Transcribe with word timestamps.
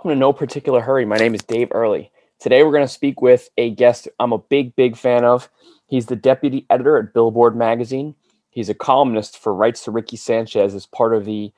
welcome 0.00 0.16
to 0.16 0.18
No 0.18 0.32
Particular 0.32 0.80
Hurry. 0.80 1.04
My 1.04 1.18
name 1.18 1.34
is 1.34 1.42
Dave 1.42 1.68
Early. 1.72 2.10
Today 2.38 2.62
we're 2.62 2.72
going 2.72 2.86
to 2.86 2.88
speak 2.88 3.20
with 3.20 3.50
a 3.58 3.68
guest 3.68 4.08
I'm 4.18 4.32
a 4.32 4.38
big, 4.38 4.74
big 4.74 4.96
fan 4.96 5.26
of. 5.26 5.50
He's 5.88 6.06
the 6.06 6.16
deputy 6.16 6.64
editor 6.70 6.96
at 6.96 7.12
Billboard 7.12 7.54
Magazine. 7.54 8.14
He's 8.48 8.70
a 8.70 8.74
columnist 8.74 9.36
for 9.36 9.54
Rights 9.54 9.84
to 9.84 9.90
Ricky 9.90 10.16
Sanchez 10.16 10.74
as 10.74 10.86
part 10.86 11.12
of 11.12 11.26
the 11.26 11.52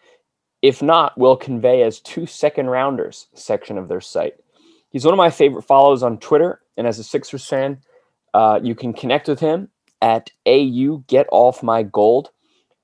If 0.61 0.83
Not, 0.83 1.17
Will 1.17 1.37
Convey 1.37 1.85
as 1.85 2.01
Two 2.01 2.27
Second 2.27 2.67
Rounders 2.67 3.29
section 3.33 3.79
of 3.79 3.87
their 3.87 4.01
site. 4.01 4.35
He's 4.91 5.05
one 5.05 5.15
of 5.15 5.19
my 5.19 5.31
favorite 5.31 5.63
follows 5.63 6.03
on 6.03 6.19
Twitter, 6.19 6.63
and 6.77 6.85
as 6.85 6.99
a 6.99 7.05
Sixers 7.05 7.47
fan, 7.47 7.79
uh, 8.35 8.59
you 8.61 8.75
can 8.75 8.93
connect 8.93 9.29
with 9.29 9.39
him 9.39 9.69
at 10.01 10.33
AU 10.49 11.05
Get 11.07 11.29
Off 11.31 11.63
My 11.63 11.85
Gold. 11.85 12.31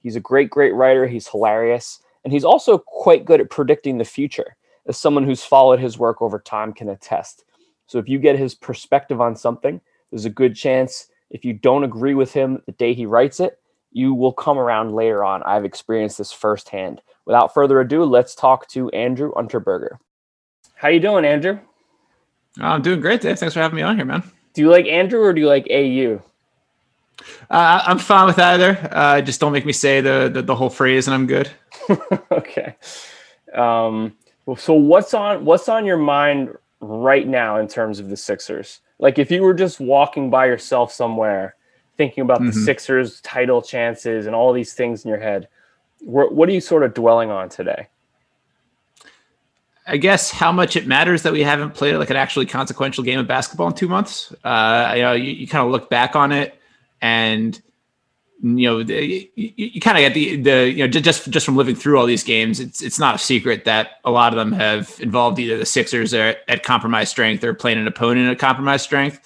He's 0.04 0.14
a 0.14 0.20
great, 0.20 0.50
great 0.50 0.74
writer. 0.74 1.08
He's 1.08 1.26
hilarious. 1.26 2.00
And 2.22 2.32
he's 2.32 2.44
also 2.44 2.78
quite 2.78 3.24
good 3.24 3.40
at 3.40 3.50
predicting 3.50 3.98
the 3.98 4.04
future, 4.04 4.54
as 4.88 4.98
someone 4.98 5.24
who's 5.24 5.44
followed 5.44 5.78
his 5.78 5.98
work 5.98 6.20
over 6.20 6.38
time 6.38 6.72
can 6.72 6.88
attest. 6.88 7.44
So 7.86 7.98
if 7.98 8.08
you 8.08 8.18
get 8.18 8.38
his 8.38 8.54
perspective 8.54 9.20
on 9.20 9.36
something, 9.36 9.80
there's 10.10 10.24
a 10.24 10.30
good 10.30 10.56
chance 10.56 11.08
if 11.30 11.44
you 11.44 11.52
don't 11.52 11.84
agree 11.84 12.14
with 12.14 12.32
him 12.32 12.62
the 12.66 12.72
day 12.72 12.94
he 12.94 13.06
writes 13.06 13.40
it, 13.40 13.58
you 13.92 14.14
will 14.14 14.32
come 14.32 14.58
around 14.58 14.94
later 14.94 15.24
on. 15.24 15.42
I've 15.42 15.64
experienced 15.64 16.18
this 16.18 16.32
firsthand. 16.32 17.02
Without 17.26 17.52
further 17.52 17.80
ado, 17.80 18.04
let's 18.04 18.34
talk 18.34 18.66
to 18.68 18.88
Andrew 18.90 19.32
Unterberger. 19.34 19.98
How 20.74 20.88
you 20.88 21.00
doing, 21.00 21.24
Andrew? 21.24 21.58
I'm 22.60 22.82
doing 22.82 23.00
great, 23.00 23.20
Dave. 23.20 23.38
Thanks 23.38 23.54
for 23.54 23.60
having 23.60 23.76
me 23.76 23.82
on 23.82 23.96
here, 23.96 24.04
man. 24.04 24.22
Do 24.54 24.62
you 24.62 24.70
like 24.70 24.86
Andrew 24.86 25.20
or 25.20 25.32
do 25.32 25.40
you 25.40 25.46
like 25.46 25.66
AU? 25.70 26.22
Uh, 27.50 27.82
I'm 27.84 27.98
fine 27.98 28.26
with 28.26 28.38
either. 28.38 28.88
Uh, 28.92 29.20
just 29.20 29.40
don't 29.40 29.52
make 29.52 29.66
me 29.66 29.72
say 29.72 30.00
the, 30.00 30.30
the, 30.32 30.42
the 30.42 30.54
whole 30.54 30.70
phrase, 30.70 31.06
and 31.06 31.14
I'm 31.14 31.26
good. 31.26 31.50
okay. 32.32 32.76
Um, 33.54 34.16
well, 34.48 34.56
so 34.56 34.72
what's 34.72 35.12
on 35.12 35.44
what's 35.44 35.68
on 35.68 35.84
your 35.84 35.98
mind 35.98 36.56
right 36.80 37.28
now 37.28 37.58
in 37.58 37.68
terms 37.68 37.98
of 37.98 38.08
the 38.08 38.16
Sixers? 38.16 38.80
Like, 38.98 39.18
if 39.18 39.30
you 39.30 39.42
were 39.42 39.52
just 39.52 39.78
walking 39.78 40.30
by 40.30 40.46
yourself 40.46 40.90
somewhere, 40.90 41.54
thinking 41.98 42.22
about 42.22 42.38
mm-hmm. 42.38 42.46
the 42.46 42.64
Sixers' 42.64 43.20
title 43.20 43.60
chances 43.60 44.24
and 44.24 44.34
all 44.34 44.54
these 44.54 44.72
things 44.72 45.04
in 45.04 45.10
your 45.10 45.20
head, 45.20 45.48
what, 46.00 46.34
what 46.34 46.48
are 46.48 46.52
you 46.52 46.62
sort 46.62 46.82
of 46.82 46.94
dwelling 46.94 47.30
on 47.30 47.50
today? 47.50 47.88
I 49.86 49.98
guess 49.98 50.30
how 50.30 50.50
much 50.50 50.76
it 50.76 50.86
matters 50.86 51.24
that 51.24 51.34
we 51.34 51.42
haven't 51.42 51.74
played 51.74 51.96
like 51.96 52.08
an 52.08 52.16
actually 52.16 52.46
consequential 52.46 53.04
game 53.04 53.18
of 53.18 53.26
basketball 53.26 53.66
in 53.66 53.74
two 53.74 53.88
months. 53.88 54.34
Uh, 54.44 54.94
you 54.96 55.02
know, 55.02 55.12
you, 55.12 55.30
you 55.30 55.46
kind 55.46 55.66
of 55.66 55.70
look 55.70 55.90
back 55.90 56.16
on 56.16 56.32
it 56.32 56.58
and 57.02 57.60
you 58.40 58.68
know 58.68 58.78
you, 58.78 59.28
you 59.34 59.80
kind 59.80 59.96
of 59.96 60.02
get 60.02 60.14
the 60.14 60.36
the 60.36 60.70
you 60.70 60.78
know 60.78 60.86
just 60.86 61.28
just 61.30 61.44
from 61.44 61.56
living 61.56 61.74
through 61.74 61.98
all 61.98 62.06
these 62.06 62.22
games 62.22 62.60
it's 62.60 62.80
it's 62.80 62.98
not 62.98 63.16
a 63.16 63.18
secret 63.18 63.64
that 63.64 63.92
a 64.04 64.10
lot 64.10 64.32
of 64.32 64.36
them 64.36 64.52
have 64.52 64.96
involved 65.00 65.38
either 65.38 65.58
the 65.58 65.66
Sixers 65.66 66.14
at, 66.14 66.38
at 66.46 66.62
compromised 66.62 67.10
strength 67.10 67.42
or 67.42 67.52
playing 67.52 67.78
an 67.78 67.88
opponent 67.88 68.30
at 68.30 68.38
compromised 68.38 68.84
strength. 68.84 69.20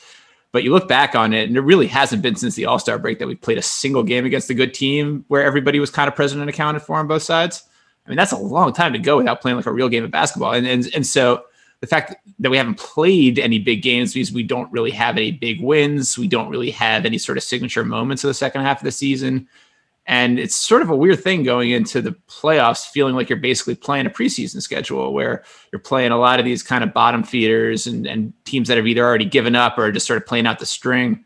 But 0.51 0.65
you 0.65 0.71
look 0.71 0.87
back 0.87 1.15
on 1.15 1.33
it 1.33 1.49
and 1.49 1.57
it 1.57 1.63
really 1.63 1.87
hasn't 1.87 2.21
been 2.21 2.37
since 2.37 2.57
the 2.57 2.67
All-Star 2.67 2.99
break 2.99 3.19
that 3.21 3.27
we 3.27 3.35
played 3.35 3.57
a 3.57 3.63
single 3.63 4.03
game 4.03 4.27
against 4.27 4.51
a 4.51 4.55
good 4.55 4.75
team 4.75 5.25
where 5.29 5.43
everybody 5.43 5.81
was 5.81 5.91
kind 5.91 6.09
of 6.09 6.15
present 6.15 6.43
and 6.43 6.51
accounted 6.51 6.83
for 6.83 6.97
on 6.97 7.07
both 7.07 7.23
sides. 7.23 7.65
I 8.07 8.11
mean 8.11 8.17
that's 8.17 8.33
a 8.33 8.39
long 8.39 8.73
time 8.73 8.93
to 8.95 8.99
go 8.99 9.17
without 9.19 9.41
playing 9.41 9.57
like 9.57 9.67
a 9.67 9.73
real 9.73 9.89
game 9.89 10.05
of 10.05 10.11
basketball 10.11 10.53
and 10.53 10.67
and, 10.67 10.89
and 10.95 11.07
so 11.07 11.45
the 11.83 11.89
fact 11.89 12.15
that 12.39 12.49
we 12.51 12.57
haven't 12.57 12.79
played 12.79 13.41
any 13.41 13.59
big 13.59 13.83
games 13.83 14.15
means 14.15 14.31
we 14.31 14.45
don't 14.45 14.71
really 14.71 14.93
have 14.93 15.17
any 15.17 15.33
big 15.33 15.61
wins. 15.61 16.17
We 16.17 16.29
don't 16.29 16.49
really 16.49 16.71
have 16.71 17.05
any 17.05 17.19
sort 17.19 17.37
of 17.37 17.43
signature 17.43 17.85
moments 17.85 18.23
of 18.23 18.29
the 18.29 18.35
second 18.35 18.63
half 18.63 18.79
of 18.79 18.85
the 18.85 18.93
season. 18.93 19.49
And 20.07 20.39
it's 20.39 20.55
sort 20.55 20.83
of 20.83 20.91
a 20.91 20.97
weird 20.97 21.21
thing 21.21 21.43
going 21.43 21.71
into 21.71 22.01
the 22.01 22.13
playoffs, 22.29 22.87
feeling 22.87 23.17
like 23.17 23.29
you're 23.29 23.37
basically 23.37 23.75
playing 23.75 24.07
a 24.07 24.11
preseason 24.11 24.63
schedule 24.63 25.13
where 25.13 25.43
you're 25.73 25.81
playing 25.81 26.13
a 26.13 26.19
lot 26.19 26.39
of 26.39 26.45
these 26.45 26.63
kind 26.63 26.85
of 26.85 26.93
bottom 26.93 27.25
feeders 27.25 27.89
and, 27.89 28.07
and 28.07 28.33
teams 28.45 28.69
that 28.69 28.77
have 28.77 28.87
either 28.87 29.05
already 29.05 29.25
given 29.25 29.57
up 29.57 29.77
or 29.77 29.91
just 29.91 30.07
sort 30.07 30.23
of 30.23 30.27
playing 30.27 30.47
out 30.47 30.61
the 30.61 30.67
string. 30.67 31.25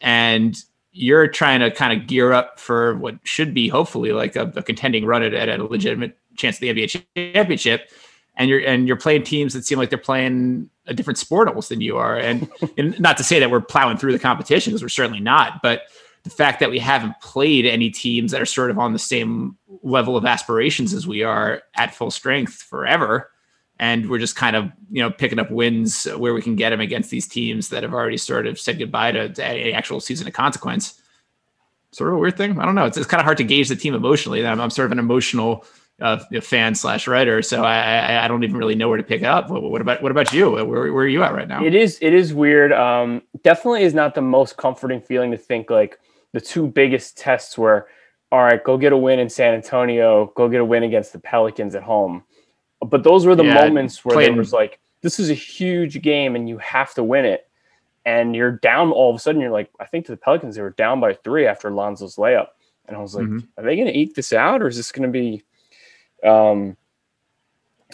And 0.00 0.56
you're 0.92 1.26
trying 1.26 1.58
to 1.58 1.72
kind 1.72 2.00
of 2.00 2.06
gear 2.06 2.32
up 2.32 2.60
for 2.60 2.96
what 2.98 3.16
should 3.24 3.52
be 3.52 3.66
hopefully 3.66 4.12
like 4.12 4.36
a, 4.36 4.52
a 4.54 4.62
contending 4.62 5.04
run 5.04 5.24
at, 5.24 5.34
at 5.34 5.58
a 5.58 5.64
legitimate 5.64 6.16
chance 6.36 6.56
at 6.56 6.60
the 6.60 6.68
NBA 6.68 7.02
championship 7.34 7.90
and 8.38 8.48
you're 8.48 8.60
and 8.60 8.86
you're 8.86 8.96
playing 8.96 9.24
teams 9.24 9.52
that 9.52 9.66
seem 9.66 9.78
like 9.78 9.90
they're 9.90 9.98
playing 9.98 10.70
a 10.86 10.94
different 10.94 11.18
sport 11.18 11.48
almost 11.48 11.68
than 11.68 11.82
you 11.82 11.98
are. 11.98 12.16
And, 12.16 12.48
and 12.78 12.98
not 12.98 13.18
to 13.18 13.24
say 13.24 13.38
that 13.38 13.50
we're 13.50 13.60
plowing 13.60 13.98
through 13.98 14.12
the 14.12 14.18
competition 14.18 14.72
because 14.72 14.82
we're 14.82 14.88
certainly 14.88 15.20
not, 15.20 15.60
but 15.62 15.82
the 16.22 16.30
fact 16.30 16.60
that 16.60 16.70
we 16.70 16.78
haven't 16.78 17.14
played 17.20 17.66
any 17.66 17.90
teams 17.90 18.32
that 18.32 18.40
are 18.40 18.46
sort 18.46 18.70
of 18.70 18.78
on 18.78 18.94
the 18.94 18.98
same 18.98 19.56
level 19.82 20.16
of 20.16 20.24
aspirations 20.24 20.94
as 20.94 21.06
we 21.06 21.22
are 21.22 21.62
at 21.74 21.94
full 21.94 22.10
strength 22.10 22.54
forever. 22.54 23.30
And 23.80 24.10
we're 24.10 24.18
just 24.18 24.34
kind 24.34 24.56
of, 24.56 24.72
you 24.90 25.00
know, 25.00 25.10
picking 25.10 25.38
up 25.38 25.50
wins 25.50 26.04
where 26.16 26.34
we 26.34 26.42
can 26.42 26.56
get 26.56 26.70
them 26.70 26.80
against 26.80 27.10
these 27.10 27.28
teams 27.28 27.68
that 27.68 27.84
have 27.84 27.94
already 27.94 28.16
sort 28.16 28.46
of 28.46 28.58
said 28.58 28.78
goodbye 28.78 29.12
to, 29.12 29.28
to 29.28 29.44
any 29.44 29.72
actual 29.72 30.00
season 30.00 30.26
of 30.26 30.32
consequence. 30.32 31.00
Sort 31.92 32.10
of 32.10 32.16
a 32.16 32.18
weird 32.18 32.36
thing. 32.36 32.58
I 32.58 32.64
don't 32.64 32.74
know. 32.74 32.86
It's, 32.86 32.96
it's 32.96 33.06
kind 33.06 33.20
of 33.20 33.24
hard 33.24 33.38
to 33.38 33.44
gauge 33.44 33.68
the 33.68 33.76
team 33.76 33.94
emotionally. 33.94 34.44
I'm, 34.44 34.60
I'm 34.60 34.70
sort 34.70 34.86
of 34.86 34.92
an 34.92 34.98
emotional 34.98 35.64
uh, 36.00 36.18
fan 36.40 36.74
slash 36.74 37.08
writer. 37.08 37.42
So 37.42 37.64
I, 37.64 38.24
I 38.24 38.28
don't 38.28 38.44
even 38.44 38.56
really 38.56 38.74
know 38.74 38.88
where 38.88 38.98
to 38.98 39.02
pick 39.02 39.22
up. 39.22 39.50
What, 39.50 39.62
what 39.62 39.80
about 39.80 40.02
what 40.02 40.12
about 40.12 40.32
you? 40.32 40.50
Where, 40.52 40.64
where 40.64 41.04
are 41.04 41.08
you 41.08 41.22
at 41.22 41.34
right 41.34 41.48
now? 41.48 41.64
It 41.64 41.74
is 41.74 41.98
it 42.00 42.14
is 42.14 42.32
weird. 42.32 42.72
Um, 42.72 43.22
definitely 43.42 43.82
is 43.82 43.94
not 43.94 44.14
the 44.14 44.22
most 44.22 44.56
comforting 44.56 45.00
feeling 45.00 45.30
to 45.32 45.36
think 45.36 45.70
like 45.70 45.98
the 46.32 46.40
two 46.40 46.66
biggest 46.66 47.16
tests 47.16 47.56
were, 47.56 47.88
all 48.30 48.42
right, 48.42 48.62
go 48.62 48.76
get 48.76 48.92
a 48.92 48.96
win 48.96 49.18
in 49.18 49.28
San 49.28 49.54
Antonio, 49.54 50.32
go 50.36 50.48
get 50.48 50.60
a 50.60 50.64
win 50.64 50.82
against 50.82 51.12
the 51.12 51.18
Pelicans 51.18 51.74
at 51.74 51.82
home. 51.82 52.22
But 52.80 53.02
those 53.02 53.26
were 53.26 53.34
the 53.34 53.44
yeah, 53.44 53.54
moments 53.54 54.04
where 54.04 54.18
there 54.18 54.32
was 54.34 54.52
like, 54.52 54.78
this 55.00 55.18
is 55.18 55.30
a 55.30 55.34
huge 55.34 56.00
game 56.02 56.36
and 56.36 56.48
you 56.48 56.58
have 56.58 56.94
to 56.94 57.02
win 57.02 57.24
it. 57.24 57.48
And 58.04 58.36
you're 58.36 58.52
down 58.52 58.92
all 58.92 59.10
of 59.10 59.16
a 59.16 59.18
sudden. 59.18 59.40
You're 59.40 59.50
like, 59.50 59.70
I 59.80 59.84
think 59.84 60.06
to 60.06 60.12
the 60.12 60.16
Pelicans, 60.16 60.54
they 60.54 60.62
were 60.62 60.70
down 60.70 61.00
by 61.00 61.14
three 61.14 61.46
after 61.46 61.70
Lonzo's 61.70 62.16
layup. 62.16 62.48
And 62.86 62.96
I 62.96 63.00
was 63.00 63.14
like, 63.14 63.26
mm-hmm. 63.26 63.38
are 63.58 63.64
they 63.64 63.76
going 63.76 63.88
to 63.88 63.96
eat 63.96 64.14
this 64.14 64.32
out 64.32 64.62
or 64.62 64.68
is 64.68 64.76
this 64.76 64.92
going 64.92 65.10
to 65.10 65.12
be 65.12 65.42
um, 66.24 66.76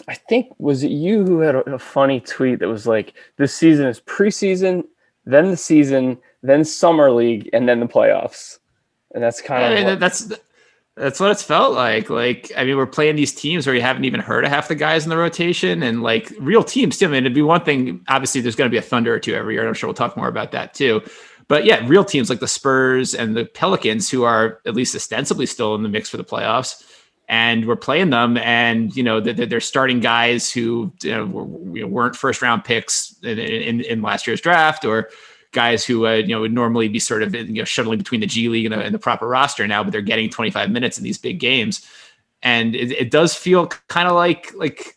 I 0.07 0.15
think 0.15 0.53
was 0.57 0.83
it 0.83 0.91
you 0.91 1.23
who 1.23 1.39
had 1.39 1.55
a, 1.55 1.73
a, 1.73 1.79
funny 1.79 2.19
tweet 2.19 2.59
that 2.59 2.67
was 2.67 2.85
like, 2.85 3.13
"This 3.37 3.53
season 3.53 3.87
is 3.87 4.01
preseason, 4.01 4.83
then 5.25 5.51
the 5.51 5.57
season, 5.57 6.17
then 6.43 6.65
summer 6.65 7.11
league, 7.11 7.49
and 7.53 7.67
then 7.67 7.79
the 7.79 7.87
playoffs," 7.87 8.59
and 9.13 9.23
that's 9.23 9.41
kind 9.41 9.63
of 9.63 9.79
mean, 9.79 9.87
what, 9.87 9.99
that's 9.99 10.31
that's 10.95 11.19
what 11.19 11.31
it's 11.31 11.43
felt 11.43 11.73
like. 11.73 12.09
Like, 12.09 12.51
I 12.55 12.65
mean, 12.65 12.77
we're 12.77 12.85
playing 12.85 13.15
these 13.15 13.33
teams 13.33 13.65
where 13.65 13.75
you 13.75 13.81
haven't 13.81 14.05
even 14.05 14.19
heard 14.19 14.45
of 14.45 14.51
half 14.51 14.67
the 14.67 14.75
guys 14.75 15.03
in 15.05 15.09
the 15.09 15.17
rotation, 15.17 15.81
and 15.81 16.03
like 16.03 16.31
real 16.39 16.63
teams 16.63 16.97
too. 16.97 17.05
I 17.05 17.09
mean, 17.09 17.23
it'd 17.23 17.33
be 17.33 17.41
one 17.41 17.63
thing. 17.63 18.03
Obviously, 18.07 18.41
there's 18.41 18.55
going 18.55 18.69
to 18.69 18.73
be 18.73 18.77
a 18.77 18.83
Thunder 18.83 19.13
or 19.13 19.19
two 19.19 19.33
every 19.33 19.53
year. 19.53 19.61
And 19.61 19.69
I'm 19.69 19.75
sure 19.75 19.87
we'll 19.87 19.95
talk 19.95 20.17
more 20.17 20.27
about 20.27 20.51
that 20.51 20.73
too. 20.73 21.01
But 21.47 21.63
yeah, 21.63 21.85
real 21.87 22.03
teams 22.03 22.29
like 22.29 22.39
the 22.39 22.47
Spurs 22.47 23.13
and 23.13 23.37
the 23.37 23.45
Pelicans, 23.45 24.09
who 24.09 24.23
are 24.23 24.59
at 24.65 24.73
least 24.73 24.95
ostensibly 24.95 25.45
still 25.45 25.75
in 25.75 25.83
the 25.83 25.89
mix 25.89 26.09
for 26.09 26.17
the 26.17 26.23
playoffs 26.23 26.83
and 27.27 27.65
we're 27.65 27.75
playing 27.75 28.11
them 28.11 28.37
and 28.37 28.95
you 28.95 29.03
know 29.03 29.19
they're 29.19 29.59
starting 29.59 29.99
guys 29.99 30.51
who 30.51 30.91
weren't 31.03 32.15
first 32.15 32.41
round 32.41 32.63
picks 32.63 33.15
in, 33.23 34.01
last 34.01 34.27
year's 34.27 34.41
draft 34.41 34.85
or 34.85 35.09
guys 35.51 35.85
who 35.85 36.05
uh, 36.05 36.13
you 36.13 36.27
know 36.27 36.41
would 36.41 36.53
normally 36.53 36.87
be 36.87 36.99
sort 36.99 37.23
of 37.23 37.33
you 37.33 37.45
know 37.45 37.63
shuttling 37.63 37.97
between 37.97 38.21
the 38.21 38.27
G 38.27 38.49
League 38.49 38.71
and, 38.71 38.93
the 38.93 38.99
proper 38.99 39.27
roster 39.27 39.65
now 39.67 39.83
but 39.83 39.91
they're 39.91 40.01
getting 40.01 40.29
25 40.29 40.69
minutes 40.69 40.97
in 40.97 41.03
these 41.03 41.17
big 41.17 41.39
games 41.39 41.85
and 42.43 42.75
it, 42.75 43.09
does 43.09 43.33
feel 43.33 43.67
kind 43.87 44.07
of 44.07 44.13
like 44.13 44.53
like 44.55 44.95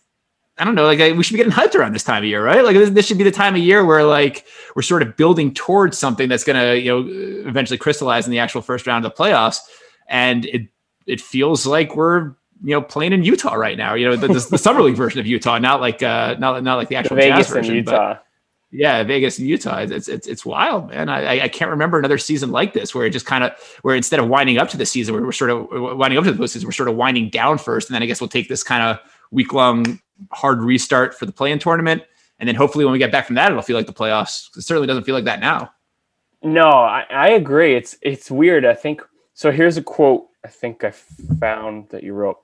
I 0.59 0.65
don't 0.65 0.75
know, 0.75 0.85
like 0.85 0.99
we 0.99 1.23
should 1.23 1.35
be 1.35 1.39
getting 1.39 1.53
hyped 1.53 1.77
around 1.77 1.93
this 1.93 2.03
time 2.03 2.25
of 2.25 2.29
year, 2.29 2.45
right? 2.45 2.65
Like 2.65 2.77
this 2.93 3.07
should 3.07 3.17
be 3.17 3.23
the 3.23 3.31
time 3.31 3.55
of 3.55 3.61
year 3.61 3.85
where 3.85 4.03
like 4.03 4.45
we're 4.75 4.83
sort 4.83 5.03
of 5.03 5.17
building 5.17 5.55
towards 5.55 5.97
something 5.97 6.29
that's 6.29 6.43
going 6.43 6.59
to, 6.59 6.77
you 6.77 6.91
know, 6.91 7.49
eventually 7.49 7.79
crystallize 7.79 8.27
in 8.27 8.33
the 8.33 8.41
actual 8.41 8.61
first 8.61 8.85
round 8.85 9.07
of 9.07 9.15
the 9.15 9.23
playoffs. 9.23 9.61
And 10.09 10.47
it 10.47 10.69
it 11.09 11.21
feels 11.21 11.67
like 11.67 11.97
we're 11.97 12.35
you 12.63 12.75
know 12.75 12.83
playing 12.83 13.13
in 13.13 13.25
Utah 13.25 13.55
right 13.55 13.77
now. 13.77 13.95
You 13.95 14.11
know 14.11 14.17
the, 14.17 14.29
the, 14.29 14.47
the 14.51 14.59
summer 14.59 14.83
league 14.83 14.97
version 15.05 15.19
of 15.19 15.27
Utah, 15.27 15.59
not 15.59 15.81
like 15.81 16.03
uh, 16.03 16.37
not 16.39 16.63
not 16.63 16.77
like 16.77 16.89
the 16.89 16.97
actual 16.97 17.17
Vegas 17.17 17.47
Jazz 17.47 17.49
version, 17.49 17.75
Utah. 17.75 18.15
But 18.15 18.25
yeah, 18.71 19.03
Vegas 19.03 19.39
and 19.39 19.49
Utah. 19.49 19.79
It's 19.79 20.09
it's 20.09 20.27
it's 20.27 20.45
wild, 20.45 20.91
man. 20.91 21.09
I 21.09 21.41
I 21.45 21.49
can't 21.49 21.71
remember 21.71 21.99
another 21.99 22.19
season 22.19 22.51
like 22.51 22.75
this 22.75 22.95
where 22.95 23.07
it 23.07 23.11
just 23.11 23.27
kind 23.27 23.43
of 23.43 23.53
where 23.83 23.97
instead 23.97 24.21
of 24.21 24.29
winding 24.29 24.59
up 24.59 24.69
to 24.71 24.77
the 24.77 24.87
season, 24.87 25.15
where 25.15 25.25
we're 25.25 25.33
sort 25.33 25.51
of 25.51 25.69
winding 25.71 26.19
up 26.19 26.25
to 26.25 26.33
the 26.33 26.43
postseason, 26.43 26.65
we're 26.67 26.73
sort 26.73 26.89
of 26.89 26.97
winding 26.97 27.31
down 27.31 27.57
first, 27.57 27.89
and 27.89 27.95
then 27.95 28.03
I 28.03 28.07
guess 28.07 28.21
we'll 28.21 28.29
take 28.29 28.49
this 28.49 28.63
kind 28.63 28.83
of 28.83 28.99
week 29.31 29.53
long 29.53 30.01
hard 30.33 30.61
restart 30.61 31.15
for 31.15 31.27
the 31.27 31.33
play-in 31.33 31.59
tournament, 31.59 32.03
and 32.39 32.49
then 32.49 32.57
hopefully 32.57 32.85
when 32.85 32.93
we 32.93 32.99
get 32.99 33.13
back 33.13 33.27
from 33.27 33.37
that, 33.37 33.51
it'll 33.51 33.63
feel 33.63 33.77
like 33.77 33.87
the 33.87 33.93
playoffs. 33.93 34.55
It 34.57 34.63
certainly 34.63 34.87
doesn't 34.87 35.05
feel 35.05 35.15
like 35.15 35.25
that 35.25 35.41
now. 35.41 35.73
No, 36.43 36.69
I, 36.69 37.07
I 37.11 37.29
agree. 37.31 37.75
It's 37.75 37.97
it's 38.03 38.31
weird. 38.31 38.67
I 38.67 38.75
think 38.75 39.01
so. 39.33 39.51
Here's 39.51 39.79
a 39.79 39.83
quote 39.83 40.28
I 40.49 40.51
think 40.51 40.83
I 40.83 40.93
found 40.93 41.91
that 41.91 42.03
you 42.03 42.15
wrote. 42.15 42.39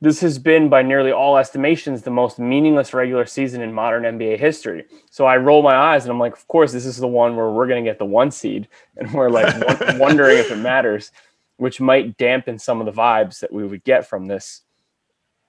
This 0.00 0.18
has 0.20 0.36
been, 0.36 0.68
by 0.68 0.82
nearly 0.82 1.12
all 1.12 1.36
estimations, 1.38 2.02
the 2.02 2.10
most 2.10 2.40
meaningless 2.40 2.92
regular 2.92 3.24
season 3.24 3.62
in 3.62 3.72
modern 3.72 4.02
NBA 4.02 4.36
history. 4.40 4.84
So 5.10 5.26
I 5.26 5.36
roll 5.36 5.62
my 5.62 5.76
eyes 5.76 6.02
and 6.04 6.10
I'm 6.10 6.18
like, 6.18 6.32
of 6.32 6.48
course, 6.48 6.72
this 6.72 6.84
is 6.84 6.96
the 6.96 7.06
one 7.06 7.36
where 7.36 7.50
we're 7.52 7.68
going 7.68 7.84
to 7.84 7.88
get 7.88 8.00
the 8.00 8.04
one 8.04 8.32
seed. 8.32 8.66
And 8.96 9.12
we're 9.14 9.30
like 9.30 9.54
wondering 10.00 10.38
if 10.38 10.50
it 10.50 10.56
matters, 10.56 11.12
which 11.56 11.80
might 11.80 12.16
dampen 12.16 12.58
some 12.58 12.80
of 12.80 12.86
the 12.86 13.00
vibes 13.00 13.38
that 13.38 13.52
we 13.52 13.64
would 13.64 13.84
get 13.84 14.08
from 14.08 14.26
this. 14.26 14.62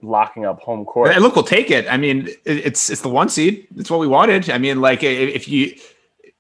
locking 0.04 0.46
up 0.46 0.60
home 0.60 0.86
court. 0.86 1.12
And 1.12 1.24
look, 1.24 1.36
we'll 1.36 1.44
take 1.44 1.72
it. 1.72 1.92
I 1.92 1.98
mean, 1.98 2.30
it's 2.46 2.92
it's 2.92 3.02
the 3.02 3.10
one 3.10 3.30
seed. 3.30 3.66
It's 3.76 3.90
what 3.90 4.00
we 4.00 4.08
wanted. 4.08 4.52
I 4.52 4.60
mean, 4.60 4.82
like 4.82 5.02
if 5.02 5.48
you 5.48 5.74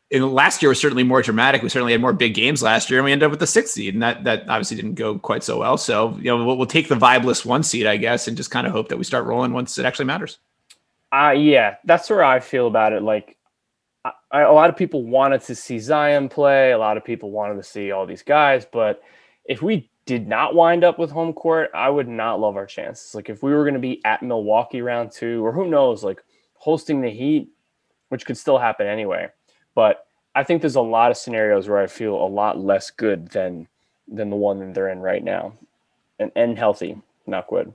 in 0.09 0.31
last 0.31 0.61
year 0.61 0.69
was 0.69 0.79
certainly 0.79 1.03
more 1.03 1.21
dramatic. 1.21 1.61
We 1.61 1.69
certainly 1.69 1.91
had 1.91 2.01
more 2.01 2.13
big 2.13 2.33
games 2.33 2.63
last 2.63 2.89
year, 2.89 2.99
and 2.99 3.05
we 3.05 3.11
ended 3.11 3.25
up 3.25 3.31
with 3.31 3.39
the 3.39 3.47
sixth 3.47 3.73
seed, 3.73 3.93
and 3.93 4.03
that 4.03 4.23
that 4.23 4.47
obviously 4.47 4.77
didn't 4.77 4.95
go 4.95 5.19
quite 5.19 5.43
so 5.43 5.59
well. 5.59 5.77
So 5.77 6.15
you 6.17 6.25
know, 6.25 6.45
we'll, 6.45 6.57
we'll 6.57 6.67
take 6.67 6.87
the 6.87 6.95
vibeless 6.95 7.45
one 7.45 7.63
seed, 7.63 7.85
I 7.85 7.97
guess, 7.97 8.27
and 8.27 8.37
just 8.37 8.51
kind 8.51 8.65
of 8.65 8.73
hope 8.73 8.89
that 8.89 8.97
we 8.97 9.03
start 9.03 9.25
rolling 9.25 9.53
once 9.53 9.77
it 9.77 9.85
actually 9.85 10.05
matters. 10.05 10.37
Uh 11.11 11.31
yeah, 11.31 11.75
that's 11.85 12.09
where 12.09 12.23
I 12.23 12.39
feel 12.39 12.67
about 12.67 12.93
it. 12.93 13.01
Like, 13.01 13.37
I, 14.31 14.41
a 14.41 14.51
lot 14.51 14.69
of 14.69 14.77
people 14.77 15.03
wanted 15.03 15.41
to 15.43 15.55
see 15.55 15.79
Zion 15.79 16.29
play. 16.29 16.71
A 16.71 16.77
lot 16.77 16.97
of 16.97 17.03
people 17.03 17.31
wanted 17.31 17.55
to 17.55 17.63
see 17.63 17.91
all 17.91 18.05
these 18.05 18.23
guys, 18.23 18.65
but 18.65 19.01
if 19.45 19.61
we 19.61 19.89
did 20.05 20.27
not 20.27 20.55
wind 20.55 20.83
up 20.85 20.97
with 20.97 21.11
home 21.11 21.33
court, 21.33 21.69
I 21.73 21.89
would 21.89 22.07
not 22.07 22.39
love 22.39 22.55
our 22.55 22.65
chances. 22.65 23.13
Like 23.13 23.29
if 23.29 23.43
we 23.43 23.51
were 23.53 23.63
going 23.63 23.73
to 23.73 23.79
be 23.79 24.03
at 24.05 24.23
Milwaukee 24.23 24.81
round 24.81 25.11
two, 25.11 25.45
or 25.45 25.51
who 25.51 25.69
knows, 25.69 26.03
like 26.03 26.23
hosting 26.53 27.01
the 27.01 27.09
Heat, 27.09 27.49
which 28.09 28.25
could 28.25 28.37
still 28.37 28.57
happen 28.57 28.87
anyway. 28.87 29.27
But 29.77 30.07
I 30.33 30.43
think 30.43 30.61
there's 30.61 30.75
a 30.75 30.81
lot 30.81 31.11
of 31.11 31.17
scenarios 31.17 31.69
where 31.69 31.77
I 31.77 31.85
feel 31.85 32.15
a 32.15 32.25
lot 32.25 32.57
less 32.57 32.89
good 32.89 33.27
than 33.27 33.67
than 34.07 34.31
the 34.31 34.35
one 34.35 34.57
that 34.57 34.73
they're 34.73 34.89
in 34.89 35.01
right 35.01 35.23
now, 35.23 35.53
and 36.17 36.31
and 36.35 36.57
healthy, 36.57 36.97
not 37.27 37.47
good. 37.47 37.71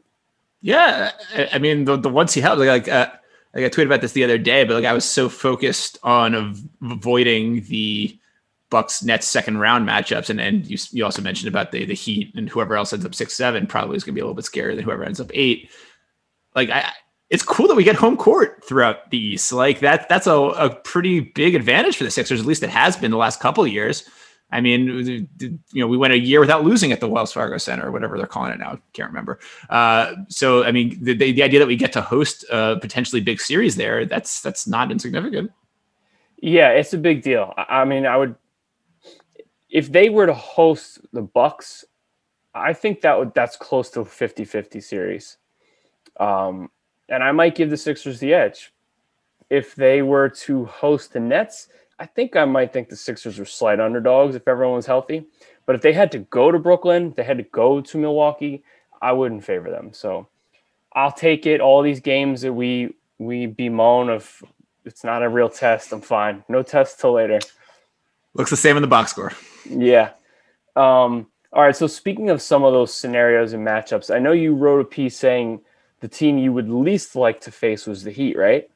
Yeah, 0.63 1.13
I 1.53 1.59
mean 1.59 1.85
the 1.85 1.97
the 1.97 2.09
ones 2.09 2.35
he 2.35 2.41
helped 2.41 2.61
like. 2.61 2.89
Uh, 2.89 3.07
like 3.55 3.65
I 3.65 3.69
tweeted 3.69 3.87
about 3.87 4.01
this 4.01 4.13
the 4.13 4.25
other 4.25 4.39
day, 4.39 4.65
but 4.65 4.75
like 4.75 4.85
I 4.85 4.95
was 4.95 5.05
so 5.05 5.29
focused 5.29 5.99
on 6.03 6.35
av- 6.35 6.61
avoiding 6.91 7.63
the 7.65 8.19
Bucks 8.69 9.05
Nets 9.05 9.29
second 9.29 9.59
round 9.59 9.89
matchups, 9.89 10.29
and 10.29 10.41
and 10.41 10.67
you, 10.67 10.79
you 10.91 11.05
also 11.05 11.23
mentioned 11.23 11.47
about 11.47 11.71
the 11.71 11.85
the 11.85 11.95
Heat 11.95 12.35
and 12.35 12.49
whoever 12.49 12.75
else 12.75 12.93
ends 12.93 13.07
up 13.07 13.15
six 13.15 13.35
seven 13.35 13.69
probably 13.69 13.97
is 13.97 14.03
going 14.03 14.15
to 14.15 14.19
be 14.19 14.21
a 14.21 14.25
little 14.25 14.35
bit 14.35 14.47
scarier 14.47 14.75
than 14.75 14.85
whoever 14.85 15.05
ends 15.05 15.21
up 15.21 15.31
eight. 15.35 15.71
Like 16.57 16.69
I, 16.71 16.91
it's 17.33 17.43
cool 17.43 17.67
that 17.67 17.75
we 17.75 17.83
get 17.83 17.97
home 17.97 18.19
court 18.19 18.63
throughout 18.63 19.11
the 19.11 19.17
East. 19.17 19.53
Like 19.55 19.81
that 19.81 20.07
that's 20.11 20.27
a, 20.27 20.35
a 20.35 20.69
pretty 20.69 21.21
big 21.21 21.55
advantage 21.55 21.97
for 21.97 22.05
the 22.05 22.11
Sixers. 22.11 22.41
At 22.41 22.47
least 22.47 22.63
it 22.63 22.69
has 22.69 22.95
been 22.95 23.11
the 23.11 23.17
last 23.17 23.41
couple 23.41 23.65
of 23.65 23.71
years. 23.73 24.05
I 24.51 24.61
mean, 24.61 25.27
you 25.41 25.59
know, 25.73 25.87
we 25.87 25.97
went 25.97 26.13
a 26.13 26.19
year 26.19 26.39
without 26.39 26.63
losing 26.63 26.93
at 26.93 27.01
the 27.01 27.09
Wells 27.09 27.33
Fargo 27.33 27.57
Center 27.57 27.89
or 27.89 27.91
whatever 27.91 28.19
they're 28.19 28.27
calling 28.27 28.53
it 28.53 28.59
now. 28.59 28.79
Can't 28.93 29.09
remember. 29.09 29.39
Uh, 29.71 30.15
so, 30.29 30.63
I 30.63 30.73
mean, 30.73 31.03
the, 31.03 31.15
the, 31.15 31.33
the 31.33 31.43
idea 31.43 31.59
that 31.59 31.67
we 31.67 31.75
get 31.75 31.91
to 31.95 32.03
host 32.03 32.45
a 32.51 32.77
potentially 32.79 33.23
big 33.23 33.41
series 33.41 33.77
there, 33.77 34.05
that's 34.05 34.43
that's 34.43 34.67
not 34.67 34.93
insignificant. 34.93 35.51
Yeah, 36.37 36.69
it's 36.69 36.93
a 36.93 36.99
big 36.99 37.23
deal. 37.23 37.55
I 37.57 37.87
mean, 37.87 38.05
I 38.05 38.19
would 38.19 38.37
if 39.71 39.91
they 39.91 40.11
were 40.11 40.27
to 40.27 40.35
host 40.35 41.01
the 41.15 41.23
Bucks, 41.23 41.87
I 42.55 42.75
think 42.75 43.01
that 43.01 43.19
would 43.19 43.33
that's 43.33 43.57
close 43.57 43.89
to 43.93 44.01
a 44.01 44.05
50-50 44.05 44.83
series. 44.83 45.39
Um, 46.21 46.69
and 47.09 47.23
I 47.23 47.33
might 47.33 47.55
give 47.55 47.71
the 47.71 47.77
Sixers 47.77 48.21
the 48.21 48.35
edge. 48.35 48.73
If 49.51 49.75
they 49.75 50.03
were 50.03 50.29
to 50.29 50.65
host 50.65 51.13
the 51.13 51.21
Nets, 51.21 51.69
I 51.99 52.07
think 52.07 52.37
I 52.37 52.45
might 52.45 52.73
think 52.73 52.89
the 52.89 52.97
Sixers 52.97 53.39
were 53.39 53.45
slight 53.45 53.81
underdogs 53.81 54.35
if 54.35 54.49
everyone 54.49 54.77
was 54.77 54.87
healthy. 54.87 55.27
But 55.67 55.77
if 55.77 55.83
they 55.83 55.93
had 55.93 56.11
to 56.13 56.19
go 56.19 56.51
to 56.51 56.59
Brooklyn, 56.59 57.13
they 57.17 57.23
had 57.23 57.39
to 57.39 57.45
go 57.45 57.81
to 57.81 57.99
Milwaukee, 57.99 58.65
I 59.01 59.13
wouldn't 59.13 59.45
favor 59.45 59.71
them. 59.71 59.93
So 59.93 60.29
I'll 60.95 61.13
take 61.13 61.47
it. 61.47 61.61
All 61.61 61.83
these 61.83 62.01
games 62.01 62.43
that 62.43 62.53
we 62.53 62.95
we 63.19 63.47
bemoan 63.47 64.09
of 64.09 64.43
it's 64.85 65.05
not 65.05 65.23
a 65.23 65.29
real 65.29 65.49
test. 65.49 65.93
I'm 65.93 66.01
fine. 66.01 66.45
No 66.49 66.63
test 66.63 67.01
till 67.01 67.13
later. 67.13 67.39
Looks 68.35 68.51
the 68.51 68.57
same 68.57 68.77
in 68.77 68.83
the 68.83 68.89
box 68.89 69.11
score. 69.11 69.33
Yeah. 69.69 70.11
Um, 70.75 71.27
all 71.53 71.63
right. 71.63 71.77
So 71.77 71.87
speaking 71.87 72.31
of 72.31 72.43
some 72.43 72.65
of 72.65 72.73
those 72.73 72.93
scenarios 72.93 73.53
and 73.53 73.67
matchups, 73.67 74.15
I 74.15 74.19
know 74.19 74.33
you 74.33 74.55
wrote 74.55 74.81
a 74.81 74.85
piece 74.85 75.17
saying 75.17 75.61
the 76.03 76.09
team 76.09 76.37
you 76.37 76.53
would 76.53 76.69
least 76.69 77.17
like 77.17 77.41
to 77.43 77.53
face 77.53 77.87
was 77.87 78.03
the 78.03 78.11
Heat, 78.11 78.37
right? 78.37 78.69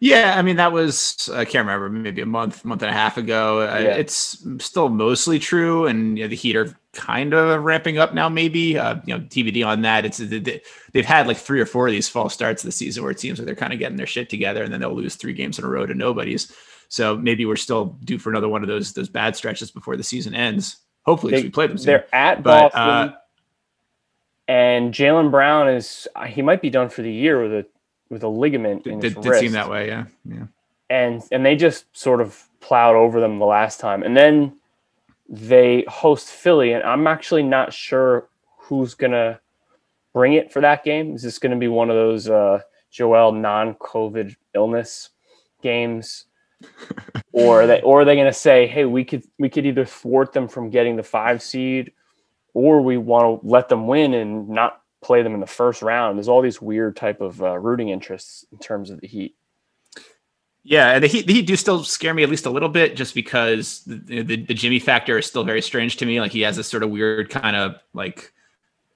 Yeah, 0.00 0.34
I 0.36 0.42
mean 0.42 0.56
that 0.56 0.72
was 0.72 1.30
I 1.32 1.44
can't 1.44 1.66
remember 1.66 1.88
maybe 1.88 2.20
a 2.20 2.26
month, 2.26 2.64
month 2.64 2.82
and 2.82 2.90
a 2.90 2.94
half 2.94 3.16
ago. 3.16 3.62
Yeah. 3.62 3.94
It's 3.94 4.44
still 4.58 4.88
mostly 4.88 5.38
true, 5.38 5.86
and 5.86 6.18
you 6.18 6.24
know, 6.24 6.28
the 6.28 6.36
Heat 6.36 6.56
are 6.56 6.76
kind 6.92 7.32
of 7.32 7.62
ramping 7.62 7.98
up 7.98 8.14
now. 8.14 8.28
Maybe 8.28 8.78
uh, 8.78 8.96
you 9.06 9.16
know 9.16 9.24
TBD 9.24 9.66
on 9.66 9.82
that. 9.82 10.04
It's 10.04 10.18
they've 10.18 11.06
had 11.06 11.26
like 11.26 11.36
three 11.36 11.60
or 11.60 11.66
four 11.66 11.86
of 11.86 11.92
these 11.92 12.08
fall 12.08 12.28
starts 12.28 12.62
of 12.62 12.68
the 12.68 12.72
season 12.72 13.02
where 13.02 13.12
it 13.12 13.20
seems 13.20 13.38
like 13.38 13.46
they're 13.46 13.54
kind 13.54 13.72
of 13.72 13.78
getting 13.78 13.96
their 13.96 14.06
shit 14.06 14.28
together, 14.28 14.62
and 14.62 14.72
then 14.72 14.80
they'll 14.80 14.94
lose 14.94 15.14
three 15.14 15.32
games 15.32 15.58
in 15.58 15.64
a 15.64 15.68
row 15.68 15.86
to 15.86 15.94
nobody's. 15.94 16.52
So 16.88 17.16
maybe 17.16 17.46
we're 17.46 17.56
still 17.56 17.96
due 18.04 18.18
for 18.18 18.30
another 18.30 18.48
one 18.48 18.62
of 18.62 18.68
those 18.68 18.92
those 18.92 19.08
bad 19.08 19.36
stretches 19.36 19.70
before 19.70 19.96
the 19.96 20.04
season 20.04 20.34
ends. 20.34 20.78
Hopefully, 21.02 21.32
they, 21.32 21.42
we 21.42 21.50
play 21.50 21.68
them. 21.68 21.78
Soon. 21.78 21.86
They're 21.86 22.14
at 22.14 22.42
but, 22.42 22.72
Boston, 22.72 22.80
uh, 22.80 23.16
and 24.48 24.92
Jaylen 24.92 25.30
Brown 25.30 25.68
is 25.68 26.06
he 26.26 26.42
might 26.42 26.60
be 26.60 26.70
done 26.70 26.88
for 26.88 27.02
the 27.02 27.12
year 27.12 27.42
with 27.42 27.52
a 27.52 27.66
with 28.10 28.22
a 28.22 28.28
ligament 28.28 28.86
in 28.86 29.00
did, 29.00 29.20
did 29.20 29.34
seem 29.36 29.52
that 29.52 29.70
way, 29.70 29.88
yeah, 29.88 30.04
yeah. 30.24 30.46
And 30.90 31.22
and 31.32 31.44
they 31.44 31.56
just 31.56 31.84
sort 31.96 32.20
of 32.20 32.48
plowed 32.60 32.96
over 32.96 33.20
them 33.20 33.38
the 33.38 33.46
last 33.46 33.80
time, 33.80 34.02
and 34.02 34.16
then 34.16 34.56
they 35.28 35.84
host 35.88 36.28
Philly, 36.28 36.72
and 36.72 36.82
I'm 36.84 37.06
actually 37.06 37.42
not 37.42 37.72
sure 37.72 38.28
who's 38.58 38.94
gonna 38.94 39.40
bring 40.14 40.34
it 40.34 40.52
for 40.52 40.62
that 40.62 40.84
game. 40.84 41.14
Is 41.14 41.22
this 41.22 41.38
going 41.38 41.52
to 41.52 41.58
be 41.58 41.68
one 41.68 41.90
of 41.90 41.96
those 41.96 42.30
uh, 42.30 42.60
Joel 42.90 43.32
non-COVID 43.32 44.34
illness 44.54 45.10
games? 45.60 46.26
or 47.32 47.62
are 47.62 47.66
they 47.66 47.82
or 47.82 48.00
are 48.00 48.04
they 48.06 48.14
going 48.14 48.26
to 48.26 48.32
say, 48.32 48.66
"Hey, 48.66 48.86
we 48.86 49.04
could 49.04 49.24
we 49.38 49.50
could 49.50 49.66
either 49.66 49.84
thwart 49.84 50.32
them 50.32 50.48
from 50.48 50.70
getting 50.70 50.96
the 50.96 51.02
five 51.02 51.42
seed, 51.42 51.92
or 52.54 52.80
we 52.80 52.96
want 52.96 53.42
to 53.42 53.46
let 53.46 53.68
them 53.68 53.86
win 53.86 54.14
and 54.14 54.48
not 54.48 54.80
play 55.02 55.22
them 55.22 55.34
in 55.34 55.40
the 55.40 55.46
first 55.46 55.82
round?" 55.82 56.16
There's 56.16 56.28
all 56.28 56.40
these 56.40 56.62
weird 56.62 56.96
type 56.96 57.20
of 57.20 57.42
uh, 57.42 57.58
rooting 57.58 57.90
interests 57.90 58.46
in 58.50 58.58
terms 58.58 58.90
of 58.90 59.00
the 59.00 59.06
Heat. 59.06 59.36
Yeah, 60.66 60.98
the 60.98 61.06
Heat 61.06 61.26
the 61.26 61.34
Heat 61.34 61.46
do 61.46 61.56
still 61.56 61.84
scare 61.84 62.14
me 62.14 62.22
at 62.22 62.30
least 62.30 62.46
a 62.46 62.50
little 62.50 62.70
bit, 62.70 62.96
just 62.96 63.14
because 63.14 63.84
the, 63.84 64.22
the, 64.22 64.36
the 64.36 64.54
Jimmy 64.54 64.78
factor 64.78 65.18
is 65.18 65.26
still 65.26 65.44
very 65.44 65.60
strange 65.60 65.98
to 65.98 66.06
me. 66.06 66.20
Like 66.20 66.32
he 66.32 66.40
has 66.40 66.56
this 66.56 66.68
sort 66.68 66.82
of 66.82 66.88
weird 66.88 67.28
kind 67.28 67.54
of 67.54 67.76
like 67.92 68.32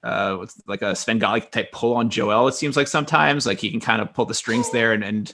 uh 0.03 0.45
like 0.65 0.81
a 0.81 0.95
Svengali 0.95 1.41
type 1.41 1.71
pull 1.71 1.93
on 1.93 2.09
Joel. 2.09 2.47
It 2.47 2.55
seems 2.55 2.75
like 2.75 2.87
sometimes 2.87 3.45
like 3.45 3.59
he 3.59 3.69
can 3.69 3.79
kind 3.79 4.01
of 4.01 4.13
pull 4.13 4.25
the 4.25 4.33
strings 4.33 4.71
there 4.71 4.93
and 4.93 5.03
and 5.03 5.33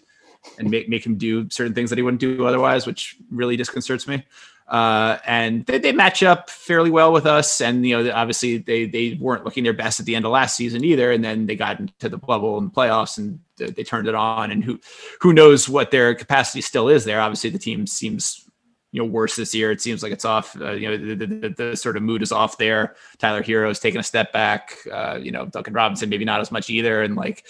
and 0.60 0.70
make, 0.70 0.90
make 0.90 1.06
him 1.06 1.18
do 1.18 1.50
certain 1.50 1.74
things 1.74 1.90
that 1.90 1.98
he 1.98 2.04
wouldn't 2.04 2.22
do 2.22 2.46
otherwise, 2.46 2.86
which 2.86 3.16
really 3.32 3.56
disconcerts 3.56 4.08
me. 4.08 4.26
Uh, 4.68 5.20
and 5.26 5.66
they, 5.68 5.78
they 5.78 5.92
match 5.92 6.24
up 6.24 6.50
fairly 6.50 6.90
well 6.90 7.12
with 7.12 7.26
us. 7.26 7.62
And, 7.62 7.86
you 7.86 8.04
know, 8.04 8.12
obviously 8.12 8.58
they, 8.58 8.86
they 8.86 9.14
weren't 9.20 9.46
looking 9.46 9.64
their 9.64 9.74
best 9.74 10.00
at 10.00 10.06
the 10.06 10.16
end 10.16 10.26
of 10.26 10.32
last 10.32 10.56
season 10.56 10.84
either. 10.84 11.12
And 11.12 11.24
then 11.24 11.46
they 11.46 11.56
got 11.56 11.80
into 11.80 12.10
the 12.10 12.18
bubble 12.18 12.58
and 12.58 12.74
playoffs 12.74 13.18
and 13.18 13.40
they 13.58 13.84
turned 13.84 14.08
it 14.08 14.16
on 14.16 14.52
and 14.52 14.64
who, 14.64 14.80
who 15.22 15.34
knows 15.34 15.70
what 15.70 15.92
their 15.92 16.16
capacity 16.16 16.62
still 16.62 16.90
is 16.90 17.06
there. 17.06 17.22
Obviously 17.22 17.52
the 17.52 17.60
team 17.60 17.86
seems, 17.86 18.50
you 18.92 19.02
know, 19.02 19.08
worse 19.08 19.36
this 19.36 19.54
year. 19.54 19.72
It 19.72 19.82
seems 19.82 20.02
like 20.02 20.12
it's 20.12 20.26
off, 20.26 20.60
uh, 20.60 20.72
you 20.72 20.90
know, 20.90 20.98
the, 20.98 21.16
the, 21.16 21.26
the, 21.26 21.50
the, 21.50 21.78
sort 21.78 21.96
of 21.96 22.02
mood 22.02 22.24
is 22.24 22.32
off 22.32 22.58
there. 22.58 22.96
Tyler 23.20 23.44
Herro's 23.44 23.80
taking 23.80 24.00
a 24.00 24.04
step 24.04 24.34
back, 24.34 24.78
uh, 24.92 25.20
you 25.22 25.32
know, 25.32 25.46
Duncan 25.46 25.74
Robinson, 25.74 26.10
maybe 26.10 26.26
not 26.26 26.42
as 26.42 26.52
much 26.52 26.72
either. 26.72 27.04
And 27.04 27.16
like 27.16 27.46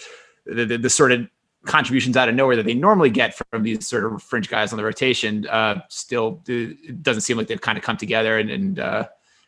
the, 0.46 0.66
the, 0.66 0.78
the 0.78 0.90
sort 0.90 1.14
of 1.14 1.28
contributions 1.66 2.16
out 2.16 2.30
of 2.30 2.36
nowhere 2.36 2.56
that 2.56 2.66
they 2.66 2.74
normally 2.74 3.10
get 3.10 3.36
from 3.36 3.64
these 3.64 3.88
sort 3.88 4.06
of 4.06 4.22
fringe 4.22 4.50
guys 4.50 4.72
on 4.72 4.78
the 4.78 4.84
rotation 4.84 5.48
uh, 5.48 5.82
still 5.90 6.42
it 6.48 7.02
doesn't 7.04 7.22
seem 7.22 7.38
like 7.38 7.48
they've 7.48 7.62
kind 7.62 7.78
of 7.78 7.84
come 7.84 7.98
together 7.98 8.38
and 8.38 8.50
and, 8.50 8.80
uh, 8.80 9.06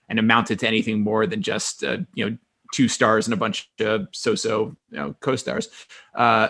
and 0.09 0.19
amounted 0.19 0.59
to 0.59 0.67
anything 0.67 1.01
more 1.01 1.27
than 1.27 1.41
just 1.41 1.83
uh, 1.83 1.97
you 2.13 2.29
know 2.29 2.37
two 2.73 2.87
stars 2.87 3.27
and 3.27 3.33
a 3.33 3.37
bunch 3.37 3.69
of 3.79 4.07
so-so 4.11 4.75
you 4.91 4.97
know 4.97 5.15
co-stars. 5.19 5.69
Uh, 6.15 6.49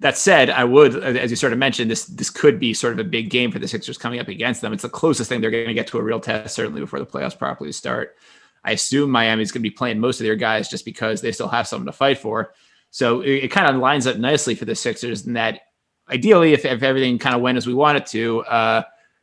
that 0.00 0.16
said, 0.16 0.48
I 0.48 0.64
would, 0.64 0.96
as 0.96 1.30
you 1.30 1.36
sort 1.36 1.52
of 1.52 1.58
mentioned, 1.58 1.90
this 1.90 2.06
this 2.06 2.30
could 2.30 2.58
be 2.58 2.72
sort 2.72 2.94
of 2.94 2.98
a 2.98 3.04
big 3.04 3.28
game 3.28 3.52
for 3.52 3.58
the 3.58 3.68
Sixers 3.68 3.98
coming 3.98 4.18
up 4.18 4.28
against 4.28 4.62
them. 4.62 4.72
It's 4.72 4.82
the 4.82 4.88
closest 4.88 5.28
thing 5.28 5.42
they're 5.42 5.50
going 5.50 5.66
to 5.66 5.74
get 5.74 5.86
to 5.88 5.98
a 5.98 6.02
real 6.02 6.20
test, 6.20 6.54
certainly 6.54 6.80
before 6.80 6.98
the 6.98 7.06
playoffs 7.06 7.38
properly 7.38 7.70
start. 7.72 8.16
I 8.64 8.72
assume 8.72 9.10
Miami's 9.10 9.52
going 9.52 9.62
to 9.62 9.68
be 9.68 9.74
playing 9.74 10.00
most 10.00 10.18
of 10.20 10.24
their 10.24 10.36
guys 10.36 10.68
just 10.68 10.86
because 10.86 11.20
they 11.20 11.32
still 11.32 11.48
have 11.48 11.68
something 11.68 11.86
to 11.86 11.92
fight 11.92 12.18
for. 12.18 12.54
So 12.90 13.20
it, 13.20 13.44
it 13.44 13.48
kind 13.48 13.68
of 13.68 13.80
lines 13.80 14.06
up 14.06 14.16
nicely 14.16 14.54
for 14.54 14.64
the 14.64 14.74
Sixers 14.74 15.26
in 15.26 15.34
that 15.34 15.60
ideally, 16.08 16.52
if, 16.52 16.64
if 16.64 16.82
everything 16.82 17.18
kind 17.18 17.34
of 17.34 17.40
went 17.40 17.56
as 17.56 17.66
we 17.66 17.74
want 17.74 17.98
it 17.98 18.06
to, 18.06 18.40
uh, 18.42 18.82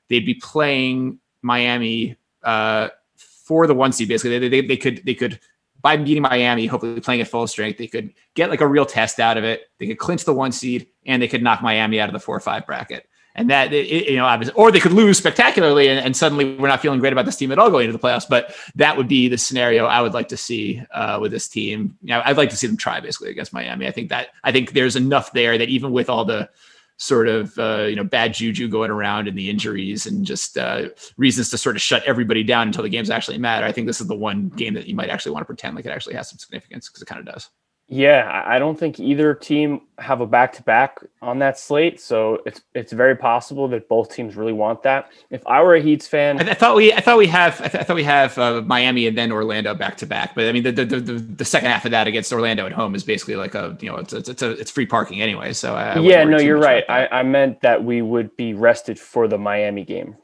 they'd 0.09 0.25
be 0.25 0.35
playing 0.35 1.19
Miami 1.41 2.15
uh, 2.43 2.89
for 3.17 3.67
the 3.67 3.73
one 3.73 3.91
seed. 3.91 4.07
Basically, 4.07 4.39
they, 4.39 4.49
they, 4.49 4.61
they 4.61 4.77
could 4.77 5.01
they 5.05 5.13
could 5.13 5.39
by 5.81 5.95
beating 5.95 6.23
Miami, 6.23 6.65
hopefully 6.65 6.99
playing 6.99 7.21
at 7.21 7.27
full 7.27 7.45
strength, 7.45 7.77
they 7.77 7.87
could 7.87 8.13
get 8.33 8.49
like 8.49 8.61
a 8.61 8.67
real 8.67 8.85
test 8.85 9.19
out 9.19 9.37
of 9.37 9.43
it. 9.43 9.69
They 9.77 9.87
could 9.87 9.99
clinch 9.99 10.25
the 10.25 10.33
one 10.33 10.51
seed, 10.51 10.87
and 11.05 11.21
they 11.21 11.27
could 11.27 11.43
knock 11.43 11.61
Miami 11.61 11.99
out 11.99 12.09
of 12.09 12.13
the 12.13 12.19
four 12.19 12.35
or 12.35 12.39
five 12.39 12.65
bracket 12.65 13.07
and 13.37 13.49
that 13.49 13.71
it, 13.71 14.09
you 14.09 14.17
know 14.17 14.25
obviously 14.25 14.53
or 14.55 14.71
they 14.71 14.79
could 14.79 14.91
lose 14.91 15.17
spectacularly 15.17 15.87
and, 15.87 15.99
and, 15.99 16.17
suddenly 16.17 16.55
we're 16.57 16.67
not 16.67 16.81
feeling 16.81 16.99
great 16.99 17.13
about 17.13 17.25
this 17.25 17.35
team 17.35 17.51
at 17.51 17.59
all 17.59 17.69
going 17.69 17.85
into 17.85 17.97
the 17.97 18.03
playoffs 18.03 18.27
but 18.27 18.53
that 18.75 18.97
would 18.97 19.07
be 19.07 19.27
the 19.27 19.37
scenario 19.37 19.85
i 19.85 20.01
would 20.01 20.13
like 20.13 20.27
to 20.27 20.37
see 20.37 20.81
uh, 20.91 21.19
with 21.21 21.31
this 21.31 21.47
team. 21.47 21.95
You 22.01 22.09
know, 22.09 22.21
i'd 22.25 22.37
like 22.37 22.49
to 22.49 22.57
see 22.57 22.67
them 22.67 22.77
try 22.77 22.99
basically 22.99 23.29
against 23.29 23.53
miami. 23.53 23.87
I 23.87 23.91
think 23.91 24.09
that 24.09 24.29
i 24.43 24.51
think 24.51 24.73
there's 24.73 24.95
enough 24.95 25.31
there 25.31 25.57
that 25.57 25.69
even 25.69 25.91
with 25.91 26.09
all 26.09 26.25
the 26.25 26.49
sort 26.97 27.27
of 27.27 27.57
uh, 27.59 27.83
you 27.83 27.95
know 27.95 28.03
bad 28.03 28.33
juju 28.33 28.67
going 28.67 28.89
around 28.89 29.27
and 29.27 29.37
the 29.37 29.49
injuries 29.49 30.07
and 30.07 30.25
just 30.25 30.57
uh, 30.57 30.89
reasons 31.17 31.49
to 31.51 31.57
sort 31.57 31.75
of 31.75 31.81
shut 31.81 32.03
everybody 32.05 32.43
down 32.43 32.67
until 32.67 32.83
the 32.83 32.89
games 32.89 33.09
actually 33.09 33.37
matter 33.37 33.65
i 33.65 33.71
think 33.71 33.85
this 33.85 34.01
is 34.01 34.07
the 34.07 34.15
one 34.15 34.49
game 34.49 34.73
that 34.73 34.87
you 34.87 34.95
might 34.95 35.09
actually 35.09 35.31
want 35.31 35.41
to 35.41 35.45
pretend 35.45 35.75
like 35.75 35.85
it 35.85 35.89
actually 35.89 36.15
has 36.15 36.29
some 36.29 36.39
significance 36.39 36.89
because 36.89 37.01
it 37.01 37.05
kind 37.05 37.19
of 37.19 37.31
does 37.31 37.49
Yeah, 37.89 38.43
I 38.45 38.59
don't 38.59 38.77
think 38.77 38.99
either 38.99 39.33
team 39.33 39.79
have 39.97 40.19
a 40.19 40.27
back 40.27 40.51
to 40.53 40.63
back 40.63 40.99
on 41.21 41.39
that 41.39 41.57
slate, 41.57 42.01
so 42.01 42.41
it's 42.45 42.59
it's 42.73 42.91
very 42.91 43.15
possible 43.15 43.69
that 43.69 43.87
both 43.87 44.13
teams 44.13 44.35
really 44.35 44.51
want 44.51 44.83
that. 44.83 45.09
If 45.29 45.47
I 45.47 45.63
were 45.63 45.75
a 45.75 45.81
Heat's 45.81 46.05
fan, 46.05 46.35
I, 46.35 46.43
th- 46.43 46.51
I 46.51 46.59
thought 46.59 46.75
we 46.75 46.91
I 46.91 46.99
thought 46.99 47.17
we 47.17 47.27
have 47.27 47.61
I, 47.61 47.69
th- 47.69 47.81
I 47.81 47.83
thought 47.85 47.95
we 47.95 48.03
have 48.03 48.37
uh, 48.37 48.61
Miami 48.63 49.07
and 49.07 49.17
then 49.17 49.31
Orlando 49.31 49.73
back 49.73 49.95
to 49.97 50.05
back, 50.05 50.35
but 50.35 50.49
I 50.49 50.51
mean 50.51 50.63
the 50.63 50.73
the, 50.73 50.83
the 50.85 51.13
the 51.13 51.45
second 51.45 51.69
half 51.69 51.85
of 51.85 51.91
that 51.91 52.07
against 52.07 52.33
Orlando 52.33 52.65
at 52.65 52.73
home 52.73 52.93
is 52.93 53.05
basically 53.05 53.37
like 53.37 53.55
a 53.55 53.77
you 53.79 53.89
know 53.89 53.95
it's 53.95 54.11
it's 54.11 54.27
it's, 54.27 54.41
a, 54.41 54.51
it's 54.51 54.69
free 54.69 54.85
parking 54.85 55.21
anyway. 55.21 55.53
So 55.53 55.73
I, 55.73 55.97
yeah, 55.99 56.25
no, 56.25 56.39
you're 56.39 56.59
right. 56.59 56.83
I, 56.89 57.07
I 57.07 57.23
meant 57.23 57.61
that 57.61 57.85
we 57.85 58.01
would 58.01 58.35
be 58.35 58.53
rested 58.53 58.99
for 58.99 59.29
the 59.29 59.37
Miami 59.37 59.85
game. 59.85 60.17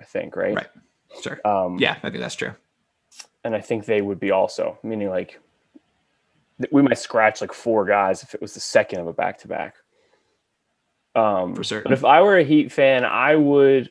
I 0.00 0.04
think 0.04 0.34
right. 0.34 0.56
Right. 0.56 0.66
Sure. 1.22 1.40
Um, 1.46 1.78
yeah, 1.78 1.96
I 2.02 2.10
think 2.10 2.18
that's 2.20 2.34
true. 2.34 2.54
And 3.44 3.54
I 3.54 3.60
think 3.60 3.84
they 3.84 4.02
would 4.02 4.18
be 4.18 4.32
also 4.32 4.78
meaning 4.82 5.10
like 5.10 5.38
we 6.70 6.82
might 6.82 6.98
scratch 6.98 7.40
like 7.40 7.52
four 7.52 7.84
guys 7.84 8.22
if 8.22 8.34
it 8.34 8.40
was 8.40 8.54
the 8.54 8.60
second 8.60 9.00
of 9.00 9.06
a 9.06 9.12
back 9.12 9.38
to 9.38 9.48
back. 9.48 9.76
Um, 11.14 11.54
For 11.54 11.64
certain. 11.64 11.90
But 11.90 11.92
if 11.92 12.04
I 12.04 12.20
were 12.22 12.38
a 12.38 12.44
Heat 12.44 12.72
fan, 12.72 13.04
I 13.04 13.36
would, 13.36 13.90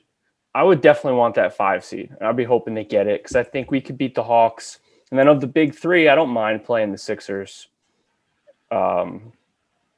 I 0.53 0.63
would 0.63 0.81
definitely 0.81 1.17
want 1.17 1.36
that 1.36 1.55
five 1.55 1.83
seed. 1.83 2.15
I'd 2.21 2.36
be 2.36 2.43
hoping 2.43 2.74
they 2.74 2.83
get 2.83 3.07
it 3.07 3.24
because 3.24 3.36
I 3.36 3.43
think 3.43 3.71
we 3.71 3.81
could 3.81 3.97
beat 3.97 4.15
the 4.15 4.24
Hawks. 4.24 4.79
And 5.12 5.19
then 5.19 5.27
of 5.27 5.39
the 5.39 5.47
big 5.47 5.75
three, 5.75 6.09
I 6.09 6.15
don't 6.15 6.29
mind 6.29 6.65
playing 6.65 6.91
the 6.91 6.97
Sixers. 6.97 7.69
Um, 8.71 9.31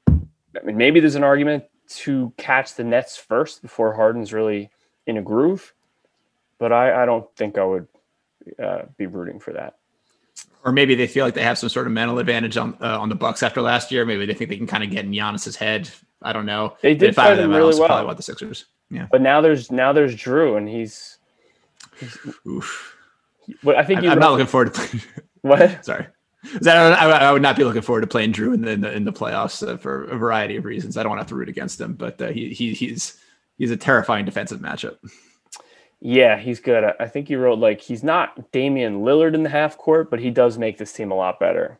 I 0.07 0.63
mean, 0.63 0.77
maybe 0.77 0.99
there's 0.99 1.15
an 1.15 1.23
argument 1.23 1.63
to 1.89 2.31
catch 2.37 2.75
the 2.75 2.83
Nets 2.83 3.17
first 3.17 3.61
before 3.61 3.93
Harden's 3.93 4.31
really 4.31 4.69
in 5.07 5.17
a 5.17 5.21
groove, 5.21 5.73
but 6.59 6.71
I, 6.71 7.01
I 7.03 7.05
don't 7.05 7.25
think 7.35 7.57
I 7.57 7.63
would 7.63 7.87
uh, 8.61 8.83
be 8.97 9.07
rooting 9.07 9.39
for 9.39 9.53
that 9.53 9.78
or 10.63 10.71
maybe 10.71 10.95
they 10.95 11.07
feel 11.07 11.25
like 11.25 11.33
they 11.33 11.43
have 11.43 11.57
some 11.57 11.69
sort 11.69 11.87
of 11.87 11.93
mental 11.93 12.19
advantage 12.19 12.57
on 12.57 12.77
uh, 12.81 12.99
on 12.99 13.09
the 13.09 13.15
Bucks 13.15 13.43
after 13.43 13.61
last 13.61 13.91
year. 13.91 14.05
Maybe 14.05 14.25
they 14.25 14.33
think 14.33 14.49
they 14.49 14.57
can 14.57 14.67
kind 14.67 14.83
of 14.83 14.89
get 14.89 15.05
in 15.05 15.11
Giannis's 15.11 15.55
head. 15.55 15.89
I 16.21 16.33
don't 16.33 16.45
know. 16.45 16.75
They 16.81 16.95
did 16.95 17.15
fight 17.15 17.35
them 17.35 17.51
really 17.51 17.77
well. 17.77 17.87
Probably 17.87 18.05
want 18.05 18.17
the 18.17 18.23
Sixers. 18.23 18.65
Yeah, 18.89 19.07
but 19.11 19.21
now 19.21 19.41
there's 19.41 19.71
now 19.71 19.93
there's 19.93 20.15
Jrue, 20.15 20.57
and 20.57 20.67
he's. 20.67 21.17
he's 21.99 22.17
Oof. 22.47 22.95
But 23.63 23.77
I 23.77 23.83
think 23.83 24.01
I'm, 24.01 24.11
I'm 24.11 24.19
not 24.19 24.31
looking 24.31 24.47
forward 24.47 24.73
to 24.73 24.79
playing. 24.79 25.03
What? 25.41 25.85
Sorry. 25.85 26.05
I, 26.65 26.69
I, 26.69 27.31
would 27.31 27.41
not 27.41 27.55
be 27.55 27.63
looking 27.63 27.81
forward 27.81 28.01
to 28.01 28.07
playing 28.07 28.33
Jrue 28.33 28.53
in 28.53 28.61
the 28.61 28.71
in 28.71 28.81
the, 28.81 28.91
in 28.91 29.05
the 29.05 29.13
playoffs 29.13 29.65
uh, 29.65 29.77
for 29.77 30.03
a 30.03 30.17
variety 30.17 30.57
of 30.57 30.65
reasons. 30.65 30.97
I 30.97 31.03
don't 31.03 31.11
want 31.11 31.19
to 31.19 31.23
have 31.23 31.29
to 31.29 31.35
root 31.35 31.47
against 31.47 31.79
him, 31.79 31.93
but 31.93 32.21
uh, 32.21 32.27
he, 32.27 32.49
he 32.49 32.73
he's 32.73 33.17
he's 33.57 33.71
a 33.71 33.77
terrifying 33.77 34.25
defensive 34.25 34.59
matchup. 34.59 34.97
Yeah, 36.01 36.37
he's 36.37 36.59
good. 36.59 36.83
I 36.99 37.07
think 37.07 37.29
you 37.29 37.39
wrote 37.39 37.59
like 37.59 37.81
he's 37.81 38.03
not 38.03 38.51
Damian 38.51 39.01
Lillard 39.01 39.33
in 39.33 39.43
the 39.43 39.49
half 39.49 39.77
court, 39.77 40.09
but 40.09 40.19
he 40.19 40.29
does 40.29 40.57
make 40.57 40.77
this 40.77 40.93
team 40.93 41.11
a 41.11 41.15
lot 41.15 41.39
better, 41.39 41.77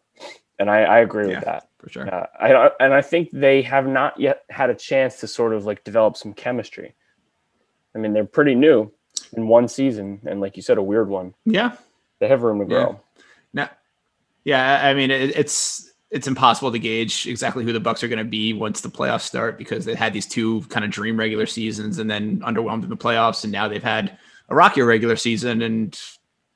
and 0.59 0.69
I, 0.69 0.81
I 0.81 0.99
agree 0.99 1.29
yeah, 1.29 1.35
with 1.35 1.45
that 1.45 1.69
for 1.77 1.89
sure. 1.89 2.13
Uh, 2.13 2.27
I 2.38 2.69
and 2.81 2.93
I 2.93 3.01
think 3.01 3.29
they 3.31 3.61
have 3.61 3.88
not 3.88 4.19
yet 4.19 4.43
had 4.49 4.69
a 4.69 4.75
chance 4.75 5.21
to 5.21 5.27
sort 5.27 5.53
of 5.53 5.65
like 5.65 5.85
develop 5.85 6.17
some 6.17 6.33
chemistry. 6.33 6.95
I 7.95 7.99
mean, 7.99 8.11
they're 8.11 8.25
pretty 8.25 8.55
new 8.55 8.91
in 9.38 9.47
one 9.47 9.69
season, 9.69 10.19
and 10.25 10.41
like 10.41 10.57
you 10.57 10.63
said, 10.63 10.77
a 10.77 10.83
weird 10.83 11.07
one. 11.07 11.33
Yeah, 11.45 11.77
they 12.19 12.27
have 12.27 12.43
room 12.43 12.59
to 12.59 12.65
grow. 12.65 12.89
Yeah. 12.89 13.23
Now, 13.53 13.69
yeah, 14.43 14.81
I 14.83 14.93
mean, 14.93 15.11
it, 15.11 15.38
it's 15.38 15.88
it's 16.12 16.28
impossible 16.28 16.72
to 16.72 16.80
gauge 16.80 17.28
exactly 17.28 17.63
who 17.63 17.72
the 17.72 17.80
Bucks 17.80 18.04
are 18.04 18.08
going 18.08 18.20
to 18.20 18.25
be 18.25 18.51
once 18.54 18.82
the 18.82 18.89
playoffs 18.89 19.22
start 19.22 19.58
because 19.58 19.86
they 19.86 19.94
had 19.94 20.12
these 20.12 20.25
two 20.25 20.62
kind 20.63 20.84
of 20.84 20.89
dream 20.89 21.18
regular 21.18 21.46
seasons 21.46 22.00
and 22.00 22.10
then 22.10 22.39
underwhelmed 22.39 22.84
in 22.84 22.89
the 22.89 22.98
playoffs, 22.98 23.44
and 23.44 23.54
now 23.54 23.68
they've 23.68 23.84
had 23.84 24.18
a 24.50 24.56
rockier 24.56 24.86
regular 24.86 25.16
season. 25.16 25.62
And 25.62 26.00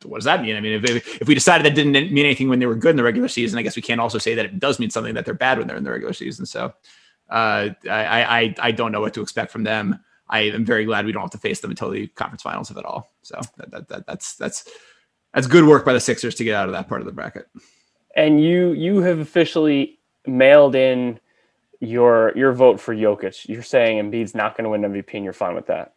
what 0.04 0.18
does 0.18 0.26
that 0.26 0.42
mean? 0.42 0.56
I 0.56 0.60
mean, 0.60 0.84
if, 0.84 1.22
if 1.22 1.28
we 1.28 1.36
decided 1.36 1.66
that 1.66 1.76
didn't 1.76 1.92
mean 1.92 2.26
anything 2.26 2.50
when 2.50 2.60
they 2.60 2.66
were 2.66 2.76
good 2.76 2.92
in 2.92 2.96
the 2.98 3.04
regular 3.04 3.28
season, 3.28 3.60
I 3.60 3.62
guess 3.62 3.76
we 3.76 3.82
can't 3.84 4.02
also 4.02 4.18
say 4.18 4.34
that 4.36 4.46
it 4.46 4.60
does 4.60 4.80
mean 4.80 4.90
something 4.90 5.14
that 5.14 5.26
they're 5.26 5.36
bad 5.36 5.60
when 5.60 5.68
they're 5.68 5.78
in 5.78 5.84
the 5.84 5.92
regular 5.92 6.14
season. 6.14 6.46
So 6.48 6.74
uh, 7.30 7.70
I, 7.90 8.24
I 8.24 8.56
I 8.60 8.72
don't 8.72 8.92
know 8.92 9.02
what 9.02 9.14
to 9.14 9.22
expect 9.22 9.52
from 9.52 9.64
them. 9.64 10.00
I 10.28 10.42
am 10.42 10.66
very 10.66 10.84
glad 10.84 11.06
we 11.06 11.12
don't 11.12 11.22
have 11.22 11.32
to 11.32 11.38
face 11.38 11.60
them 11.60 11.70
until 11.70 11.92
the 11.92 12.08
conference 12.08 12.42
finals, 12.42 12.72
if 12.72 12.78
at 12.78 12.86
all. 12.86 13.12
So 13.22 13.40
that, 13.58 13.72
that, 13.72 13.88
that 13.90 14.08
that's 14.08 14.36
that's 14.36 14.68
that's 15.32 15.48
good 15.48 15.66
work 15.66 15.86
by 15.86 15.94
the 15.94 16.00
Sixers 16.00 16.36
to 16.36 16.44
get 16.44 16.56
out 16.56 16.68
of 16.68 16.74
that 16.74 16.88
part 16.88 17.02
of 17.02 17.06
the 17.06 17.14
bracket 17.14 17.48
and 18.15 18.41
you 18.41 18.72
you 18.74 19.01
have 19.01 19.20
officially 19.20 20.00
mailed 20.25 20.75
in 20.75 21.20
your 21.79 22.32
your 22.36 22.53
vote 22.53 22.79
for 22.79 22.96
Jokic. 22.96 23.48
You're 23.48 23.63
saying 23.63 23.98
Embiid's 24.03 24.36
not 24.36 24.55
going 24.55 24.63
to 24.63 24.70
win 24.70 24.82
MVP, 24.82 25.13
and 25.13 25.24
you're 25.24 25.34
fine 25.34 25.55
with 25.55 25.67
that. 25.67 25.93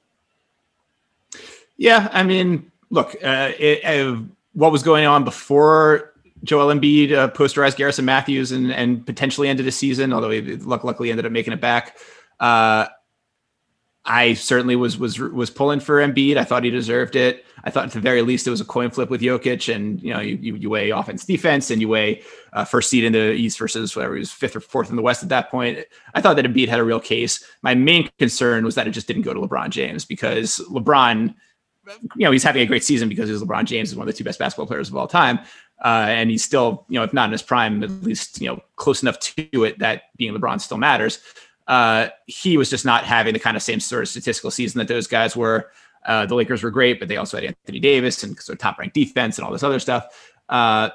Yeah, 1.77 2.09
I 2.13 2.23
mean, 2.23 2.71
look, 2.91 3.15
uh, 3.23 3.53
it, 3.59 3.85
uh, 3.85 4.21
what 4.55 4.73
was 4.73 4.83
going 4.83 5.07
on 5.07 5.25
before 5.25 6.15
Joel 6.43 6.75
Embiid 6.75 7.13
uh, 7.13 7.31
posterized 7.31 7.77
Garrison 7.77 8.05
Matthews 8.05 8.53
and 8.53 8.73
and 8.73 9.05
potentially 9.05 9.49
ended 9.49 9.67
the 9.67 9.73
season, 9.73 10.13
although 10.13 10.31
he 10.31 10.57
luckily 10.57 11.11
ended 11.11 11.27
up 11.27 11.33
making 11.33 11.53
it 11.53 11.61
back. 11.61 11.97
Uh, 12.41 12.87
I 14.07 14.35
certainly 14.35 14.77
was 14.77 14.99
was 14.99 15.19
was 15.19 15.51
pulling 15.51 15.81
for 15.81 15.97
Embiid. 15.97 16.37
I 16.37 16.45
thought 16.45 16.65
he 16.65 16.71
deserved 16.71 17.17
it. 17.17 17.45
I 17.65 17.71
thought 17.71 17.87
at 17.87 17.91
the 17.91 18.01
very 18.01 18.23
least 18.23 18.47
it 18.47 18.51
was 18.51 18.61
a 18.61 18.65
coin 18.65 18.91
flip 18.91 19.11
with 19.11 19.21
Jokic, 19.21 19.75
and 19.75 20.01
you 20.01 20.15
know 20.15 20.21
you 20.21 20.37
you, 20.37 20.55
you 20.55 20.71
weigh 20.71 20.91
offense 20.91 21.25
defense, 21.25 21.71
and 21.71 21.81
you 21.81 21.89
weigh 21.89 22.23
uh, 22.53 22.65
first 22.65 22.89
seed 22.89 23.03
in 23.03 23.13
the 23.13 23.33
East 23.33 23.59
versus 23.59 23.97
whatever 23.97 24.15
he 24.15 24.21
was 24.21 24.31
fifth 24.31 24.55
or 24.55 24.61
fourth 24.61 24.91
in 24.91 24.97
the 24.97 25.03
West 25.03 25.25
at 25.25 25.29
that 25.31 25.51
point. 25.51 25.81
I 26.15 26.21
thought 26.21 26.37
that 26.37 26.45
Embiid 26.45 26.69
had 26.69 26.79
a 26.79 26.85
real 26.85 27.01
case. 27.01 27.45
My 27.63 27.75
main 27.75 28.09
concern 28.19 28.65
was 28.65 28.77
that 28.77 28.87
it 28.87 28.93
just 28.93 29.09
didn't 29.09 29.23
go 29.23 29.35
to 29.35 29.41
LeBron 29.41 29.71
James 29.71 30.05
because 30.05 30.61
LeBron, 30.71 31.35
you 32.15 32.25
know, 32.25 32.31
he's 32.31 32.45
having 32.45 32.63
a 32.63 32.67
great 32.67 32.85
season 32.85 33.09
because 33.09 33.29
he's 33.29 33.43
LeBron 33.43 33.65
James 33.65 33.91
is 33.91 33.97
one 33.97 34.09
of 34.09 34.15
the 34.15 34.17
two 34.17 34.25
best 34.25 34.39
basketball 34.39 34.67
players 34.67 34.89
of 34.89 34.97
all 34.97 35.09
time. 35.09 35.41
Uh, 35.85 36.07
and 36.09 36.31
he's 36.31 36.43
still, 36.43 36.87
you 36.89 36.99
know, 36.99 37.05
if 37.05 37.13
not 37.13 37.27
in 37.27 37.33
his 37.33 37.43
prime, 37.43 37.83
at 37.83 37.91
least, 38.03 38.41
you 38.41 38.47
know, 38.47 38.59
close 38.77 39.03
enough 39.03 39.19
to 39.19 39.65
it 39.65 39.79
that 39.81 40.05
being 40.17 40.33
LeBron 40.33 40.59
still 40.61 40.79
matters 40.79 41.21
uh, 41.67 42.09
he 42.27 42.57
was 42.57 42.71
just 42.71 42.85
not 42.85 43.05
having 43.05 43.33
the 43.33 43.41
kind 43.41 43.57
of 43.57 43.63
same 43.63 43.81
sort 43.81 44.03
of 44.03 44.09
statistical 44.09 44.51
season 44.51 44.79
that 44.79 44.89
those 44.89 45.07
guys 45.07 45.37
were. 45.37 45.71
Uh, 46.05 46.25
the 46.25 46.35
Lakers 46.35 46.63
were 46.63 46.71
great, 46.71 47.01
but 47.01 47.09
they 47.09 47.17
also 47.17 47.37
had 47.37 47.45
Anthony 47.45 47.81
Davis 47.81 48.23
and 48.23 48.39
sort 48.39 48.55
of 48.55 48.61
top 48.61 48.79
ranked 48.79 48.95
defense 48.95 49.39
and 49.39 49.47
all 49.47 49.53
this 49.53 49.65
other 49.65 49.81
stuff. 49.81 50.07
Uh, 50.49 50.91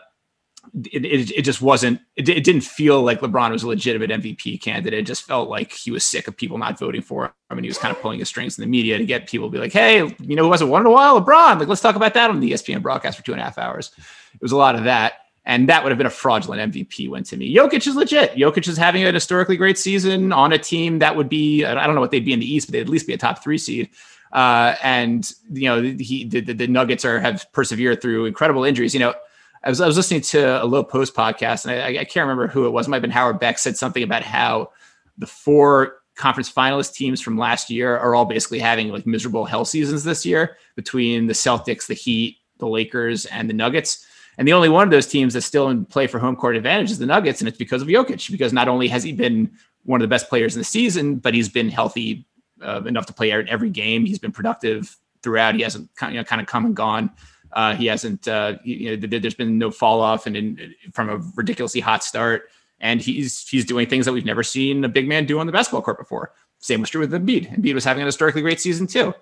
it, 0.92 1.04
it, 1.04 1.32
it, 1.32 1.42
just 1.42 1.62
wasn't, 1.62 2.00
it, 2.16 2.30
it, 2.30 2.44
didn't 2.44 2.62
feel 2.62 3.02
like 3.02 3.20
LeBron 3.20 3.52
was 3.52 3.64
a 3.64 3.68
legitimate 3.68 4.12
MVP 4.12 4.62
candidate. 4.62 5.00
It 5.00 5.06
just 5.06 5.24
felt 5.24 5.50
like 5.50 5.74
he 5.74 5.92
was 5.92 6.04
sick 6.04 6.28
of 6.28 6.38
people 6.38 6.58
not 6.58 6.80
voting 6.80 7.02
for 7.02 7.26
him. 7.26 7.32
Mean, 7.56 7.64
he 7.64 7.70
was 7.70 7.80
kind 7.80 7.94
of 7.94 8.02
pulling 8.02 8.20
his 8.20 8.30
strings 8.30 8.58
in 8.58 8.62
the 8.62 8.68
media 8.68 8.98
to 8.98 9.06
get 9.06 9.28
people 9.28 9.48
to 9.48 9.52
be 9.52 9.58
like, 9.58 9.74
hey, 9.74 10.16
you 10.20 10.36
know, 10.36 10.44
who 10.44 10.52
hasn't 10.52 10.70
won 10.70 10.82
in 10.82 10.88
a 10.88 10.92
while? 10.92 11.20
LeBron. 11.20 11.60
Like, 11.60 11.68
let's 11.68 11.82
talk 11.82 11.96
about 11.96 12.14
that 12.14 12.30
on 12.30 12.40
the 12.40 12.52
ESPN 12.52 12.82
broadcast 12.82 13.18
for 13.18 13.26
two 13.26 13.34
and 13.34 13.42
a 13.42 13.44
half 13.44 13.58
hours. 13.58 13.92
It 14.34 14.42
was 14.42 14.54
a 14.54 14.58
lot 14.58 14.76
of 14.76 14.86
that. 14.86 15.14
And 15.52 15.68
that 15.68 15.84
would 15.84 15.92
have 15.92 15.98
been 15.98 16.08
a 16.08 16.10
fraudulent 16.10 16.74
MVP 16.74 17.10
win 17.10 17.26
to 17.26 17.36
me. 17.36 17.54
Jokic 17.54 17.86
is 17.86 17.94
legit. 17.94 18.36
Jokic 18.36 18.70
is 18.70 18.78
having 18.78 19.04
an 19.04 19.14
historically 19.14 19.58
great 19.58 19.78
season 19.78 20.32
on 20.32 20.54
a 20.54 20.58
team 20.58 21.00
that 21.00 21.18
would 21.18 21.28
be, 21.28 21.66
I 21.66 21.86
don't 21.86 21.94
know 21.94 22.00
what 22.00 22.12
they'd 22.12 22.24
be 22.24 22.32
in 22.32 22.40
the 22.40 22.50
East, 22.50 22.68
but 22.68 22.72
they'd 22.72 22.80
at 22.80 22.88
least 22.88 23.06
be 23.06 23.12
a 23.12 23.18
top 23.18 23.44
three 23.44 23.58
seed. 23.58 23.90
Uh, 24.32 24.76
and, 24.82 25.30
you 25.52 25.68
know, 25.68 25.82
he, 25.82 26.24
the, 26.24 26.40
the, 26.40 26.68
Nuggets 26.68 27.04
are 27.04 27.20
have 27.20 27.46
persevered 27.52 28.02
through 28.02 28.28
incredible 28.28 28.64
injuries. 28.64 28.94
You 28.94 29.02
know, 29.02 29.14
I 29.62 29.68
was, 29.68 29.82
I 29.82 29.88
was 29.88 29.98
listening 29.98 30.22
to 30.22 30.64
a 30.64 30.66
Low 30.66 30.86
Post 30.86 31.16
podcast, 31.16 31.66
and 31.66 31.74
I, 31.74 32.00
I 32.00 32.06
can't 32.06 32.24
remember 32.24 32.48
who 32.48 32.66
it 32.66 32.70
was. 32.70 32.88
It 32.88 32.90
might 32.92 32.98
have 32.98 33.02
been 33.02 33.12
Howard 33.12 33.42
Beck 33.42 33.60
said 33.60 33.76
something 33.76 34.04
about 34.04 34.24
how 34.24 34.72
the 35.18 35.28
four 35.28 35.98
conference 36.16 36.50
finalist 36.50 36.94
teams 36.94 37.20
from 37.20 37.38
last 37.38 37.70
year 37.70 37.98
are 37.98 38.16
all 38.16 38.24
basically 38.24 38.60
having 38.60 38.88
like 38.88 39.06
miserable 39.06 39.44
hell 39.44 39.66
seasons 39.66 40.06
this 40.06 40.26
year 40.26 40.56
between 40.76 41.28
the 41.28 41.34
Celtics, 41.34 41.88
the 41.88 41.94
Heat, 41.94 42.38
the 42.60 42.68
Lakers, 42.68 43.26
and 43.26 43.50
the 43.50 43.54
Nuggets. 43.54 44.08
And 44.42 44.48
the 44.48 44.54
only 44.54 44.70
one 44.70 44.88
of 44.88 44.90
those 44.90 45.06
teams 45.06 45.36
that's 45.36 45.46
still 45.46 45.70
in 45.70 45.86
play 45.86 46.08
for 46.08 46.18
home 46.18 46.36
court 46.36 46.56
advantage 46.56 46.90
is 46.90 46.98
the 46.98 47.06
Nuggets, 47.06 47.42
and 47.42 47.48
it's 47.48 47.60
because 47.60 47.84
of 47.84 47.88
Jokic. 47.88 48.32
Because 48.32 48.52
not 48.52 48.68
only 48.68 48.88
has 48.88 49.04
he 49.04 49.14
been 49.14 49.52
one 49.84 50.02
of 50.02 50.04
the 50.04 50.10
best 50.10 50.30
players 50.30 50.56
in 50.56 50.60
the 50.60 50.66
season, 50.66 51.18
but 51.18 51.36
he's 51.36 51.48
been 51.48 51.70
healthy 51.70 52.26
uh, 52.60 52.82
enough 52.88 53.06
to 53.06 53.14
play 53.14 53.32
every 53.32 53.70
game. 53.70 54.04
He's 54.04 54.18
been 54.18 54.32
productive 54.32 54.98
throughout. 55.22 55.54
He 55.54 55.62
hasn't 55.62 55.96
kind 55.96 56.10
of, 56.10 56.14
you 56.16 56.20
know, 56.22 56.24
kind 56.24 56.42
of 56.42 56.48
come 56.48 56.66
and 56.66 56.76
gone. 56.76 57.12
Uh, 57.54 57.76
he 57.76 57.86
hasn't. 57.86 58.28
Uh, 58.28 58.54
you 58.64 58.98
know, 58.98 59.08
there's 59.20 59.36
been 59.36 59.60
no 59.60 59.70
fall 59.70 60.02
off, 60.02 60.26
and 60.26 60.36
in, 60.36 60.74
from 60.92 61.10
a 61.10 61.18
ridiculously 61.36 61.80
hot 61.80 62.04
start, 62.04 62.50
and 62.80 63.00
he's 63.00 63.48
he's 63.48 63.64
doing 63.64 63.88
things 63.88 64.08
that 64.08 64.14
we've 64.14 64.26
never 64.26 64.42
seen 64.42 64.84
a 64.84 64.90
big 64.90 65.08
man 65.08 65.28
do 65.28 65.38
on 65.38 65.46
the 65.46 65.52
basketball 65.52 65.84
court 65.84 66.00
before. 66.00 66.34
Same 66.58 66.82
was 66.82 66.90
true 66.90 67.02
with 67.02 67.12
Embiid. 67.12 67.62
Embiid 67.62 67.76
was 67.76 67.84
having 67.84 68.02
a 68.02 68.08
historically 68.08 68.42
great 68.42 68.60
season 68.60 68.88
too, 68.88 69.14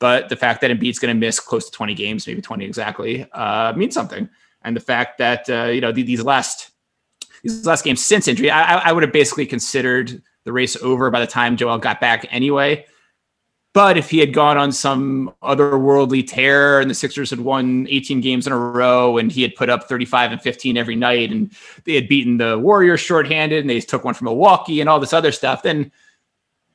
but 0.00 0.30
the 0.30 0.36
fact 0.36 0.62
that 0.62 0.72
Embiid's 0.72 0.98
going 0.98 1.14
to 1.14 1.20
miss 1.20 1.38
close 1.38 1.66
to 1.66 1.70
20 1.70 1.94
games, 1.94 2.26
maybe 2.26 2.42
20 2.42 2.64
exactly, 2.64 3.24
uh, 3.34 3.72
means 3.76 3.94
something 3.94 4.28
and 4.64 4.74
the 4.74 4.80
fact 4.80 5.18
that 5.18 5.48
uh, 5.48 5.64
you 5.64 5.80
know 5.80 5.92
these 5.92 6.22
last 6.22 6.70
these 7.42 7.66
last 7.66 7.84
games 7.84 8.02
since 8.02 8.26
injury, 8.26 8.50
I, 8.50 8.78
I 8.78 8.92
would 8.92 9.02
have 9.02 9.12
basically 9.12 9.46
considered 9.46 10.22
the 10.44 10.52
race 10.52 10.76
over 10.82 11.10
by 11.10 11.20
the 11.20 11.26
time 11.26 11.56
Joel 11.56 11.78
got 11.78 12.00
back 12.00 12.26
anyway. 12.30 12.86
But 13.74 13.98
if 13.98 14.08
he 14.08 14.18
had 14.20 14.32
gone 14.32 14.56
on 14.56 14.70
some 14.70 15.34
otherworldly 15.42 16.26
tear 16.28 16.80
and 16.80 16.88
the 16.88 16.94
Sixers 16.94 17.30
had 17.30 17.40
won 17.40 17.88
18 17.90 18.20
games 18.20 18.46
in 18.46 18.52
a 18.52 18.58
row 18.58 19.18
and 19.18 19.32
he 19.32 19.42
had 19.42 19.56
put 19.56 19.68
up 19.68 19.88
35 19.88 20.30
and 20.30 20.40
15 20.40 20.76
every 20.76 20.94
night 20.94 21.32
and 21.32 21.50
they 21.84 21.96
had 21.96 22.06
beaten 22.06 22.36
the 22.36 22.56
Warriors 22.56 23.00
shorthanded 23.00 23.60
and 23.60 23.68
they 23.68 23.80
took 23.80 24.04
one 24.04 24.14
from 24.14 24.26
Milwaukee 24.26 24.80
and 24.80 24.88
all 24.88 25.00
this 25.00 25.12
other 25.12 25.32
stuff, 25.32 25.64
then 25.64 25.90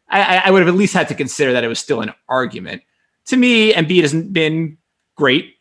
I, 0.10 0.42
I 0.46 0.52
would 0.52 0.60
have 0.60 0.68
at 0.68 0.78
least 0.78 0.94
had 0.94 1.08
to 1.08 1.16
consider 1.16 1.54
that 1.54 1.64
it 1.64 1.70
was 1.70 1.80
still 1.80 2.02
an 2.02 2.14
argument. 2.28 2.82
To 3.28 3.38
me, 3.38 3.72
Embiid 3.74 4.02
hasn't 4.02 4.34
been 4.34 4.78
great 5.16 5.56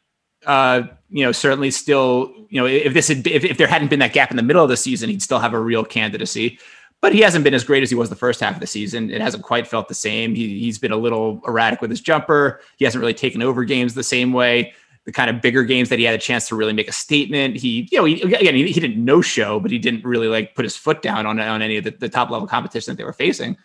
uh, 0.48 0.82
you 1.10 1.24
know, 1.24 1.30
certainly 1.30 1.70
still, 1.70 2.32
you 2.48 2.60
know, 2.60 2.66
if 2.66 2.94
this 2.94 3.08
had, 3.08 3.26
if, 3.26 3.44
if 3.44 3.58
there 3.58 3.66
hadn't 3.66 3.88
been 3.88 4.00
that 4.00 4.14
gap 4.14 4.30
in 4.30 4.36
the 4.36 4.42
middle 4.42 4.62
of 4.62 4.68
the 4.68 4.76
season, 4.76 5.10
he'd 5.10 5.22
still 5.22 5.38
have 5.38 5.52
a 5.54 5.60
real 5.60 5.84
candidacy. 5.84 6.58
But 7.00 7.12
he 7.14 7.20
hasn't 7.20 7.44
been 7.44 7.54
as 7.54 7.62
great 7.62 7.84
as 7.84 7.90
he 7.90 7.94
was 7.94 8.10
the 8.10 8.16
first 8.16 8.40
half 8.40 8.54
of 8.54 8.60
the 8.60 8.66
season. 8.66 9.10
It 9.10 9.20
hasn't 9.20 9.44
quite 9.44 9.68
felt 9.68 9.86
the 9.86 9.94
same. 9.94 10.34
He, 10.34 10.58
he's 10.58 10.78
been 10.78 10.90
a 10.90 10.96
little 10.96 11.40
erratic 11.46 11.80
with 11.80 11.90
his 11.90 12.00
jumper. 12.00 12.60
He 12.76 12.84
hasn't 12.84 13.00
really 13.00 13.14
taken 13.14 13.40
over 13.40 13.62
games 13.62 13.94
the 13.94 14.02
same 14.02 14.32
way. 14.32 14.72
The 15.04 15.12
kind 15.12 15.30
of 15.30 15.40
bigger 15.40 15.62
games 15.62 15.90
that 15.90 15.98
he 15.98 16.04
had 16.04 16.14
a 16.14 16.18
chance 16.18 16.48
to 16.48 16.56
really 16.56 16.72
make 16.72 16.88
a 16.88 16.92
statement. 16.92 17.56
He, 17.56 17.88
you 17.92 17.98
know, 17.98 18.04
he, 18.04 18.20
again, 18.22 18.54
he, 18.54 18.66
he 18.72 18.80
didn't 18.80 19.02
no 19.02 19.22
show, 19.22 19.60
but 19.60 19.70
he 19.70 19.78
didn't 19.78 20.04
really 20.04 20.28
like 20.28 20.54
put 20.54 20.64
his 20.64 20.76
foot 20.76 21.00
down 21.02 21.24
on 21.24 21.38
on 21.38 21.62
any 21.62 21.76
of 21.76 21.84
the, 21.84 21.92
the 21.92 22.08
top 22.08 22.30
level 22.30 22.48
competition 22.48 22.92
that 22.92 22.96
they 22.96 23.04
were 23.04 23.12
facing. 23.12 23.56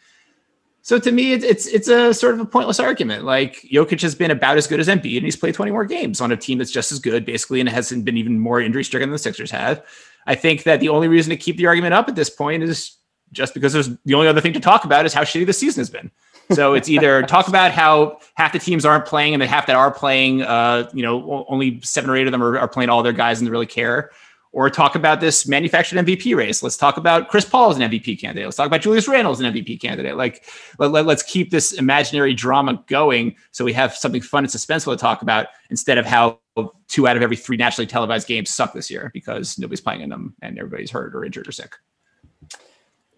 So 0.84 1.00
to 1.00 1.12
me, 1.14 1.32
it's, 1.32 1.46
it's 1.46 1.66
it's 1.66 1.88
a 1.88 2.14
sort 2.14 2.34
of 2.34 2.42
a 2.42 2.46
pointless 2.46 2.78
argument. 2.78 3.24
Like 3.24 3.62
Jokic 3.72 4.02
has 4.02 4.16
been 4.16 4.32
about 4.32 4.58
as 4.58 4.68
good 4.68 4.82
as 4.82 4.90
Embiid, 4.90 5.16
and 5.16 5.26
he's 5.26 5.38
played 5.38 5.56
20 5.56 5.72
more 5.72 5.86
games 5.86 6.20
on 6.20 6.32
a 6.32 6.38
team 6.38 6.58
that's 6.58 6.72
just 6.72 6.92
as 6.92 7.00
good, 7.00 7.26
basically, 7.26 7.62
and 7.62 7.70
hasn't 7.70 8.04
been 8.04 8.18
even 8.18 8.38
more 8.38 8.60
injury 8.60 8.84
stricken 8.84 9.08
than 9.08 9.14
the 9.14 9.20
Sixers 9.20 9.50
have. 9.50 9.82
I 10.28 10.36
think 10.36 10.64
that 10.64 10.82
the 10.82 10.90
only 10.90 11.08
reason 11.08 11.30
to 11.30 11.38
keep 11.38 11.56
the 11.56 11.68
argument 11.68 11.94
up 11.94 12.10
at 12.10 12.16
this 12.16 12.30
point 12.30 12.64
is 12.64 12.98
just 13.32 13.54
because 13.54 13.72
there's 13.72 13.90
the 14.04 14.14
only 14.14 14.28
other 14.28 14.42
thing 14.42 14.54
to 14.54 14.60
talk 14.60 14.84
about 14.84 15.06
is 15.06 15.14
how 15.14 15.22
shitty 15.22 15.46
the 15.46 15.54
season 15.54 15.80
has 15.80 15.90
been. 15.90 16.12
So 16.52 16.74
it's 16.74 16.90
either 16.90 17.24
talk 17.28 17.48
about 17.48 17.72
how 17.72 18.20
half 18.36 18.52
the 18.52 18.60
teams 18.60 18.86
aren't 18.86 19.06
playing 19.06 19.34
and 19.34 19.42
the 19.42 19.48
half 19.48 19.66
that 19.68 19.78
are 19.78 19.90
playing, 19.90 20.42
uh, 20.42 20.90
you 20.94 21.02
know, 21.02 21.46
only 21.48 21.80
seven 21.82 22.10
or 22.10 22.18
eight 22.18 22.28
of 22.28 22.34
them 22.34 22.44
are, 22.44 22.60
are 22.60 22.68
playing 22.68 22.90
all 22.90 23.04
their 23.04 23.14
guys 23.14 23.40
and 23.40 23.48
they 23.48 23.52
really 23.52 23.66
care, 23.66 24.12
or 24.54 24.70
talk 24.70 24.94
about 24.94 25.20
this 25.20 25.48
manufactured 25.48 25.98
MVP 26.06 26.36
race. 26.36 26.62
Let's 26.62 26.78
talk 26.78 26.98
about 26.98 27.28
Chris 27.28 27.44
Paul 27.44 27.72
as 27.72 27.78
an 27.78 27.90
MVP 27.90 28.22
candidate. 28.22 28.46
Let's 28.46 28.56
talk 28.56 28.68
about 28.68 28.82
Julius 28.82 29.08
Randle 29.08 29.34
as 29.34 29.40
an 29.40 29.52
MVP 29.52 29.82
candidate. 29.82 30.16
Like, 30.16 30.46
let, 30.78 30.92
let, 30.92 31.06
let's 31.08 31.24
keep 31.24 31.50
this 31.50 31.74
imaginary 31.74 32.36
drama 32.36 32.82
going 32.88 33.36
so 33.52 33.66
we 33.66 33.74
have 33.74 33.96
something 33.96 34.22
fun 34.22 34.44
and 34.44 34.54
suspenseful 34.54 34.94
to 34.94 34.98
talk 34.98 35.24
about 35.24 35.48
instead 35.72 35.98
of 35.98 36.06
how 36.06 36.40
two 36.88 37.08
out 37.08 37.18
of 37.18 37.24
every 37.24 37.36
three 37.36 37.58
nationally 37.58 37.88
televised 37.88 38.28
games 38.28 38.52
suck 38.52 38.74
this 38.74 38.92
year 38.92 39.10
because 39.12 39.58
nobody's 39.58 39.82
playing 39.82 40.02
in 40.02 40.10
them 40.10 40.36
and 40.44 40.60
everybody's 40.60 40.92
hurt 40.92 41.16
or 41.16 41.26
injured 41.26 41.48
or 41.48 41.52
sick. 41.52 41.76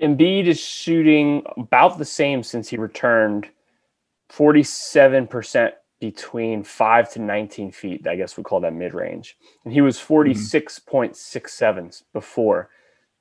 Embiid 0.02 0.46
is 0.46 0.60
shooting 0.60 1.44
about 1.58 1.98
the 1.98 2.06
same 2.06 2.44
since 2.44 2.70
he 2.70 2.78
returned 2.78 3.50
47% 4.32 5.74
between 6.00 6.64
five 6.64 7.12
to 7.14 7.22
19 7.22 7.72
feet. 7.72 8.08
I 8.08 8.16
guess 8.16 8.38
we 8.38 8.44
call 8.44 8.60
that 8.62 8.74
mid 8.74 8.94
range. 8.94 9.38
And 9.64 9.74
he 9.74 9.82
was 9.82 9.98
46.67 9.98 11.16
mm-hmm. 11.16 11.90
before 12.14 12.70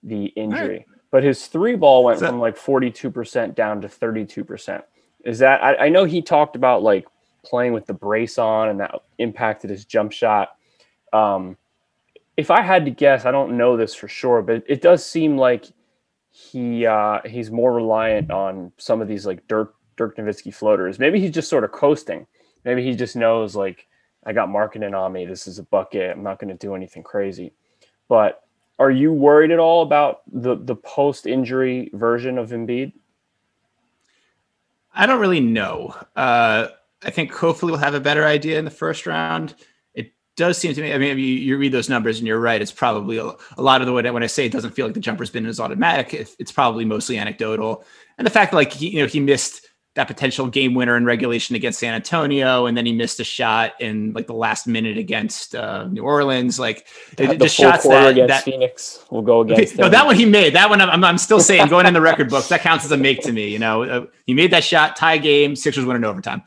the 0.03 0.27
injury. 0.27 0.69
Right. 0.69 0.87
But 1.11 1.23
his 1.23 1.47
three 1.47 1.77
ball 1.77 2.05
went 2.05 2.21
that- 2.21 2.29
from 2.29 2.41
like 2.41 2.57
42% 2.57 3.55
down 3.55 3.81
to 3.83 3.89
32%. 3.89 4.83
Is 5.25 5.39
that, 5.39 5.63
I, 5.63 5.87
I 5.87 5.89
know 5.89 6.05
he 6.05 6.21
talked 6.21 6.55
about 6.55 6.83
like 6.83 7.07
playing 7.45 7.73
with 7.73 7.87
the 7.87 7.95
brace 7.95 8.39
on 8.39 8.69
and 8.69 8.81
that 8.81 8.95
impacted 9.19 9.71
his 9.71 9.85
jump 9.85 10.13
shot. 10.13 10.57
Um, 11.13 11.57
if 12.37 12.51
I 12.51 12.63
had 12.63 12.85
to 12.85 12.91
guess, 12.91 13.25
I 13.25 13.31
don't 13.31 13.57
know 13.57 13.77
this 13.77 13.95
for 13.95 14.09
sure, 14.09 14.43
but 14.43 14.65
it 14.67 14.83
does 14.83 15.07
seem 15.07 15.39
like 15.39 15.67
he 16.31 16.85
uh, 16.85 17.21
he's 17.25 17.51
more 17.51 17.73
reliant 17.73 18.33
on 18.33 18.73
some 18.77 19.01
of 19.01 19.07
these 19.07 19.25
like 19.25 19.47
Dirk 19.47 19.77
Dirk 19.97 20.17
Nowitzki 20.17 20.53
floaters. 20.53 20.99
Maybe 20.99 21.21
he's 21.21 21.31
just 21.31 21.49
sort 21.49 21.63
of 21.63 21.71
coasting 21.71 22.27
maybe 22.65 22.83
he 22.83 22.95
just 22.95 23.17
knows 23.17 23.55
like 23.55 23.87
I 24.27 24.33
got 24.33 24.49
marketing 24.49 24.95
on 24.95 25.13
me. 25.13 25.27
This 25.27 25.47
is 25.47 25.59
a 25.59 25.65
bucket. 25.65 26.11
I'm 26.11 26.23
not 26.23 26.39
going 26.39 26.57
to 26.57 26.67
do 26.67 26.75
anything 26.75 27.03
crazy. 27.03 27.53
But 28.09 28.43
are 28.79 28.91
you 28.91 29.13
worried 29.13 29.51
at 29.51 29.59
all 29.59 29.83
about 29.83 30.23
the 30.33 30.57
the 30.57 30.77
post 30.77 31.27
injury 31.27 31.91
version 31.93 32.39
of 32.39 32.51
Embiid? 32.51 32.93
I 34.95 35.07
don't 35.07 35.21
really 35.21 35.41
know. 35.41 35.95
Uh, 36.15 36.69
I 37.03 37.11
think 37.11 37.33
hopefully 37.33 37.73
we'll 37.73 37.81
have 37.81 37.95
a 37.95 38.01
better 38.01 38.25
idea 38.25 38.59
in 38.59 38.65
the 38.65 38.71
first 38.71 39.07
round. 39.07 39.55
It 39.95 40.13
does 40.37 40.57
seem 40.57 40.73
to 40.73 40.81
me. 40.81 40.93
I 40.93 40.99
mean, 40.99 41.19
you, 41.19 41.25
you 41.25 41.59
read 41.59 41.73
those 41.73 41.89
numbers 41.89 42.19
and 42.19 42.27
you're 42.27 42.39
right. 42.39 42.63
It's 42.63 42.73
probably 42.73 43.19
a, 43.19 43.33
a 43.57 43.63
lot 43.63 43.81
of 43.81 43.87
the 43.87 43.93
way 43.93 44.09
when 44.11 44.23
I 44.23 44.29
say 44.29 44.47
it 44.47 44.53
doesn't 44.53 44.73
feel 44.73 44.87
like 44.87 44.95
the 44.95 45.01
jumper's 45.01 45.31
been 45.31 45.47
as 45.47 45.59
automatic. 45.59 46.15
It, 46.15 46.35
it's 46.39 46.53
probably 46.53 46.85
mostly 46.85 47.19
anecdotal. 47.19 47.85
And 48.19 48.27
the 48.27 48.31
fact 48.31 48.53
that 48.53 48.57
like 48.57 48.73
he, 48.73 48.91
you 48.91 49.01
know, 49.01 49.07
he 49.07 49.21
missed 49.21 49.64
that 49.95 50.09
potential 50.09 50.49
game 50.49 50.75
winner 50.75 50.97
in 50.97 51.05
regulation 51.05 51.55
against 51.55 51.79
San 51.79 51.95
Antonio, 51.95 52.67
and 52.67 52.77
then 52.77 52.85
he 52.85 52.93
missed 52.93 53.21
a 53.21 53.25
shot 53.25 53.81
in 53.81 54.13
like 54.13 54.27
the 54.27 54.35
last 54.35 54.67
minute 54.67 54.99
against 54.99 55.55
uh, 55.55 55.87
New 55.87 56.03
Orleans. 56.03 56.59
Like 56.59 56.87
the, 57.17 57.37
the 57.37 57.49
shots 57.49 57.85
that, 57.85 58.11
against 58.11 58.29
that, 58.29 58.45
Phoenix 58.45 59.05
will 59.11 59.23
go 59.23 59.43
against. 59.43 59.79
No, 59.79 59.89
that 59.89 60.05
one 60.05 60.17
he 60.17 60.27
made. 60.27 60.55
That 60.55 60.69
one 60.69 60.81
I'm, 60.81 61.05
I'm 61.05 61.19
still 61.19 61.41
saying 61.41 61.69
going 61.69 61.87
in 61.87 61.95
the 61.95 62.01
record 62.03 62.29
books 62.29 62.49
that 62.49 62.61
counts 62.61 62.85
as 62.85 62.91
a 62.91 62.97
make 62.97 63.23
to 63.23 63.33
me. 63.33 63.49
You 63.49 63.61
know, 63.61 63.85
uh, 63.85 64.07
he 64.27 64.35
made 64.35 64.51
that 64.51 64.65
shot, 64.65 64.97
tie 64.97 65.19
game, 65.19 65.55
Sixers 65.55 65.85
win 65.85 65.97
in 65.97 66.05
overtime. 66.05 66.43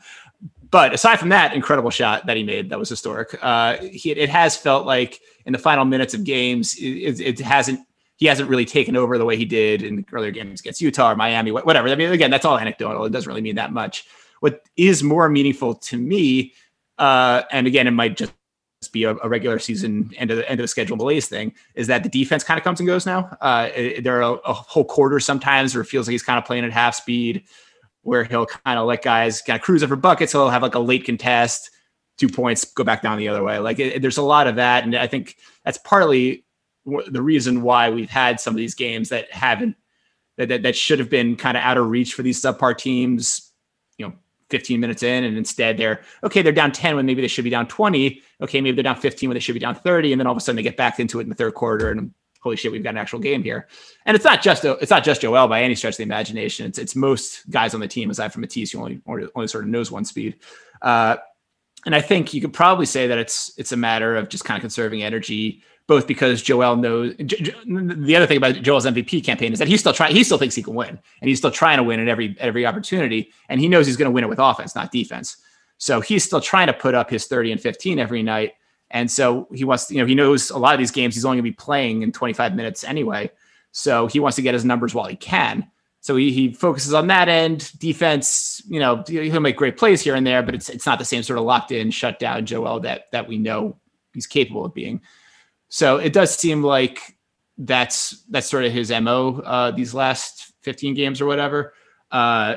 But 0.70 0.92
aside 0.92 1.18
from 1.18 1.30
that 1.30 1.54
incredible 1.54 1.90
shot 1.90 2.26
that 2.26 2.36
he 2.36 2.42
made, 2.42 2.68
that 2.68 2.78
was 2.78 2.90
historic. 2.90 3.38
Uh, 3.40 3.78
he, 3.78 4.10
it 4.10 4.28
has 4.28 4.56
felt 4.56 4.84
like 4.84 5.20
in 5.46 5.54
the 5.54 5.58
final 5.58 5.86
minutes 5.86 6.12
of 6.12 6.24
games, 6.24 6.76
it, 6.78 7.20
it 7.20 7.38
hasn't 7.40 7.80
he 8.18 8.26
hasn't 8.26 8.48
really 8.48 8.64
taken 8.64 8.96
over 8.96 9.16
the 9.16 9.24
way 9.24 9.36
he 9.36 9.44
did 9.44 9.82
in 9.82 10.04
earlier 10.12 10.32
games 10.32 10.60
against 10.60 10.80
Utah 10.80 11.12
or 11.12 11.16
Miami, 11.16 11.52
whatever. 11.52 11.88
I 11.88 11.94
mean, 11.94 12.10
again, 12.10 12.32
that's 12.32 12.44
all 12.44 12.58
anecdotal. 12.58 13.04
It 13.04 13.12
doesn't 13.12 13.28
really 13.28 13.40
mean 13.40 13.54
that 13.54 13.72
much. 13.72 14.06
What 14.40 14.62
is 14.76 15.04
more 15.04 15.28
meaningful 15.28 15.76
to 15.76 15.96
me, 15.96 16.52
uh, 16.98 17.42
and 17.52 17.68
again, 17.68 17.86
it 17.86 17.92
might 17.92 18.16
just 18.16 18.32
be 18.92 19.04
a, 19.04 19.14
a, 19.16 19.28
regular 19.28 19.58
season 19.60 20.10
end 20.16 20.30
of 20.30 20.36
the 20.36 20.48
end 20.48 20.58
of 20.58 20.64
the 20.64 20.68
schedule 20.68 20.96
malaise 20.96 21.28
thing, 21.28 21.54
is 21.74 21.86
that 21.86 22.02
the 22.02 22.08
defense 22.08 22.42
kind 22.42 22.58
of 22.58 22.64
comes 22.64 22.80
and 22.80 22.88
goes 22.88 23.06
now. 23.06 23.36
Uh, 23.40 23.68
it, 23.74 24.02
there 24.02 24.20
are 24.20 24.34
a, 24.34 24.38
a, 24.44 24.52
whole 24.52 24.84
quarter 24.84 25.20
sometimes 25.20 25.74
where 25.74 25.82
it 25.82 25.86
feels 25.86 26.08
like 26.08 26.12
he's 26.12 26.22
kind 26.22 26.38
of 26.38 26.44
playing 26.44 26.64
at 26.64 26.72
half 26.72 26.96
speed, 26.96 27.44
where 28.02 28.24
he'll 28.24 28.46
kind 28.46 28.80
of 28.80 28.86
let 28.86 29.02
guys 29.02 29.42
kind 29.42 29.58
of 29.58 29.64
cruise 29.64 29.84
over 29.84 29.94
buckets. 29.94 30.32
So 30.32 30.40
he'll 30.40 30.50
have 30.50 30.62
like 30.62 30.74
a 30.74 30.80
late 30.80 31.04
contest, 31.04 31.70
two 32.16 32.28
points, 32.28 32.64
go 32.64 32.82
back 32.82 33.02
down 33.02 33.18
the 33.18 33.28
other 33.28 33.44
way. 33.44 33.60
Like 33.60 33.78
it, 33.78 34.02
there's 34.02 34.18
a 34.18 34.22
lot 34.22 34.48
of 34.48 34.56
that, 34.56 34.82
and 34.82 34.96
I 34.96 35.06
think 35.06 35.36
that's 35.64 35.78
partly 35.78 36.44
the 37.08 37.22
reason 37.22 37.62
why 37.62 37.90
we've 37.90 38.10
had 38.10 38.40
some 38.40 38.54
of 38.54 38.58
these 38.58 38.74
games 38.74 39.08
that 39.08 39.30
haven't 39.32 39.76
that 40.36 40.48
that, 40.48 40.62
that 40.62 40.76
should 40.76 40.98
have 40.98 41.10
been 41.10 41.36
kind 41.36 41.56
of 41.56 41.62
out 41.62 41.76
of 41.76 41.88
reach 41.88 42.14
for 42.14 42.22
these 42.22 42.40
subpar 42.40 42.76
teams 42.76 43.52
you 43.96 44.06
know 44.06 44.12
15 44.50 44.80
minutes 44.80 45.02
in 45.02 45.24
and 45.24 45.36
instead 45.36 45.76
they're 45.76 46.00
okay 46.22 46.42
they're 46.42 46.52
down 46.52 46.72
10 46.72 46.96
when 46.96 47.06
maybe 47.06 47.20
they 47.20 47.28
should 47.28 47.44
be 47.44 47.50
down 47.50 47.66
20 47.66 48.22
okay 48.40 48.60
maybe 48.60 48.74
they're 48.74 48.82
down 48.82 49.00
15 49.00 49.28
when 49.28 49.34
they 49.34 49.40
should 49.40 49.54
be 49.54 49.60
down 49.60 49.74
30 49.74 50.12
and 50.12 50.20
then 50.20 50.26
all 50.26 50.32
of 50.32 50.38
a 50.38 50.40
sudden 50.40 50.56
they 50.56 50.62
get 50.62 50.76
back 50.76 51.00
into 51.00 51.20
it 51.20 51.24
in 51.24 51.28
the 51.28 51.34
third 51.34 51.54
quarter 51.54 51.90
and 51.90 52.12
holy 52.40 52.56
shit 52.56 52.72
we've 52.72 52.82
got 52.82 52.90
an 52.90 52.98
actual 52.98 53.18
game 53.18 53.42
here. 53.42 53.68
And 54.06 54.14
it's 54.14 54.24
not 54.24 54.42
just 54.42 54.64
it's 54.64 54.90
not 54.90 55.04
just 55.04 55.20
Joel 55.20 55.48
by 55.48 55.62
any 55.62 55.74
stretch 55.74 55.94
of 55.94 55.98
the 55.98 56.02
imagination. 56.04 56.66
It's 56.66 56.78
it's 56.78 56.96
most 56.96 57.48
guys 57.50 57.74
on 57.74 57.80
the 57.80 57.88
team 57.88 58.10
aside 58.10 58.32
from 58.32 58.42
Matisse 58.42 58.72
who 58.72 58.80
only 58.80 59.00
only 59.06 59.48
sort 59.48 59.64
of 59.64 59.70
knows 59.70 59.90
one 59.90 60.04
speed. 60.04 60.36
Uh, 60.82 61.16
and 61.86 61.94
I 61.94 62.00
think 62.00 62.34
you 62.34 62.40
could 62.40 62.52
probably 62.52 62.86
say 62.86 63.06
that 63.06 63.18
it's 63.18 63.52
it's 63.58 63.72
a 63.72 63.76
matter 63.76 64.16
of 64.16 64.28
just 64.28 64.44
kind 64.44 64.56
of 64.56 64.62
conserving 64.62 65.02
energy 65.02 65.62
both 65.88 66.06
because 66.06 66.42
Joel 66.42 66.76
knows 66.76 67.16
the 67.16 68.14
other 68.14 68.26
thing 68.26 68.36
about 68.36 68.56
Joel's 68.62 68.84
MVP 68.84 69.24
campaign 69.24 69.54
is 69.54 69.58
that 69.58 69.66
he's 69.66 69.80
still 69.80 69.94
trying, 69.94 70.14
he 70.14 70.22
still 70.22 70.36
thinks 70.36 70.54
he 70.54 70.62
can 70.62 70.74
win 70.74 70.90
and 70.90 71.28
he's 71.28 71.38
still 71.38 71.50
trying 71.50 71.78
to 71.78 71.82
win 71.82 71.98
at 71.98 72.08
every, 72.08 72.36
every 72.38 72.66
opportunity. 72.66 73.32
And 73.48 73.58
he 73.58 73.68
knows 73.68 73.86
he's 73.86 73.96
going 73.96 74.10
to 74.10 74.12
win 74.12 74.22
it 74.22 74.28
with 74.28 74.38
offense, 74.38 74.76
not 74.76 74.92
defense. 74.92 75.38
So 75.78 76.00
he's 76.02 76.22
still 76.22 76.42
trying 76.42 76.66
to 76.66 76.74
put 76.74 76.94
up 76.94 77.08
his 77.08 77.26
30 77.26 77.52
and 77.52 77.60
15 77.60 77.98
every 77.98 78.22
night. 78.22 78.52
And 78.90 79.10
so 79.10 79.48
he 79.52 79.64
wants, 79.64 79.90
you 79.90 79.98
know, 79.98 80.04
he 80.04 80.14
knows 80.14 80.50
a 80.50 80.58
lot 80.58 80.74
of 80.74 80.78
these 80.78 80.90
games 80.90 81.14
he's 81.14 81.24
only 81.24 81.36
going 81.36 81.44
to 81.44 81.50
be 81.50 81.56
playing 81.56 82.02
in 82.02 82.12
25 82.12 82.54
minutes 82.54 82.84
anyway. 82.84 83.30
So 83.72 84.08
he 84.08 84.20
wants 84.20 84.36
to 84.36 84.42
get 84.42 84.52
his 84.52 84.66
numbers 84.66 84.94
while 84.94 85.06
he 85.06 85.16
can. 85.16 85.70
So 86.00 86.16
he, 86.16 86.32
he 86.32 86.52
focuses 86.52 86.92
on 86.92 87.06
that 87.06 87.28
end. 87.28 87.72
Defense, 87.78 88.62
you 88.68 88.78
know, 88.78 89.02
he'll 89.06 89.40
make 89.40 89.56
great 89.56 89.78
plays 89.78 90.02
here 90.02 90.14
and 90.14 90.26
there, 90.26 90.42
but 90.42 90.54
it's 90.54 90.68
it's 90.68 90.86
not 90.86 90.98
the 90.98 91.04
same 91.04 91.22
sort 91.22 91.38
of 91.38 91.44
locked 91.44 91.72
in, 91.72 91.90
shut 91.90 92.18
down 92.18 92.46
Joel 92.46 92.80
that 92.80 93.10
that 93.12 93.28
we 93.28 93.36
know 93.36 93.76
he's 94.14 94.26
capable 94.26 94.64
of 94.64 94.74
being. 94.74 95.00
So 95.68 95.98
it 95.98 96.12
does 96.12 96.34
seem 96.36 96.62
like 96.62 97.16
that's 97.58 98.22
that's 98.30 98.48
sort 98.48 98.64
of 98.64 98.72
his 98.72 98.90
mo 98.90 99.40
uh, 99.44 99.70
these 99.72 99.92
last 99.92 100.52
15 100.62 100.94
games 100.94 101.20
or 101.20 101.26
whatever. 101.26 101.74
Uh, 102.10 102.56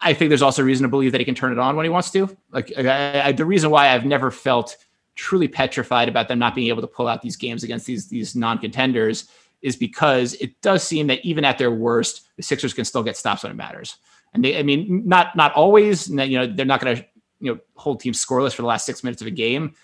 I 0.00 0.14
think 0.14 0.30
there's 0.30 0.42
also 0.42 0.62
reason 0.62 0.82
to 0.82 0.88
believe 0.88 1.12
that 1.12 1.20
he 1.20 1.24
can 1.24 1.34
turn 1.34 1.52
it 1.52 1.58
on 1.58 1.76
when 1.76 1.84
he 1.84 1.90
wants 1.90 2.10
to. 2.10 2.36
Like 2.50 2.72
I, 2.76 3.28
I, 3.28 3.32
the 3.32 3.44
reason 3.44 3.70
why 3.70 3.88
I've 3.88 4.04
never 4.04 4.30
felt 4.30 4.76
truly 5.14 5.48
petrified 5.48 6.08
about 6.08 6.28
them 6.28 6.38
not 6.38 6.54
being 6.54 6.68
able 6.68 6.82
to 6.82 6.88
pull 6.88 7.08
out 7.08 7.22
these 7.22 7.36
games 7.36 7.64
against 7.64 7.86
these 7.86 8.08
these 8.08 8.34
non-contenders 8.36 9.28
is 9.62 9.76
because 9.76 10.34
it 10.34 10.60
does 10.60 10.82
seem 10.82 11.06
that 11.06 11.24
even 11.24 11.44
at 11.44 11.58
their 11.58 11.70
worst, 11.70 12.28
the 12.36 12.42
Sixers 12.42 12.74
can 12.74 12.84
still 12.84 13.02
get 13.02 13.16
stops 13.16 13.42
when 13.42 13.52
it 13.52 13.56
matters. 13.56 13.96
And 14.34 14.44
they, 14.44 14.58
I 14.58 14.62
mean, 14.62 15.02
not 15.06 15.34
not 15.36 15.52
always. 15.54 16.08
You 16.08 16.38
know, 16.38 16.46
they're 16.46 16.66
not 16.66 16.80
going 16.80 16.96
to 16.96 17.06
you 17.40 17.54
know 17.54 17.60
hold 17.74 18.00
teams 18.00 18.24
scoreless 18.24 18.54
for 18.54 18.62
the 18.62 18.68
last 18.68 18.86
six 18.86 19.02
minutes 19.02 19.22
of 19.22 19.28
a 19.28 19.32
game, 19.32 19.74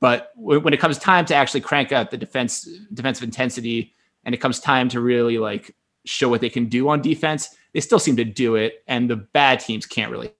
but 0.00 0.32
when 0.34 0.72
it 0.72 0.80
comes 0.80 0.98
time 0.98 1.26
to 1.26 1.34
actually 1.34 1.60
crank 1.60 1.92
out 1.92 2.10
the 2.10 2.16
defense 2.16 2.68
defensive 2.92 3.22
intensity, 3.22 3.94
and 4.24 4.34
it 4.34 4.38
comes 4.38 4.58
time 4.58 4.88
to 4.88 5.00
really 5.00 5.38
like 5.38 5.76
show 6.04 6.28
what 6.28 6.40
they 6.40 6.48
can 6.48 6.66
do 6.66 6.88
on 6.88 7.02
defense, 7.02 7.54
they 7.74 7.80
still 7.80 7.98
seem 7.98 8.16
to 8.16 8.24
do 8.24 8.56
it, 8.56 8.82
and 8.86 9.08
the 9.08 9.16
bad 9.16 9.60
teams 9.60 9.86
can't 9.86 10.10
really 10.10 10.32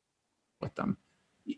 with 0.61 0.75
them. 0.75 0.97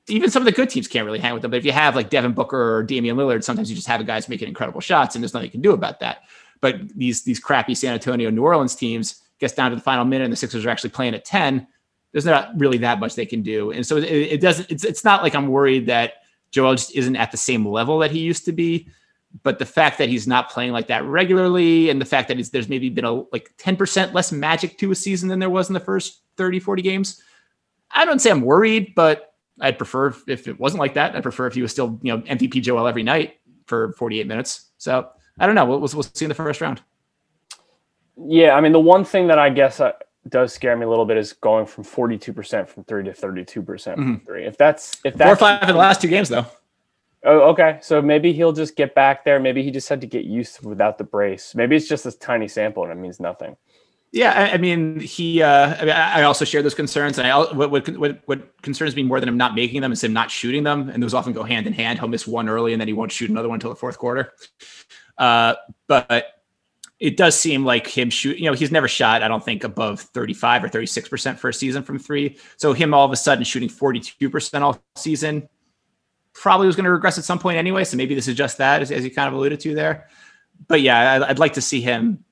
Even 0.08 0.30
some 0.30 0.42
of 0.42 0.46
the 0.46 0.52
good 0.52 0.70
teams 0.70 0.88
can't 0.88 1.04
really 1.04 1.18
hang 1.18 1.32
with 1.32 1.42
them. 1.42 1.50
But 1.50 1.58
if 1.58 1.64
you 1.64 1.72
have 1.72 1.94
like 1.94 2.10
Devin 2.10 2.32
Booker 2.32 2.76
or 2.76 2.82
Damian 2.82 3.16
Lillard, 3.16 3.44
sometimes 3.44 3.70
you 3.70 3.76
just 3.76 3.88
have 3.88 4.04
guys 4.06 4.28
making 4.28 4.48
incredible 4.48 4.80
shots, 4.80 5.14
and 5.14 5.22
there's 5.22 5.34
nothing 5.34 5.46
you 5.46 5.52
can 5.52 5.62
do 5.62 5.72
about 5.72 6.00
that. 6.00 6.22
But 6.60 6.88
these 6.96 7.22
these 7.22 7.38
crappy 7.38 7.74
San 7.74 7.94
Antonio, 7.94 8.30
New 8.30 8.42
Orleans 8.42 8.74
teams 8.74 9.22
gets 9.38 9.54
down 9.54 9.70
to 9.70 9.76
the 9.76 9.82
final 9.82 10.04
minute, 10.04 10.24
and 10.24 10.32
the 10.32 10.36
Sixers 10.36 10.64
are 10.64 10.70
actually 10.70 10.90
playing 10.90 11.14
at 11.14 11.24
ten. 11.24 11.66
There's 12.12 12.26
not 12.26 12.50
really 12.56 12.78
that 12.78 13.00
much 13.00 13.14
they 13.14 13.26
can 13.26 13.42
do, 13.42 13.70
and 13.70 13.86
so 13.86 13.96
it, 13.96 14.04
it 14.04 14.40
doesn't. 14.40 14.70
It's 14.70 14.84
it's 14.84 15.04
not 15.04 15.22
like 15.22 15.34
I'm 15.34 15.48
worried 15.48 15.86
that 15.86 16.21
Joel 16.52 16.74
just 16.74 16.94
isn't 16.94 17.16
at 17.16 17.30
the 17.32 17.36
same 17.36 17.66
level 17.66 17.98
that 17.98 18.10
he 18.10 18.20
used 18.20 18.44
to 18.44 18.52
be. 18.52 18.88
But 19.42 19.58
the 19.58 19.66
fact 19.66 19.96
that 19.96 20.10
he's 20.10 20.26
not 20.26 20.50
playing 20.50 20.72
like 20.72 20.88
that 20.88 21.04
regularly 21.04 21.88
and 21.88 21.98
the 21.98 22.04
fact 22.04 22.28
that 22.28 22.36
there's 22.52 22.68
maybe 22.68 22.90
been 22.90 23.06
a 23.06 23.12
like 23.32 23.50
10% 23.56 24.12
less 24.12 24.30
magic 24.30 24.76
to 24.78 24.90
a 24.90 24.94
season 24.94 25.30
than 25.30 25.38
there 25.38 25.48
was 25.48 25.70
in 25.70 25.74
the 25.74 25.80
first 25.80 26.20
30, 26.36 26.60
40 26.60 26.82
games. 26.82 27.22
I 27.90 28.04
don't 28.04 28.20
say 28.20 28.30
I'm 28.30 28.42
worried, 28.42 28.94
but 28.94 29.34
I'd 29.60 29.78
prefer 29.78 30.14
if 30.26 30.48
it 30.48 30.60
wasn't 30.60 30.80
like 30.80 30.94
that. 30.94 31.16
I'd 31.16 31.22
prefer 31.22 31.46
if 31.46 31.54
he 31.54 31.62
was 31.62 31.72
still, 31.72 31.98
you 32.02 32.14
know, 32.14 32.22
MVP 32.22 32.62
Joel 32.62 32.86
every 32.86 33.02
night 33.02 33.40
for 33.66 33.92
48 33.94 34.26
minutes. 34.26 34.70
So 34.76 35.08
I 35.38 35.46
don't 35.46 35.54
know. 35.54 35.64
We'll, 35.64 35.80
we'll, 35.80 36.02
see 36.02 36.26
in 36.26 36.28
the 36.28 36.34
first 36.34 36.60
round. 36.60 36.82
Yeah. 38.18 38.54
I 38.54 38.60
mean, 38.60 38.72
the 38.72 38.80
one 38.80 39.04
thing 39.04 39.28
that 39.28 39.38
I 39.38 39.48
guess 39.48 39.80
uh, 39.80 39.92
does 40.28 40.52
scare 40.52 40.76
me 40.76 40.84
a 40.84 40.88
little 40.88 41.04
bit 41.04 41.16
is 41.16 41.32
going 41.32 41.66
from 41.66 41.84
42% 41.84 42.68
from 42.68 42.84
three 42.84 43.04
to 43.04 43.12
32% 43.12 43.54
from 43.54 43.72
mm-hmm. 43.74 44.24
three. 44.24 44.44
If 44.44 44.56
that's, 44.56 45.00
if 45.04 45.14
that's 45.14 45.28
four 45.28 45.32
or 45.32 45.36
five 45.36 45.62
in 45.62 45.68
the 45.68 45.74
last 45.74 46.00
two 46.00 46.08
games 46.08 46.28
though. 46.28 46.46
Oh, 47.24 47.50
okay. 47.50 47.78
So 47.82 48.02
maybe 48.02 48.32
he'll 48.32 48.52
just 48.52 48.76
get 48.76 48.94
back 48.94 49.24
there. 49.24 49.38
Maybe 49.38 49.62
he 49.62 49.70
just 49.70 49.88
had 49.88 50.00
to 50.00 50.06
get 50.06 50.24
used 50.24 50.56
to 50.56 50.68
without 50.68 50.98
the 50.98 51.04
brace. 51.04 51.54
Maybe 51.54 51.76
it's 51.76 51.88
just 51.88 52.04
this 52.04 52.16
tiny 52.16 52.48
sample 52.48 52.82
and 52.82 52.92
it 52.92 52.96
means 52.96 53.20
nothing. 53.20 53.56
Yeah, 54.12 54.32
I, 54.32 54.52
I 54.52 54.56
mean, 54.58 55.00
he. 55.00 55.42
Uh, 55.42 55.74
I, 55.74 55.80
mean, 55.80 55.94
I 55.94 56.22
also 56.24 56.44
share 56.44 56.60
those 56.60 56.74
concerns, 56.74 57.16
and 57.16 57.26
I 57.26 57.34
what, 57.54 57.70
what 57.70 58.20
what 58.26 58.62
concerns 58.62 58.94
me 58.94 59.02
more 59.02 59.18
than 59.20 59.28
him 59.30 59.38
not 59.38 59.54
making 59.54 59.80
them 59.80 59.90
is 59.90 60.04
him 60.04 60.12
not 60.12 60.30
shooting 60.30 60.64
them, 60.64 60.90
and 60.90 61.02
those 61.02 61.14
often 61.14 61.32
go 61.32 61.42
hand 61.42 61.66
in 61.66 61.72
hand. 61.72 61.98
He'll 61.98 62.08
miss 62.08 62.26
one 62.26 62.46
early, 62.46 62.74
and 62.74 62.80
then 62.80 62.88
he 62.88 62.92
won't 62.92 63.10
shoot 63.10 63.30
another 63.30 63.48
one 63.48 63.56
until 63.56 63.70
the 63.70 63.76
fourth 63.76 63.96
quarter. 63.96 64.34
Uh, 65.16 65.54
but 65.88 66.26
it 67.02 67.16
does 67.16 67.38
seem 67.38 67.64
like 67.64 67.88
him 67.88 68.10
shoot. 68.10 68.38
You 68.38 68.44
know, 68.44 68.52
he's 68.52 68.70
never 68.70 68.86
shot. 68.86 69.24
I 69.24 69.28
don't 69.28 69.44
think 69.44 69.64
above 69.64 70.00
thirty-five 70.00 70.62
or 70.62 70.68
thirty-six 70.68 71.08
percent 71.08 71.36
for 71.36 71.48
a 71.48 71.54
season 71.54 71.82
from 71.82 71.98
three. 71.98 72.38
So 72.56 72.72
him 72.72 72.94
all 72.94 73.04
of 73.04 73.10
a 73.10 73.16
sudden 73.16 73.42
shooting 73.42 73.68
forty-two 73.68 74.30
percent 74.30 74.62
all 74.62 74.80
season 74.94 75.48
probably 76.32 76.68
was 76.68 76.76
going 76.76 76.84
to 76.84 76.92
regress 76.92 77.18
at 77.18 77.24
some 77.24 77.40
point 77.40 77.58
anyway. 77.58 77.82
So 77.82 77.96
maybe 77.96 78.14
this 78.14 78.28
is 78.28 78.36
just 78.36 78.58
that, 78.58 78.82
as, 78.82 78.92
as 78.92 79.02
you 79.02 79.10
kind 79.10 79.26
of 79.26 79.34
alluded 79.34 79.58
to 79.60 79.74
there. 79.74 80.06
But 80.68 80.80
yeah, 80.80 81.14
I, 81.14 81.30
I'd 81.30 81.40
like 81.40 81.54
to 81.54 81.60
see 81.60 81.80
him 81.80 82.24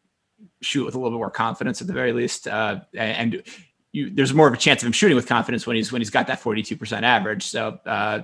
shoot 0.63 0.85
with 0.85 0.95
a 0.95 0.99
little 0.99 1.11
bit 1.11 1.19
more 1.19 1.33
confidence 1.33 1.81
at 1.81 1.89
the 1.89 1.93
very 1.93 2.13
least. 2.13 2.47
Uh, 2.47 2.83
and 2.95 3.43
you, 3.91 4.11
there's 4.11 4.33
more 4.33 4.47
of 4.47 4.55
a 4.55 4.57
chance 4.57 4.83
of 4.83 4.87
him 4.87 4.93
shooting 4.93 5.17
with 5.17 5.27
confidence 5.27 5.67
when 5.67 5.75
he's 5.75 5.91
when 5.91 6.01
he's 6.01 6.11
got 6.11 6.29
that 6.29 6.41
42% 6.41 7.03
average. 7.03 7.45
So 7.45 7.81
uh, 7.87 8.21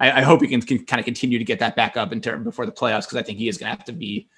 I, 0.00 0.10
I, 0.10 0.22
hope 0.22 0.42
he 0.42 0.48
can, 0.48 0.62
can, 0.62 0.84
kind 0.84 0.98
of 0.98 1.04
continue 1.04 1.38
to 1.38 1.44
get 1.44 1.60
that 1.60 1.76
back 1.76 1.96
up 1.96 2.12
in 2.12 2.20
term 2.20 2.42
before 2.42 2.66
the 2.66 2.72
playoffs 2.72 3.02
because 3.02 3.18
I 3.18 3.22
think 3.22 3.38
he 3.38 3.46
is 3.46 3.56
going 3.56 3.70
to 3.70 3.76
have 3.76 3.84
to 3.84 3.92
be 3.92 4.28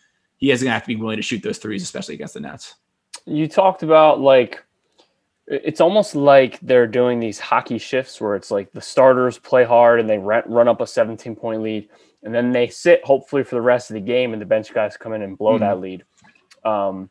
he 0.42 0.50
is 0.50 0.61
going 0.61 0.70
to 0.70 0.74
have 0.74 0.83
to 0.83 0.88
be 0.88 0.96
willing 0.96 1.16
to 1.16 1.22
shoot 1.22 1.42
those 1.42 1.59
threes, 1.59 1.83
especially 1.83 2.14
against 2.14 2.35
the 2.35 2.40
Nets. 2.40 2.74
You 3.26 3.46
talked 3.46 3.83
about 3.83 4.20
like 4.20 4.62
it's 5.46 5.81
almost 5.81 6.14
like 6.14 6.59
they're 6.61 6.87
doing 6.87 7.20
these 7.20 7.38
hockey 7.38 7.78
shifts 7.78 8.20
where 8.20 8.35
it's 8.35 8.50
like 8.50 8.72
the 8.72 8.81
starters 8.81 9.38
play 9.38 9.64
hard 9.64 10.00
and 10.00 10.11
they 10.11 10.18
run 10.18 10.68
up 10.68 10.81
a 10.81 10.87
17 10.87 11.37
point 11.37 11.62
lead 11.62 11.88
and 12.22 12.35
then 12.35 12.50
they 12.50 12.68
sit 12.68 13.05
hopefully 13.05 13.44
for 13.44 13.55
the 13.55 13.61
rest 13.61 13.90
of 13.90 13.94
the 13.94 14.00
game 14.00 14.33
and 14.33 14.42
the 14.42 14.46
bench 14.46 14.74
guys 14.74 14.96
come 14.96 15.12
in 15.12 15.22
and 15.22 15.38
blow 15.38 15.52
mm-hmm. 15.52 15.64
that 15.64 15.81
lead 15.81 16.05
um, 16.64 17.09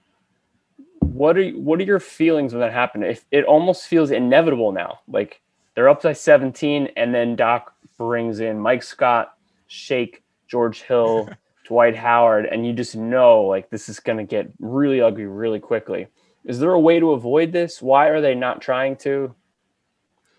what 1.00 1.38
are 1.38 1.50
what 1.52 1.80
are 1.80 1.84
your 1.84 2.00
feelings 2.00 2.54
when 2.54 2.62
that 2.62 2.72
happened? 2.72 3.06
If 3.06 3.26
it 3.32 3.46
almost 3.46 3.88
feels 3.88 4.12
inevitable 4.12 4.72
now, 4.72 5.00
like 5.08 5.42
they're 5.76 5.90
up 5.90 6.04
by 6.04 6.14
17, 6.14 6.90
and 6.96 7.14
then 7.14 7.36
Doc 7.36 7.74
brings 7.98 8.40
in 8.40 8.60
Mike 8.60 8.84
Scott, 8.84 9.34
Shake, 9.68 10.24
George 10.48 10.82
Hill, 10.84 11.30
Dwight 11.66 11.96
Howard, 11.96 12.46
and 12.46 12.66
you 12.66 12.74
just 12.74 12.96
know 12.96 13.42
like 13.44 13.70
this 13.70 13.90
is 13.90 14.00
going 14.00 14.18
to 14.18 14.24
get 14.24 14.52
really 14.60 15.02
ugly 15.02 15.26
really 15.26 15.60
quickly. 15.60 16.08
Is 16.46 16.60
there 16.60 16.74
a 16.74 16.80
way 16.80 17.00
to 17.00 17.12
avoid 17.12 17.52
this? 17.52 17.82
Why 17.82 18.08
are 18.08 18.22
they 18.22 18.36
not 18.36 18.62
trying 18.62 18.96
to? 18.98 19.36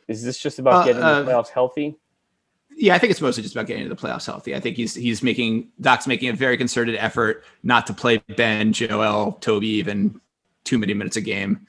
Is 0.08 0.24
this 0.24 0.38
just 0.38 0.58
about 0.58 0.82
uh, 0.82 0.84
getting 0.84 1.02
uh, 1.02 1.22
the 1.22 1.30
playoffs 1.30 1.48
healthy? 1.48 1.96
Yeah, 2.76 2.94
I 2.94 2.98
think 2.98 3.10
it's 3.10 3.20
mostly 3.20 3.42
just 3.42 3.54
about 3.54 3.66
getting 3.66 3.84
into 3.84 3.94
the 3.94 4.00
playoffs 4.00 4.26
healthy. 4.26 4.54
I 4.54 4.60
think 4.60 4.76
he's 4.76 4.94
he's 4.94 5.22
making 5.22 5.68
Doc's 5.80 6.06
making 6.06 6.30
a 6.30 6.32
very 6.32 6.56
concerted 6.56 6.96
effort 6.96 7.44
not 7.62 7.86
to 7.86 7.94
play 7.94 8.18
Ben, 8.36 8.72
Joel, 8.72 9.32
Toby 9.40 9.68
even 9.68 10.20
too 10.64 10.78
many 10.78 10.94
minutes 10.94 11.16
a 11.16 11.20
game. 11.20 11.66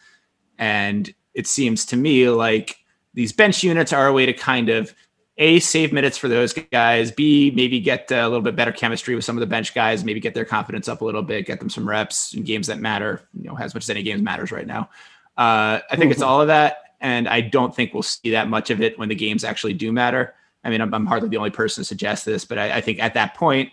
And 0.57 1.13
it 1.33 1.47
seems 1.47 1.85
to 1.87 1.97
me 1.97 2.29
like 2.29 2.77
these 3.13 3.33
bench 3.33 3.63
units 3.63 3.93
are 3.93 4.07
a 4.07 4.13
way 4.13 4.25
to 4.25 4.33
kind 4.33 4.69
of 4.69 4.93
a 5.38 5.60
save 5.60 5.91
minutes 5.91 6.17
for 6.17 6.28
those 6.28 6.54
guys, 6.54 7.12
b 7.12 7.52
maybe 7.56 7.80
get 7.80 8.12
a 8.12 8.24
little 8.28 8.41
bit 8.41 8.56
better 8.56 8.72
chemistry 8.72 9.15
with 9.15 9.26
some 9.26 9.36
of 9.36 9.39
the 9.39 9.48
bench 9.48 9.74
guys, 9.74 10.04
maybe 10.04 10.19
get 10.19 10.34
their 10.34 10.46
confidence 10.46 10.88
up 10.88 11.02
a 11.02 11.06
little 11.06 11.24
bit, 11.24 11.46
get 11.46 11.60
them 11.60 11.69
some 11.69 11.88
reps 11.88 12.34
in 12.34 12.43
games 12.43 12.67
that 12.67 12.80
matter, 12.80 13.22
you 13.34 13.50
know, 13.50 13.58
as 13.58 13.74
much 13.74 13.84
as 13.84 13.89
any 13.89 14.04
games 14.04 14.22
matters 14.22 14.52
right 14.52 14.67
now. 14.67 14.89
Uh, 15.38 15.80
I 15.89 15.96
think 15.96 16.12
it's 16.12 16.22
mm-hmm. 16.22 16.30
all 16.30 16.41
of 16.41 16.48
that, 16.48 16.96
and 17.02 17.28
I 17.28 17.41
don't 17.41 17.76
think 17.76 17.93
we'll 17.93 18.04
see 18.04 18.32
that 18.32 18.48
much 18.48 18.69
of 18.69 18.82
it 18.82 19.00
when 19.00 19.10
the 19.10 19.15
games 19.15 19.43
actually 19.43 19.74
do 19.74 19.91
matter. 19.91 20.36
I 20.63 20.69
mean, 20.69 20.82
I'm, 20.82 20.93
I'm 20.93 21.06
hardly 21.06 21.30
the 21.30 21.38
only 21.38 21.50
person 21.50 21.82
to 21.82 21.88
suggest 21.88 22.26
this, 22.26 22.46
but 22.46 22.58
I, 22.58 22.78
I 22.78 22.82
think 22.82 23.00
at 23.00 23.15
that 23.15 23.34
point, 23.36 23.72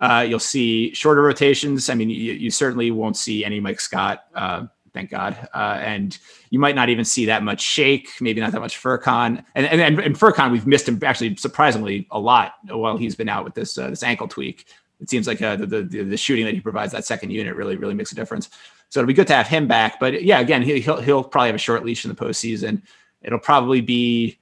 uh, 0.00 0.24
you'll 0.26 0.38
see 0.38 0.92
shorter 0.94 1.22
rotations. 1.22 1.88
I 1.88 1.94
mean, 1.94 2.10
you, 2.10 2.32
you, 2.32 2.50
certainly 2.50 2.90
won't 2.90 3.16
see 3.16 3.44
any 3.44 3.60
Mike 3.60 3.80
Scott, 3.80 4.24
uh, 4.34 4.66
thank 4.94 5.10
God, 5.10 5.48
uh, 5.52 5.78
and 5.80 6.16
you 6.50 6.58
might 6.58 6.74
not 6.74 6.88
even 6.88 7.04
see 7.04 7.26
that 7.26 7.42
much 7.42 7.60
Shake, 7.60 8.08
maybe 8.20 8.40
not 8.40 8.52
that 8.52 8.60
much 8.60 8.80
Furkan, 8.80 9.44
and 9.54 9.66
and 9.66 9.80
and, 9.80 9.98
and 9.98 10.18
Furkan, 10.18 10.50
we've 10.50 10.66
missed 10.66 10.88
him 10.88 10.98
actually 11.04 11.36
surprisingly 11.36 12.06
a 12.10 12.18
lot 12.18 12.54
while 12.68 12.96
he's 12.96 13.14
been 13.14 13.28
out 13.28 13.44
with 13.44 13.54
this 13.54 13.76
uh, 13.76 13.90
this 13.90 14.02
ankle 14.02 14.28
tweak. 14.28 14.66
It 15.00 15.10
seems 15.10 15.26
like 15.26 15.42
uh, 15.42 15.56
the, 15.56 15.66
the 15.66 16.04
the 16.04 16.16
shooting 16.16 16.46
that 16.46 16.54
he 16.54 16.60
provides 16.60 16.92
that 16.92 17.04
second 17.04 17.30
unit 17.30 17.56
really 17.56 17.76
really 17.76 17.94
makes 17.94 18.12
a 18.12 18.14
difference. 18.14 18.48
So 18.88 19.00
it'll 19.00 19.08
be 19.08 19.14
good 19.14 19.26
to 19.26 19.34
have 19.34 19.48
him 19.48 19.66
back. 19.66 19.98
But 19.98 20.22
yeah, 20.22 20.38
again, 20.38 20.62
he'll 20.62 21.00
he'll 21.00 21.24
probably 21.24 21.48
have 21.48 21.56
a 21.56 21.58
short 21.58 21.84
leash 21.84 22.04
in 22.04 22.08
the 22.08 22.14
postseason. 22.14 22.80
It'll 23.22 23.40
probably 23.40 23.80
be 23.80 24.38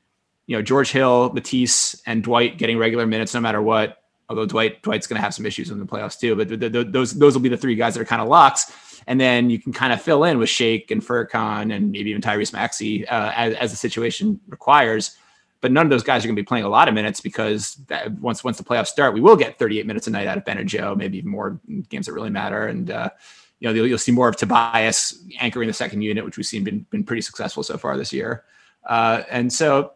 you 0.46 0.56
know 0.56 0.62
George 0.62 0.92
Hill, 0.92 1.32
Matisse, 1.32 2.00
and 2.06 2.22
Dwight 2.22 2.58
getting 2.58 2.78
regular 2.78 3.06
minutes 3.06 3.34
no 3.34 3.40
matter 3.40 3.62
what. 3.62 4.02
Although 4.28 4.46
Dwight 4.46 4.82
Dwight's 4.82 5.06
going 5.06 5.16
to 5.16 5.22
have 5.22 5.34
some 5.34 5.46
issues 5.46 5.70
in 5.70 5.78
the 5.78 5.86
playoffs 5.86 6.18
too, 6.18 6.36
but 6.36 6.48
the, 6.48 6.56
the, 6.56 6.84
those 6.84 7.14
those 7.14 7.34
will 7.34 7.42
be 7.42 7.48
the 7.48 7.56
three 7.56 7.74
guys 7.74 7.94
that 7.94 8.00
are 8.00 8.06
kind 8.06 8.22
of 8.22 8.28
locks, 8.28 8.70
and 9.06 9.20
then 9.20 9.50
you 9.50 9.58
can 9.58 9.72
kind 9.72 9.92
of 9.92 10.00
fill 10.00 10.24
in 10.24 10.38
with 10.38 10.48
Shake 10.48 10.90
and 10.90 11.02
Furkan 11.02 11.74
and 11.74 11.92
maybe 11.92 12.10
even 12.10 12.22
Tyrese 12.22 12.52
Maxey 12.52 13.06
uh, 13.08 13.32
as, 13.34 13.54
as 13.54 13.70
the 13.70 13.76
situation 13.76 14.40
requires. 14.48 15.16
But 15.60 15.70
none 15.70 15.86
of 15.86 15.90
those 15.90 16.02
guys 16.02 16.24
are 16.24 16.28
going 16.28 16.36
to 16.36 16.42
be 16.42 16.46
playing 16.46 16.64
a 16.64 16.68
lot 16.68 16.88
of 16.88 16.94
minutes 16.94 17.20
because 17.20 17.76
that, 17.86 18.12
once 18.18 18.42
once 18.42 18.58
the 18.58 18.64
playoffs 18.64 18.88
start, 18.88 19.14
we 19.14 19.20
will 19.20 19.36
get 19.36 19.58
38 19.58 19.86
minutes 19.86 20.08
a 20.08 20.10
night 20.10 20.26
out 20.26 20.36
of 20.36 20.44
Ben 20.44 20.58
and 20.58 20.68
Joe, 20.68 20.94
maybe 20.96 21.18
even 21.18 21.30
more 21.30 21.60
games 21.88 22.06
that 22.06 22.12
really 22.12 22.30
matter. 22.30 22.66
And 22.66 22.90
uh, 22.90 23.10
you 23.60 23.68
know 23.68 23.74
you'll, 23.74 23.86
you'll, 23.86 23.98
see 23.98 24.10
more 24.10 24.28
of 24.28 24.36
Tobias 24.36 25.24
anchoring 25.38 25.68
the 25.68 25.72
second 25.72 26.02
unit, 26.02 26.24
which 26.24 26.36
we've 26.36 26.44
seen 26.44 26.64
been 26.64 26.84
been 26.90 27.04
pretty 27.04 27.22
successful 27.22 27.62
so 27.62 27.78
far 27.78 27.96
this 27.96 28.12
year. 28.12 28.42
Uh, 28.88 29.22
and 29.30 29.52
so 29.52 29.92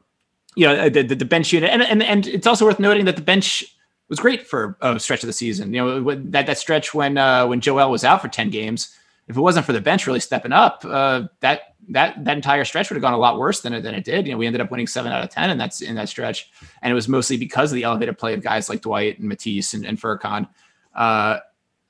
you 0.54 0.66
know 0.68 0.88
the, 0.88 1.02
the, 1.02 1.16
the 1.16 1.24
bench 1.24 1.52
unit, 1.52 1.70
and, 1.70 1.82
and 1.82 2.00
and 2.00 2.28
it's 2.28 2.46
also 2.46 2.64
worth 2.64 2.78
noting 2.78 3.06
that 3.06 3.16
the 3.16 3.22
bench 3.22 3.75
was 4.08 4.20
great 4.20 4.46
for 4.46 4.76
a 4.80 4.98
stretch 5.00 5.22
of 5.22 5.26
the 5.26 5.32
season. 5.32 5.72
You 5.72 5.84
know 5.84 6.14
that 6.14 6.46
that 6.46 6.58
stretch 6.58 6.94
when 6.94 7.18
uh, 7.18 7.46
when 7.46 7.60
Joel 7.60 7.90
was 7.90 8.04
out 8.04 8.22
for 8.22 8.28
ten 8.28 8.50
games. 8.50 8.96
If 9.28 9.36
it 9.36 9.40
wasn't 9.40 9.66
for 9.66 9.72
the 9.72 9.80
bench 9.80 10.06
really 10.06 10.20
stepping 10.20 10.52
up, 10.52 10.84
uh, 10.84 11.24
that 11.40 11.74
that 11.88 12.24
that 12.24 12.36
entire 12.36 12.64
stretch 12.64 12.88
would 12.88 12.94
have 12.94 13.02
gone 13.02 13.12
a 13.12 13.18
lot 13.18 13.38
worse 13.38 13.60
than 13.60 13.72
it 13.72 13.82
than 13.82 13.94
it 13.94 14.04
did. 14.04 14.26
You 14.26 14.32
know, 14.32 14.38
we 14.38 14.46
ended 14.46 14.60
up 14.60 14.70
winning 14.70 14.86
seven 14.86 15.12
out 15.12 15.24
of 15.24 15.30
ten, 15.30 15.50
and 15.50 15.60
that's 15.60 15.82
in 15.82 15.96
that 15.96 16.08
stretch, 16.08 16.50
and 16.82 16.92
it 16.92 16.94
was 16.94 17.08
mostly 17.08 17.36
because 17.36 17.72
of 17.72 17.76
the 17.76 17.82
elevated 17.82 18.18
play 18.18 18.34
of 18.34 18.42
guys 18.42 18.68
like 18.68 18.82
Dwight 18.82 19.18
and 19.18 19.28
Matisse 19.28 19.74
and, 19.74 19.84
and 19.84 20.00
Furkan. 20.00 20.48
Uh, 20.94 21.38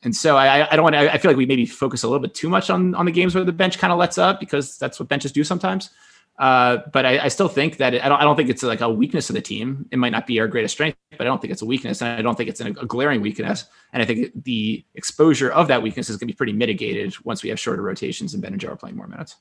and 0.02 0.14
so 0.14 0.36
I, 0.36 0.70
I 0.70 0.76
don't 0.76 0.82
want 0.82 0.94
to, 0.94 1.12
I 1.12 1.18
feel 1.18 1.30
like 1.30 1.38
we 1.38 1.46
maybe 1.46 1.66
focus 1.66 2.02
a 2.02 2.06
little 2.06 2.20
bit 2.20 2.34
too 2.34 2.48
much 2.48 2.70
on 2.70 2.94
on 2.94 3.06
the 3.06 3.12
games 3.12 3.34
where 3.34 3.44
the 3.44 3.52
bench 3.52 3.78
kind 3.78 3.92
of 3.92 3.98
lets 3.98 4.18
up 4.18 4.40
because 4.40 4.78
that's 4.78 4.98
what 4.98 5.08
benches 5.08 5.32
do 5.32 5.44
sometimes. 5.44 5.90
Uh, 6.38 6.78
but 6.92 7.06
I, 7.06 7.24
I, 7.24 7.28
still 7.28 7.48
think 7.48 7.78
that 7.78 7.94
it, 7.94 8.04
I 8.04 8.10
don't. 8.10 8.20
I 8.20 8.24
don't 8.24 8.36
think 8.36 8.50
it's 8.50 8.62
like 8.62 8.82
a 8.82 8.90
weakness 8.90 9.30
of 9.30 9.34
the 9.34 9.40
team. 9.40 9.86
It 9.90 9.98
might 9.98 10.12
not 10.12 10.26
be 10.26 10.38
our 10.38 10.46
greatest 10.46 10.74
strength, 10.74 10.98
but 11.12 11.22
I 11.22 11.24
don't 11.24 11.40
think 11.40 11.50
it's 11.50 11.62
a 11.62 11.66
weakness, 11.66 12.02
and 12.02 12.10
I 12.10 12.20
don't 12.20 12.36
think 12.36 12.50
it's 12.50 12.60
a, 12.60 12.72
glaring 12.72 13.22
weakness. 13.22 13.64
And 13.94 14.02
I 14.02 14.06
think 14.06 14.44
the 14.44 14.84
exposure 14.94 15.50
of 15.50 15.68
that 15.68 15.82
weakness 15.82 16.10
is 16.10 16.16
going 16.16 16.28
to 16.28 16.34
be 16.34 16.36
pretty 16.36 16.52
mitigated 16.52 17.14
once 17.24 17.42
we 17.42 17.48
have 17.48 17.58
shorter 17.58 17.80
rotations 17.80 18.34
and 18.34 18.42
Ben 18.42 18.52
and 18.52 18.60
Joe 18.60 18.68
are 18.68 18.76
playing 18.76 18.96
more 18.96 19.06
minutes. 19.06 19.36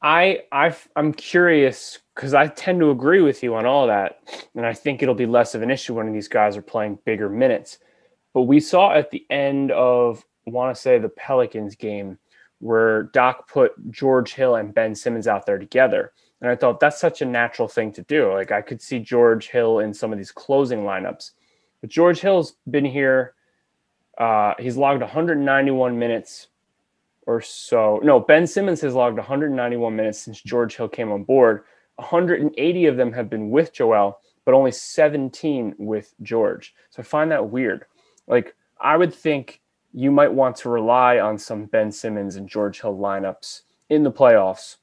I 0.00 0.44
I 0.50 0.74
I'm 0.96 1.12
curious 1.12 1.98
because 2.14 2.32
I 2.32 2.46
tend 2.46 2.80
to 2.80 2.90
agree 2.90 3.20
with 3.20 3.42
you 3.42 3.54
on 3.54 3.66
all 3.66 3.86
that, 3.88 4.20
and 4.54 4.64
I 4.64 4.72
think 4.72 5.02
it'll 5.02 5.14
be 5.14 5.26
less 5.26 5.54
of 5.54 5.60
an 5.60 5.70
issue 5.70 5.94
when 5.94 6.12
these 6.12 6.28
guys 6.28 6.56
are 6.56 6.62
playing 6.62 6.98
bigger 7.04 7.28
minutes. 7.28 7.78
But 8.32 8.42
we 8.42 8.58
saw 8.58 8.94
at 8.94 9.10
the 9.10 9.26
end 9.28 9.70
of 9.70 10.24
want 10.46 10.74
to 10.74 10.80
say 10.80 10.98
the 10.98 11.10
Pelicans 11.10 11.76
game 11.76 12.18
where 12.62 13.04
Doc 13.04 13.48
put 13.48 13.72
George 13.90 14.34
Hill 14.34 14.54
and 14.54 14.72
Ben 14.72 14.94
Simmons 14.94 15.26
out 15.26 15.46
there 15.46 15.58
together. 15.58 16.12
And 16.42 16.50
I 16.50 16.56
thought 16.56 16.80
that's 16.80 17.00
such 17.00 17.22
a 17.22 17.24
natural 17.24 17.68
thing 17.68 17.92
to 17.92 18.02
do. 18.02 18.32
Like 18.32 18.50
I 18.50 18.60
could 18.60 18.82
see 18.82 18.98
George 18.98 19.48
Hill 19.48 19.78
in 19.78 19.94
some 19.94 20.12
of 20.12 20.18
these 20.18 20.32
closing 20.32 20.80
lineups. 20.80 21.30
But 21.80 21.88
George 21.88 22.20
Hill's 22.20 22.56
been 22.68 22.84
here. 22.84 23.34
Uh, 24.18 24.54
he's 24.58 24.76
logged 24.76 25.00
191 25.00 25.98
minutes 25.98 26.48
or 27.28 27.40
so. 27.40 28.00
No, 28.02 28.18
Ben 28.18 28.48
Simmons 28.48 28.80
has 28.80 28.92
logged 28.92 29.18
191 29.18 29.94
minutes 29.94 30.18
since 30.18 30.42
George 30.42 30.76
Hill 30.76 30.88
came 30.88 31.12
on 31.12 31.22
board. 31.22 31.62
180 31.96 32.86
of 32.86 32.96
them 32.96 33.12
have 33.12 33.30
been 33.30 33.50
with 33.50 33.72
Joel, 33.72 34.18
but 34.44 34.52
only 34.52 34.72
17 34.72 35.76
with 35.78 36.12
George. 36.22 36.74
So 36.90 37.00
I 37.00 37.04
find 37.04 37.30
that 37.30 37.50
weird. 37.50 37.84
Like 38.26 38.56
I 38.80 38.96
would 38.96 39.14
think 39.14 39.60
you 39.92 40.10
might 40.10 40.32
want 40.32 40.56
to 40.56 40.70
rely 40.70 41.20
on 41.20 41.38
some 41.38 41.66
Ben 41.66 41.92
Simmons 41.92 42.34
and 42.34 42.48
George 42.48 42.80
Hill 42.80 42.96
lineups 42.96 43.60
in 43.90 44.02
the 44.02 44.10
playoffs 44.10 44.78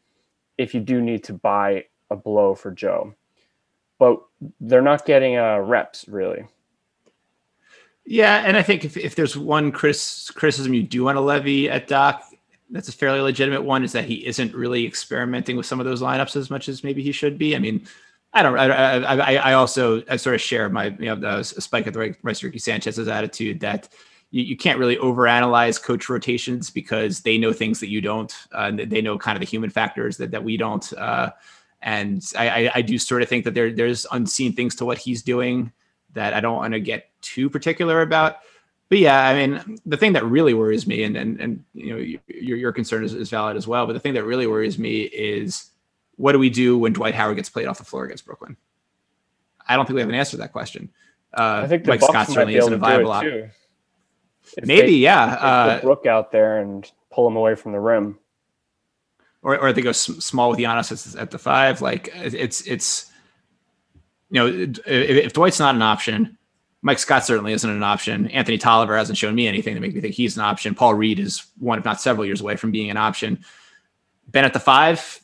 if 0.60 0.76
you 0.76 0.82
do 0.82 1.02
need 1.02 1.24
to 1.24 1.34
buy 1.34 1.86
a 2.12 2.16
blow 2.16 2.54
for 2.54 2.72
Joe. 2.72 3.16
but 4.00 4.22
they're 4.62 4.82
not 4.82 5.06
getting 5.06 5.38
uh, 5.38 5.60
reps 5.60 6.06
really. 6.08 6.46
Yeah, 8.06 8.44
and 8.44 8.58
I 8.58 8.64
think 8.64 8.86
if, 8.86 8.98
if 8.98 9.14
there's 9.14 9.38
one 9.38 9.72
Chris 9.72 10.32
criticism 10.32 10.74
you 10.74 10.82
do 10.82 11.04
want 11.04 11.18
to 11.18 11.22
levy 11.22 11.70
at 11.70 11.88
Doc, 11.88 12.24
that's 12.72 12.90
a 12.90 12.92
fairly 12.92 13.20
legitimate 13.20 13.62
one, 13.62 13.84
is 13.84 13.92
that 13.92 14.06
he 14.06 14.26
isn't 14.26 14.56
really 14.56 14.88
experimenting 14.88 15.58
with 15.58 15.68
some 15.68 15.80
of 15.80 15.86
those 15.86 16.02
lineups 16.02 16.36
as 16.36 16.50
much 16.50 16.70
as 16.70 16.84
maybe 16.84 17.04
he 17.04 17.12
should 17.12 17.38
be. 17.38 17.56
I 17.56 17.60
mean, 17.60 17.86
I 18.34 18.42
don't. 18.42 18.58
I, 18.58 19.04
I, 19.04 19.36
I 19.36 19.54
also 19.54 20.02
I 20.10 20.16
sort 20.16 20.36
of 20.36 20.42
share 20.42 20.70
my 20.70 20.86
you 20.86 21.06
know 21.06 21.16
the 21.16 21.44
spike 21.44 21.86
at 21.86 21.94
the 21.94 22.00
right 22.00 22.16
Ricky 22.24 22.60
Sanchez's 22.60 23.08
attitude 23.08 23.60
that 23.60 23.90
you, 24.32 24.44
you, 24.44 24.58
can't 24.58 24.80
really 24.80 24.98
overanalyze 24.98 25.82
coach 25.82 26.10
rotations 26.10 26.70
because 26.70 27.22
they 27.22 27.38
know 27.38 27.54
things 27.54 27.80
that 27.80 27.90
you 27.90 28.02
don't. 28.02 28.34
Uh, 28.52 28.72
they 28.72 29.02
know 29.02 29.18
kind 29.18 29.36
of 29.36 29.40
the 29.40 29.48
human 29.48 29.70
factors 29.70 30.18
that 30.18 30.32
that 30.32 30.44
we 30.44 30.58
don't. 30.58 30.92
Uh, 30.94 31.32
and 31.82 32.24
I, 32.38 32.50
I, 32.50 32.72
I 32.76 32.82
do 32.82 32.98
sort 32.98 33.22
of 33.22 33.30
think 33.30 33.46
that 33.46 33.54
there 33.54 33.72
there's 33.72 34.06
unseen 34.12 34.54
things 34.54 34.76
to 34.76 34.86
what 34.86 34.98
he's 34.98 35.24
doing 35.24 35.72
that 36.14 36.34
I 36.34 36.40
don't 36.40 36.58
want 36.58 36.74
to 36.74 36.80
get 36.80 37.10
too 37.22 37.50
particular 37.50 38.02
about. 38.02 38.38
But 38.90 38.98
yeah, 38.98 39.28
I 39.28 39.36
mean, 39.36 39.78
the 39.86 39.98
thing 39.98 40.14
that 40.14 40.26
really 40.26 40.54
worries 40.54 40.88
me, 40.88 41.04
and 41.04 41.16
and 41.16 41.40
and 41.40 41.64
you 41.74 41.94
know, 41.94 42.20
your 42.28 42.58
your 42.58 42.72
concern 42.72 43.04
is, 43.04 43.14
is 43.14 43.30
valid 43.30 43.56
as 43.56 43.68
well. 43.68 43.86
But 43.86 43.94
the 43.94 44.00
thing 44.00 44.16
that 44.16 44.24
really 44.24 44.48
worries 44.48 44.80
me 44.80 45.02
is 45.02 45.72
what 46.18 46.34
do 46.34 46.40
we 46.40 46.50
do 46.50 46.78
when 46.78 46.94
Dwight 46.94 47.16
Howard 47.16 47.38
gets 47.38 47.50
played 47.50 47.68
off 47.68 47.78
the 47.78 47.84
floor 47.84 48.06
against 48.06 48.26
Brooklyn? 48.26 48.58
I 49.68 49.76
don't 49.76 49.86
think 49.86 49.96
we 49.96 50.02
have 50.02 50.10
an 50.10 50.16
answer 50.16 50.32
to 50.32 50.38
that 50.38 50.52
question. 50.52 50.90
Uh, 51.32 51.62
I 51.64 51.68
think 51.68 51.86
Mike 51.86 52.00
Bucks 52.00 52.12
Scott 52.12 52.28
certainly 52.28 52.56
isn't 52.56 52.74
a 52.74 52.78
viable 52.78 53.12
option. 53.12 53.52
Maybe, 54.64 54.82
they, 54.82 54.94
yeah. 54.94 55.26
Uh, 55.26 55.82
Brook 55.82 56.06
out 56.06 56.32
there 56.32 56.60
and 56.60 56.90
pull 57.12 57.28
him 57.28 57.36
away 57.36 57.56
from 57.56 57.72
the 57.72 57.80
rim, 57.80 58.18
or 59.42 59.58
or 59.58 59.74
they 59.74 59.82
go 59.82 59.92
small 59.92 60.50
with 60.50 60.60
Giannis 60.60 61.20
at 61.20 61.32
the 61.32 61.40
five. 61.40 61.82
Like 61.82 62.10
it's 62.14 62.62
it's 62.62 63.12
you 64.30 64.40
know 64.40 64.48
if, 64.48 64.80
if 64.86 65.34
Dwight's 65.34 65.60
not 65.60 65.76
an 65.76 65.82
option, 65.82 66.38
Mike 66.82 67.00
Scott 67.00 67.26
certainly 67.26 67.54
isn't 67.54 67.70
an 67.70 67.84
option. 67.84 68.28
Anthony 68.28 68.58
Tolliver 68.58 68.98
hasn't 68.98 69.18
shown 69.18 69.36
me 69.36 69.48
anything 69.48 69.76
to 69.76 69.82
make 69.82 69.94
me 69.94 70.02
think 70.02 70.16
he's 70.16 70.38
an 70.38 70.44
option. 70.44 70.76
Paul 70.76 70.94
Reed 70.94 71.20
is 71.20 71.46
one, 71.58 71.78
if 71.80 71.86
not 71.86 72.02
several 72.02 72.26
years 72.26 72.42
away 72.42 72.56
from 72.56 72.72
being 72.72 72.90
an 72.90 72.98
option. 72.98 73.44
Ben 74.28 74.46
at 74.46 74.54
the 74.54 74.60
five 74.60 75.20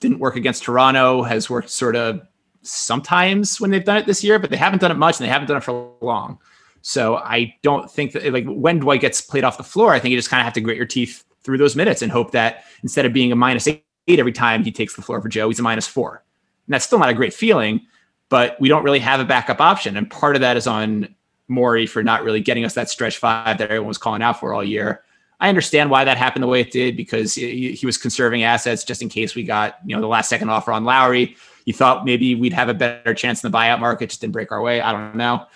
didn't 0.00 0.18
work 0.18 0.36
against 0.36 0.62
Toronto, 0.62 1.22
has 1.22 1.48
worked 1.48 1.70
sort 1.70 1.94
of 1.94 2.22
sometimes 2.62 3.60
when 3.60 3.70
they've 3.70 3.84
done 3.84 3.98
it 3.98 4.06
this 4.06 4.24
year, 4.24 4.38
but 4.38 4.50
they 4.50 4.56
haven't 4.56 4.80
done 4.80 4.90
it 4.90 4.96
much 4.96 5.18
and 5.18 5.26
they 5.26 5.30
haven't 5.30 5.48
done 5.48 5.58
it 5.58 5.64
for 5.64 5.92
long. 6.00 6.38
So 6.82 7.16
I 7.16 7.54
don't 7.62 7.90
think 7.90 8.12
that 8.12 8.32
like 8.32 8.46
when 8.46 8.78
Dwight 8.78 9.00
gets 9.00 9.20
played 9.20 9.44
off 9.44 9.58
the 9.58 9.64
floor, 9.64 9.92
I 9.92 9.98
think 9.98 10.12
you 10.12 10.18
just 10.18 10.30
kind 10.30 10.40
of 10.40 10.44
have 10.44 10.54
to 10.54 10.60
grit 10.60 10.76
your 10.76 10.86
teeth 10.86 11.24
through 11.42 11.58
those 11.58 11.76
minutes 11.76 12.02
and 12.02 12.10
hope 12.10 12.32
that 12.32 12.64
instead 12.82 13.06
of 13.06 13.12
being 13.12 13.32
a 13.32 13.36
minus 13.36 13.66
eight 13.66 13.84
every 14.08 14.32
time 14.32 14.64
he 14.64 14.72
takes 14.72 14.96
the 14.96 15.02
floor 15.02 15.20
for 15.20 15.28
Joe, 15.28 15.48
he's 15.48 15.58
a 15.58 15.62
minus 15.62 15.86
four. 15.86 16.22
And 16.66 16.74
that's 16.74 16.84
still 16.84 16.98
not 16.98 17.08
a 17.08 17.14
great 17.14 17.34
feeling 17.34 17.86
but 18.30 18.58
we 18.60 18.68
don't 18.68 18.84
really 18.84 19.00
have 19.00 19.20
a 19.20 19.24
backup 19.24 19.60
option. 19.60 19.98
And 19.98 20.08
part 20.08 20.36
of 20.36 20.40
that 20.40 20.56
is 20.56 20.66
on 20.66 21.14
Morey 21.48 21.84
for 21.84 22.02
not 22.02 22.22
really 22.22 22.40
getting 22.40 22.64
us 22.64 22.74
that 22.74 22.88
stretch 22.88 23.18
five 23.18 23.58
that 23.58 23.64
everyone 23.64 23.88
was 23.88 23.98
calling 23.98 24.22
out 24.22 24.40
for 24.40 24.54
all 24.54 24.64
year. 24.64 25.02
I 25.40 25.48
understand 25.48 25.90
why 25.90 26.04
that 26.04 26.16
happened 26.16 26.44
the 26.44 26.48
way 26.48 26.60
it 26.60 26.70
did 26.70 26.96
because 26.96 27.34
he, 27.34 27.72
he 27.72 27.86
was 27.86 27.98
conserving 27.98 28.44
assets 28.44 28.84
just 28.84 29.02
in 29.02 29.08
case 29.08 29.34
we 29.34 29.42
got 29.42 29.78
you 29.84 29.94
know 29.94 30.00
the 30.00 30.06
last 30.06 30.28
second 30.28 30.48
offer 30.48 30.72
on 30.72 30.84
Lowry. 30.84 31.36
He 31.64 31.72
thought 31.72 32.04
maybe 32.04 32.34
we'd 32.34 32.52
have 32.52 32.68
a 32.68 32.74
better 32.74 33.14
chance 33.14 33.42
in 33.42 33.50
the 33.50 33.56
buyout 33.56 33.80
market, 33.80 34.10
just 34.10 34.20
didn't 34.20 34.32
break 34.32 34.52
our 34.52 34.62
way. 34.62 34.80
I 34.80 34.92
don't 34.92 35.16
know. 35.16 35.46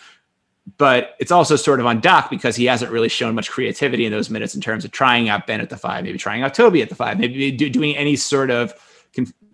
But 0.79 1.15
it's 1.19 1.31
also 1.31 1.57
sort 1.57 1.79
of 1.79 1.87
on 1.87 2.01
Doc 2.01 2.31
because 2.31 2.57
he 2.57 2.65
hasn't 2.65 2.91
really 2.91 3.11
shown 3.11 3.35
much 3.35 3.51
creativity 3.51 4.07
in 4.07 4.13
those 4.13 4.31
minutes 4.31 4.55
in 4.55 4.61
terms 4.61 4.85
of 4.85 4.93
trying 4.93 5.29
out 5.29 5.47
Ben 5.47 5.61
at 5.61 5.69
the 5.69 5.77
five, 5.77 6.05
maybe 6.05 6.19
trying 6.19 6.43
out 6.43 6.55
Toby 6.55 6.81
at 6.81 6.89
the 6.89 6.95
five, 6.95 7.19
maybe 7.19 7.51
do, 7.51 7.69
doing 7.69 7.97
any 7.97 8.17
sort 8.17 8.51
of 8.51 8.73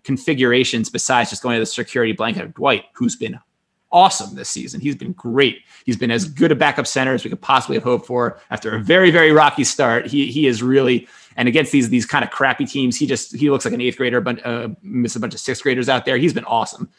configurations 0.04 0.88
besides 0.88 1.30
just 1.30 1.42
going 1.42 1.56
to 1.56 1.60
the 1.60 1.66
security 1.66 2.12
blanket 2.12 2.44
of 2.44 2.54
Dwight, 2.54 2.84
who's 2.94 3.16
been 3.16 3.38
awesome 3.92 4.36
this 4.36 4.48
season. 4.48 4.80
He's 4.80 4.94
been 4.94 5.12
great. 5.12 5.62
He's 5.84 5.96
been 5.96 6.12
as 6.12 6.26
good 6.26 6.52
a 6.52 6.54
backup 6.54 6.86
center 6.86 7.12
as 7.12 7.24
we 7.24 7.30
could 7.30 7.40
possibly 7.40 7.76
have 7.76 7.82
hoped 7.82 8.06
for 8.06 8.38
after 8.50 8.74
a 8.74 8.78
very, 8.78 9.10
very 9.10 9.32
rocky 9.32 9.64
start. 9.64 10.06
He 10.06 10.30
he 10.30 10.46
is 10.46 10.62
really 10.62 11.08
and 11.36 11.48
against 11.48 11.72
these 11.72 11.88
these 11.88 12.06
kind 12.06 12.24
of 12.24 12.30
crappy 12.30 12.66
teams, 12.66 12.96
he 12.96 13.06
just 13.06 13.34
he 13.34 13.50
looks 13.50 13.64
like 13.64 13.74
an 13.74 13.80
eighth 13.80 13.96
grader, 13.96 14.20
but 14.20 14.44
uh, 14.44 14.68
miss 14.82 15.16
a 15.16 15.20
bunch 15.20 15.34
of 15.34 15.40
sixth 15.40 15.62
graders 15.62 15.88
out 15.88 16.04
there. 16.04 16.16
He's 16.16 16.34
been 16.34 16.44
awesome, 16.44 16.90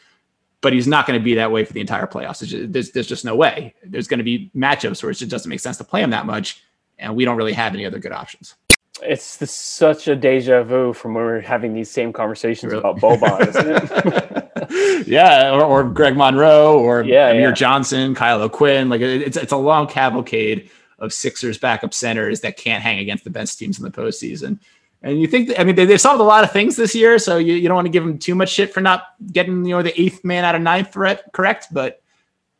but 0.62 0.72
he's 0.72 0.86
not 0.86 1.06
going 1.06 1.18
to 1.18 1.22
be 1.22 1.34
that 1.34 1.52
way 1.52 1.64
for 1.64 1.74
the 1.74 1.80
entire 1.80 2.06
playoffs. 2.06 2.42
Just, 2.44 2.72
there's 2.72 2.90
there's 2.92 3.06
just 3.06 3.24
no 3.24 3.36
way. 3.36 3.74
There's 3.84 4.08
going 4.08 4.18
to 4.18 4.24
be 4.24 4.50
matchups 4.56 5.02
where 5.02 5.10
it 5.10 5.16
just 5.16 5.30
doesn't 5.30 5.48
make 5.48 5.60
sense 5.60 5.76
to 5.76 5.84
play 5.84 6.02
him 6.02 6.10
that 6.10 6.24
much, 6.24 6.62
and 6.98 7.14
we 7.14 7.24
don't 7.24 7.36
really 7.36 7.52
have 7.52 7.74
any 7.74 7.84
other 7.84 7.98
good 7.98 8.12
options 8.12 8.54
it's 9.02 9.36
the, 9.36 9.46
such 9.46 10.08
a 10.08 10.16
deja 10.16 10.62
vu 10.62 10.92
from 10.92 11.14
when 11.14 11.24
we 11.24 11.30
are 11.32 11.40
having 11.40 11.72
these 11.74 11.90
same 11.90 12.12
conversations 12.12 12.72
really? 12.72 12.80
about 12.80 12.98
Boban, 12.98 13.48
isn't 13.48 14.70
it? 14.70 15.06
yeah, 15.06 15.50
or, 15.50 15.62
or, 15.62 15.84
Greg 15.84 16.16
Monroe, 16.16 16.78
or 16.78 17.02
yeah, 17.02 17.28
Amir 17.28 17.48
yeah. 17.48 17.52
Johnson, 17.52 18.14
Kyle 18.14 18.40
O'Quinn. 18.40 18.88
Like 18.88 19.00
it's 19.00 19.36
it's 19.36 19.52
a 19.52 19.56
long 19.56 19.86
cavalcade 19.86 20.70
of 20.98 21.12
Sixers 21.12 21.58
backup 21.58 21.94
centers 21.94 22.40
that 22.42 22.56
can't 22.56 22.82
hang 22.82 22.98
against 22.98 23.24
the 23.24 23.30
best 23.30 23.58
teams 23.58 23.78
in 23.78 23.84
the 23.84 23.90
postseason. 23.90 24.58
And 25.02 25.20
you 25.20 25.26
think, 25.26 25.48
that, 25.48 25.60
I 25.60 25.64
mean, 25.64 25.74
they, 25.74 25.84
they 25.84 25.98
solved 25.98 26.20
a 26.20 26.24
lot 26.24 26.44
of 26.44 26.52
things 26.52 26.76
this 26.76 26.94
year, 26.94 27.18
so 27.18 27.36
you, 27.36 27.54
you 27.54 27.66
don't 27.66 27.74
want 27.74 27.86
to 27.86 27.90
give 27.92 28.04
them 28.04 28.18
too 28.18 28.34
much 28.34 28.50
shit 28.50 28.72
for 28.72 28.80
not 28.80 29.06
getting, 29.32 29.64
you 29.64 29.74
know, 29.74 29.82
the 29.82 30.00
eighth 30.00 30.24
man 30.24 30.44
out 30.44 30.54
of 30.54 30.62
ninth 30.62 30.92
threat 30.92 31.24
correct, 31.32 31.66
but 31.72 32.02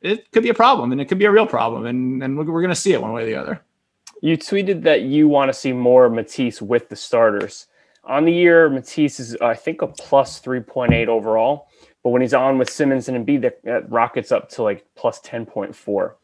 it 0.01 0.31
could 0.33 0.43
be 0.43 0.49
a 0.49 0.55
problem 0.55 0.91
and 0.91 1.01
it 1.01 1.05
could 1.05 1.19
be 1.19 1.25
a 1.25 1.31
real 1.31 1.47
problem. 1.47 1.87
And, 1.87 2.23
and 2.23 2.37
we're, 2.37 2.45
we're 2.45 2.61
going 2.61 2.75
to 2.75 2.81
see 2.81 2.93
it 2.93 3.01
one 3.01 3.13
way 3.13 3.23
or 3.23 3.27
the 3.27 3.37
other. 3.37 3.61
You 4.23 4.37
tweeted 4.37 4.83
that 4.83 5.03
you 5.03 5.29
want 5.29 5.51
to 5.51 5.53
see 5.53 5.73
more 5.73 6.09
Matisse 6.09 6.61
with 6.61 6.89
the 6.89 6.97
starters. 6.97 7.69
On 8.05 8.25
the 8.25 8.33
year, 8.33 8.69
Matisse 8.69 9.21
is, 9.21 9.37
I 9.37 9.55
think, 9.55 9.83
a 9.83 9.87
plus 9.87 10.41
3.8 10.41 11.07
overall. 11.07 11.69
But 12.03 12.11
when 12.11 12.23
he's 12.23 12.35
on 12.35 12.59
with 12.59 12.69
Simmons 12.69 13.09
and 13.09 13.25
Embiid, 13.25 13.53
that 13.65 13.91
rockets 13.91 14.33
up 14.33 14.49
to 14.51 14.63
like 14.63 14.85
plus 14.97 15.21
10.4. 15.21 16.15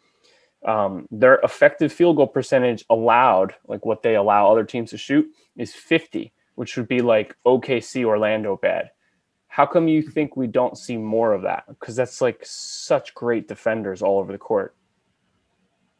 Um, 0.66 1.07
their 1.11 1.37
effective 1.37 1.92
field 1.92 2.16
goal 2.16 2.27
percentage 2.27 2.85
allowed, 2.90 3.55
like 3.66 3.87
what 3.87 4.03
they 4.03 4.16
allow 4.16 4.51
other 4.51 4.64
teams 4.64 4.90
to 4.90 4.99
shoot, 4.99 5.27
is 5.57 5.73
50, 5.75 6.33
which 6.57 6.77
would 6.77 6.88
be 6.88 7.01
like 7.01 7.37
OKC 7.47 8.05
Orlando 8.05 8.57
bad. 8.61 8.90
How 9.47 9.66
come 9.66 9.88
you 9.88 10.03
think 10.03 10.37
we 10.37 10.47
don't 10.47 10.77
see 10.77 10.97
more 10.97 11.33
of 11.33 11.42
that? 11.42 11.64
Because 11.68 11.97
that's 11.97 12.21
like 12.21 12.40
such 12.42 13.14
great 13.14 13.49
defenders 13.49 14.03
all 14.03 14.18
over 14.18 14.33
the 14.33 14.38
court. 14.38 14.75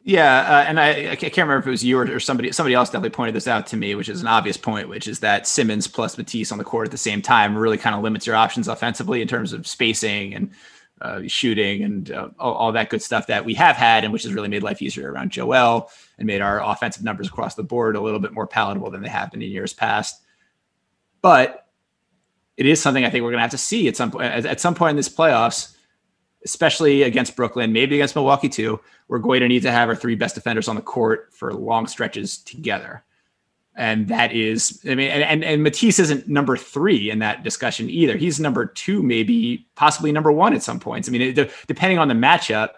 Yeah, 0.03 0.39
uh, 0.39 0.63
and 0.67 0.79
I, 0.79 1.11
I 1.11 1.15
can't 1.15 1.37
remember 1.37 1.59
if 1.59 1.67
it 1.67 1.71
was 1.71 1.83
you 1.83 1.97
or, 1.99 2.15
or, 2.15 2.19
somebody 2.21 2.51
somebody 2.53 2.73
else 2.73 2.89
definitely 2.89 3.09
pointed 3.09 3.35
this 3.35 3.47
out 3.47 3.67
to 3.67 3.77
me, 3.77 3.95
which 3.95 4.07
is 4.07 4.21
an 4.21 4.27
obvious 4.27 4.55
point, 4.55 4.87
which 4.87 5.07
is 5.07 5.19
that 5.19 5.45
Simmons 5.45 5.87
plus 5.87 6.17
Matisse 6.17 6.53
on 6.53 6.57
the 6.57 6.63
court 6.63 6.87
at 6.87 6.91
the 6.91 6.97
same 6.97 7.21
time 7.21 7.57
really 7.57 7.77
kind 7.77 7.95
of 7.95 8.01
limits 8.01 8.25
your 8.25 8.37
options 8.37 8.69
offensively 8.69 9.21
in 9.21 9.27
terms 9.27 9.51
of 9.51 9.67
spacing 9.67 10.33
and 10.33 10.51
uh, 11.01 11.21
shooting 11.27 11.83
and 11.83 12.11
uh, 12.11 12.29
all, 12.39 12.53
all, 12.53 12.71
that 12.71 12.89
good 12.89 13.01
stuff 13.01 13.27
that 13.27 13.45
we 13.45 13.53
have 13.53 13.75
had, 13.75 14.03
and 14.03 14.11
which 14.11 14.23
has 14.23 14.33
really 14.33 14.49
made 14.49 14.63
life 14.63 14.81
easier 14.81 15.11
around 15.11 15.31
Joel 15.31 15.89
and 16.17 16.27
made 16.27 16.41
our 16.41 16.61
offensive 16.63 17.03
numbers 17.03 17.27
across 17.27 17.55
the 17.55 17.63
board 17.63 17.95
a 17.95 18.01
little 18.01 18.19
bit 18.19 18.33
more 18.33 18.47
palatable 18.47 18.91
than 18.91 19.01
they 19.01 19.09
have 19.09 19.31
been 19.31 19.41
in 19.41 19.49
years 19.49 19.73
past. 19.73 20.21
But 21.21 21.67
it 22.57 22.65
is 22.65 22.81
something 22.81 23.05
I 23.05 23.09
think 23.09 23.23
we're 23.23 23.31
going 23.31 23.39
to 23.39 23.43
have 23.43 23.51
to 23.51 23.57
see 23.57 23.87
at 23.87 23.95
some 23.95 24.11
point. 24.11 24.25
At, 24.25 24.45
at 24.45 24.59
some 24.59 24.75
point 24.75 24.91
in 24.91 24.95
this 24.97 25.09
playoffs 25.09 25.75
especially 26.45 27.03
against 27.03 27.35
Brooklyn, 27.35 27.73
maybe 27.73 27.95
against 27.95 28.15
Milwaukee 28.15 28.49
too, 28.49 28.79
we're 29.07 29.19
going 29.19 29.41
to 29.41 29.47
need 29.47 29.63
to 29.63 29.71
have 29.71 29.89
our 29.89 29.95
three 29.95 30.15
best 30.15 30.35
defenders 30.35 30.67
on 30.67 30.75
the 30.75 30.81
court 30.81 31.29
for 31.33 31.53
long 31.53 31.87
stretches 31.87 32.37
together. 32.37 33.03
And 33.79 34.09
that 34.09 34.33
is, 34.33 34.81
I 34.83 34.93
mean, 34.93 35.09
and, 35.09 35.23
and, 35.23 35.41
and 35.41 35.63
Matisse 35.63 35.99
isn't 35.99 36.27
number 36.27 36.57
three 36.57 37.09
in 37.09 37.19
that 37.19 37.45
discussion 37.45 37.89
either. 37.89 38.17
He's 38.17 38.37
number 38.37 38.65
two, 38.65 39.01
maybe 39.01 39.65
possibly 39.75 40.11
number 40.11 40.33
one 40.33 40.53
at 40.53 40.61
some 40.61 40.81
points. 40.81 41.07
I 41.07 41.13
mean, 41.13 41.21
it, 41.21 41.49
depending 41.65 41.97
on 41.97 42.09
the 42.09 42.13
matchup, 42.13 42.71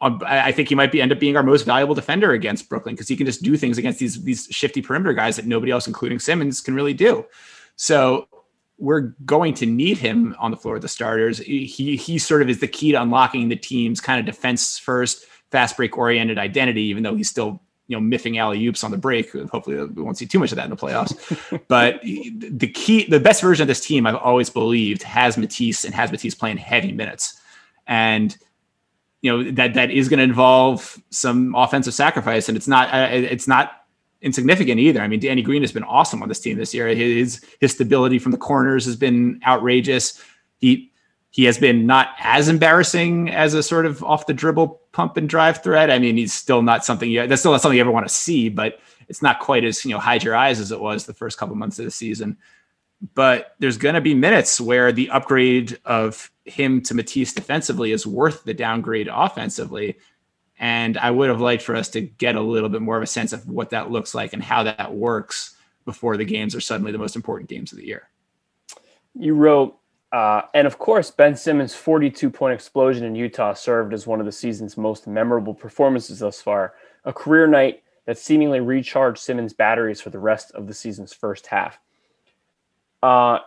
um, 0.00 0.22
I 0.24 0.52
think 0.52 0.68
he 0.68 0.76
might 0.76 0.92
be 0.92 1.02
end 1.02 1.10
up 1.10 1.18
being 1.18 1.36
our 1.36 1.42
most 1.42 1.66
valuable 1.66 1.96
defender 1.96 2.30
against 2.30 2.68
Brooklyn 2.68 2.94
because 2.94 3.08
he 3.08 3.16
can 3.16 3.26
just 3.26 3.42
do 3.42 3.56
things 3.56 3.78
against 3.78 3.98
these 3.98 4.22
these 4.22 4.46
shifty 4.48 4.80
perimeter 4.80 5.12
guys 5.12 5.34
that 5.36 5.46
nobody 5.46 5.72
else, 5.72 5.88
including 5.88 6.20
Simmons, 6.20 6.60
can 6.60 6.74
really 6.76 6.94
do. 6.94 7.26
So 7.74 8.28
we're 8.78 9.14
going 9.24 9.54
to 9.54 9.66
need 9.66 9.98
him 9.98 10.36
on 10.38 10.52
the 10.52 10.56
floor 10.56 10.76
of 10.76 10.82
the 10.82 10.88
starters. 10.88 11.38
He 11.38 11.96
he 11.96 12.18
sort 12.18 12.42
of 12.42 12.48
is 12.48 12.60
the 12.60 12.68
key 12.68 12.92
to 12.92 13.02
unlocking 13.02 13.48
the 13.48 13.56
team's 13.56 14.00
kind 14.00 14.20
of 14.20 14.26
defense 14.26 14.78
first, 14.78 15.24
fast 15.50 15.76
break 15.76 15.98
oriented 15.98 16.38
identity, 16.38 16.82
even 16.82 17.02
though 17.02 17.16
he's 17.16 17.28
still 17.28 17.60
you 17.92 18.00
know 18.00 18.16
miffing 18.16 18.38
alley 18.38 18.66
oops 18.66 18.82
on 18.82 18.90
the 18.90 18.96
break. 18.96 19.30
Hopefully, 19.32 19.76
we 19.84 20.02
won't 20.02 20.16
see 20.16 20.24
too 20.24 20.38
much 20.38 20.50
of 20.50 20.56
that 20.56 20.64
in 20.64 20.70
the 20.70 20.76
playoffs. 20.76 21.12
but 21.68 22.00
the 22.02 22.68
key, 22.68 23.04
the 23.04 23.20
best 23.20 23.42
version 23.42 23.62
of 23.62 23.68
this 23.68 23.84
team, 23.84 24.06
I've 24.06 24.16
always 24.16 24.48
believed, 24.48 25.02
has 25.02 25.36
Matisse 25.36 25.84
and 25.84 25.94
has 25.94 26.10
Matisse 26.10 26.34
playing 26.34 26.56
heavy 26.56 26.92
minutes, 26.92 27.38
and 27.86 28.34
you 29.20 29.30
know 29.30 29.50
that 29.52 29.74
that 29.74 29.90
is 29.90 30.08
going 30.08 30.18
to 30.18 30.24
involve 30.24 30.98
some 31.10 31.54
offensive 31.54 31.92
sacrifice, 31.92 32.48
and 32.48 32.56
it's 32.56 32.66
not 32.66 32.88
uh, 32.94 33.08
it's 33.10 33.46
not 33.46 33.84
insignificant 34.22 34.80
either. 34.80 35.02
I 35.02 35.08
mean, 35.08 35.20
Danny 35.20 35.42
Green 35.42 35.62
has 35.62 35.72
been 35.72 35.84
awesome 35.84 36.22
on 36.22 36.30
this 36.30 36.40
team 36.40 36.56
this 36.56 36.72
year. 36.72 36.88
His 36.88 37.44
his 37.60 37.72
stability 37.72 38.18
from 38.18 38.32
the 38.32 38.38
corners 38.38 38.86
has 38.86 38.96
been 38.96 39.38
outrageous. 39.46 40.18
He 40.60 40.91
he 41.32 41.44
has 41.44 41.58
been 41.58 41.86
not 41.86 42.10
as 42.20 42.48
embarrassing 42.48 43.30
as 43.30 43.54
a 43.54 43.62
sort 43.62 43.86
of 43.86 44.04
off 44.04 44.26
the 44.26 44.34
dribble 44.34 44.80
pump 44.92 45.16
and 45.16 45.28
drive 45.28 45.62
threat. 45.62 45.90
I 45.90 45.98
mean, 45.98 46.18
he's 46.18 46.32
still 46.32 46.62
not 46.62 46.84
something 46.84 47.10
you 47.10 47.26
that's 47.26 47.40
still 47.40 47.52
not 47.52 47.62
something 47.62 47.76
you 47.76 47.82
ever 47.82 47.90
want 47.90 48.06
to 48.06 48.14
see, 48.14 48.48
but 48.48 48.78
it's 49.08 49.22
not 49.22 49.40
quite 49.40 49.64
as 49.64 49.84
you 49.84 49.90
know 49.90 49.98
hide 49.98 50.22
your 50.22 50.36
eyes 50.36 50.60
as 50.60 50.70
it 50.70 50.80
was 50.80 51.06
the 51.06 51.14
first 51.14 51.38
couple 51.38 51.56
months 51.56 51.78
of 51.78 51.86
the 51.86 51.90
season. 51.90 52.36
but 53.14 53.56
there's 53.58 53.78
going 53.78 53.94
to 53.94 54.00
be 54.00 54.14
minutes 54.14 54.60
where 54.60 54.92
the 54.92 55.10
upgrade 55.10 55.78
of 55.84 56.30
him 56.44 56.80
to 56.82 56.94
Matisse 56.94 57.32
defensively 57.32 57.92
is 57.92 58.06
worth 58.06 58.44
the 58.44 58.54
downgrade 58.54 59.08
offensively. 59.12 59.96
And 60.58 60.96
I 60.98 61.10
would 61.10 61.28
have 61.28 61.40
liked 61.40 61.62
for 61.62 61.74
us 61.74 61.88
to 61.90 62.00
get 62.00 62.36
a 62.36 62.40
little 62.40 62.68
bit 62.68 62.82
more 62.82 62.96
of 62.96 63.02
a 63.02 63.06
sense 63.08 63.32
of 63.32 63.48
what 63.48 63.70
that 63.70 63.90
looks 63.90 64.14
like 64.14 64.32
and 64.32 64.42
how 64.42 64.62
that 64.62 64.94
works 64.94 65.56
before 65.84 66.16
the 66.16 66.24
games 66.24 66.54
are 66.54 66.60
suddenly 66.60 66.92
the 66.92 66.98
most 66.98 67.16
important 67.16 67.50
games 67.50 67.72
of 67.72 67.78
the 67.78 67.86
year. 67.86 68.08
You 69.14 69.34
wrote, 69.34 69.76
uh, 70.12 70.42
and 70.52 70.66
of 70.66 70.78
course, 70.78 71.10
Ben 71.10 71.34
Simmons' 71.34 71.74
42 71.74 72.30
point 72.30 72.54
explosion 72.54 73.04
in 73.04 73.14
Utah 73.14 73.54
served 73.54 73.94
as 73.94 74.06
one 74.06 74.20
of 74.20 74.26
the 74.26 74.32
season's 74.32 74.76
most 74.76 75.06
memorable 75.06 75.54
performances 75.54 76.18
thus 76.18 76.40
far, 76.42 76.74
a 77.04 77.12
career 77.12 77.46
night 77.46 77.82
that 78.06 78.18
seemingly 78.18 78.60
recharged 78.60 79.18
Simmons' 79.18 79.54
batteries 79.54 80.00
for 80.00 80.10
the 80.10 80.18
rest 80.18 80.52
of 80.52 80.66
the 80.66 80.74
season's 80.74 81.14
first 81.14 81.46
half. 81.46 81.78
Uh, 83.02 83.38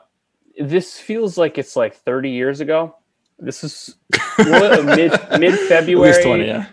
this 0.58 0.98
feels 0.98 1.38
like 1.38 1.58
it's 1.58 1.76
like 1.76 1.96
30 1.96 2.32
years 2.32 2.62
ago. 2.62 2.96
This 3.38 3.64
is 3.64 3.96
mid 4.40 5.12
mid 5.40 5.60
February. 5.68 6.48
yeah. 6.48 6.68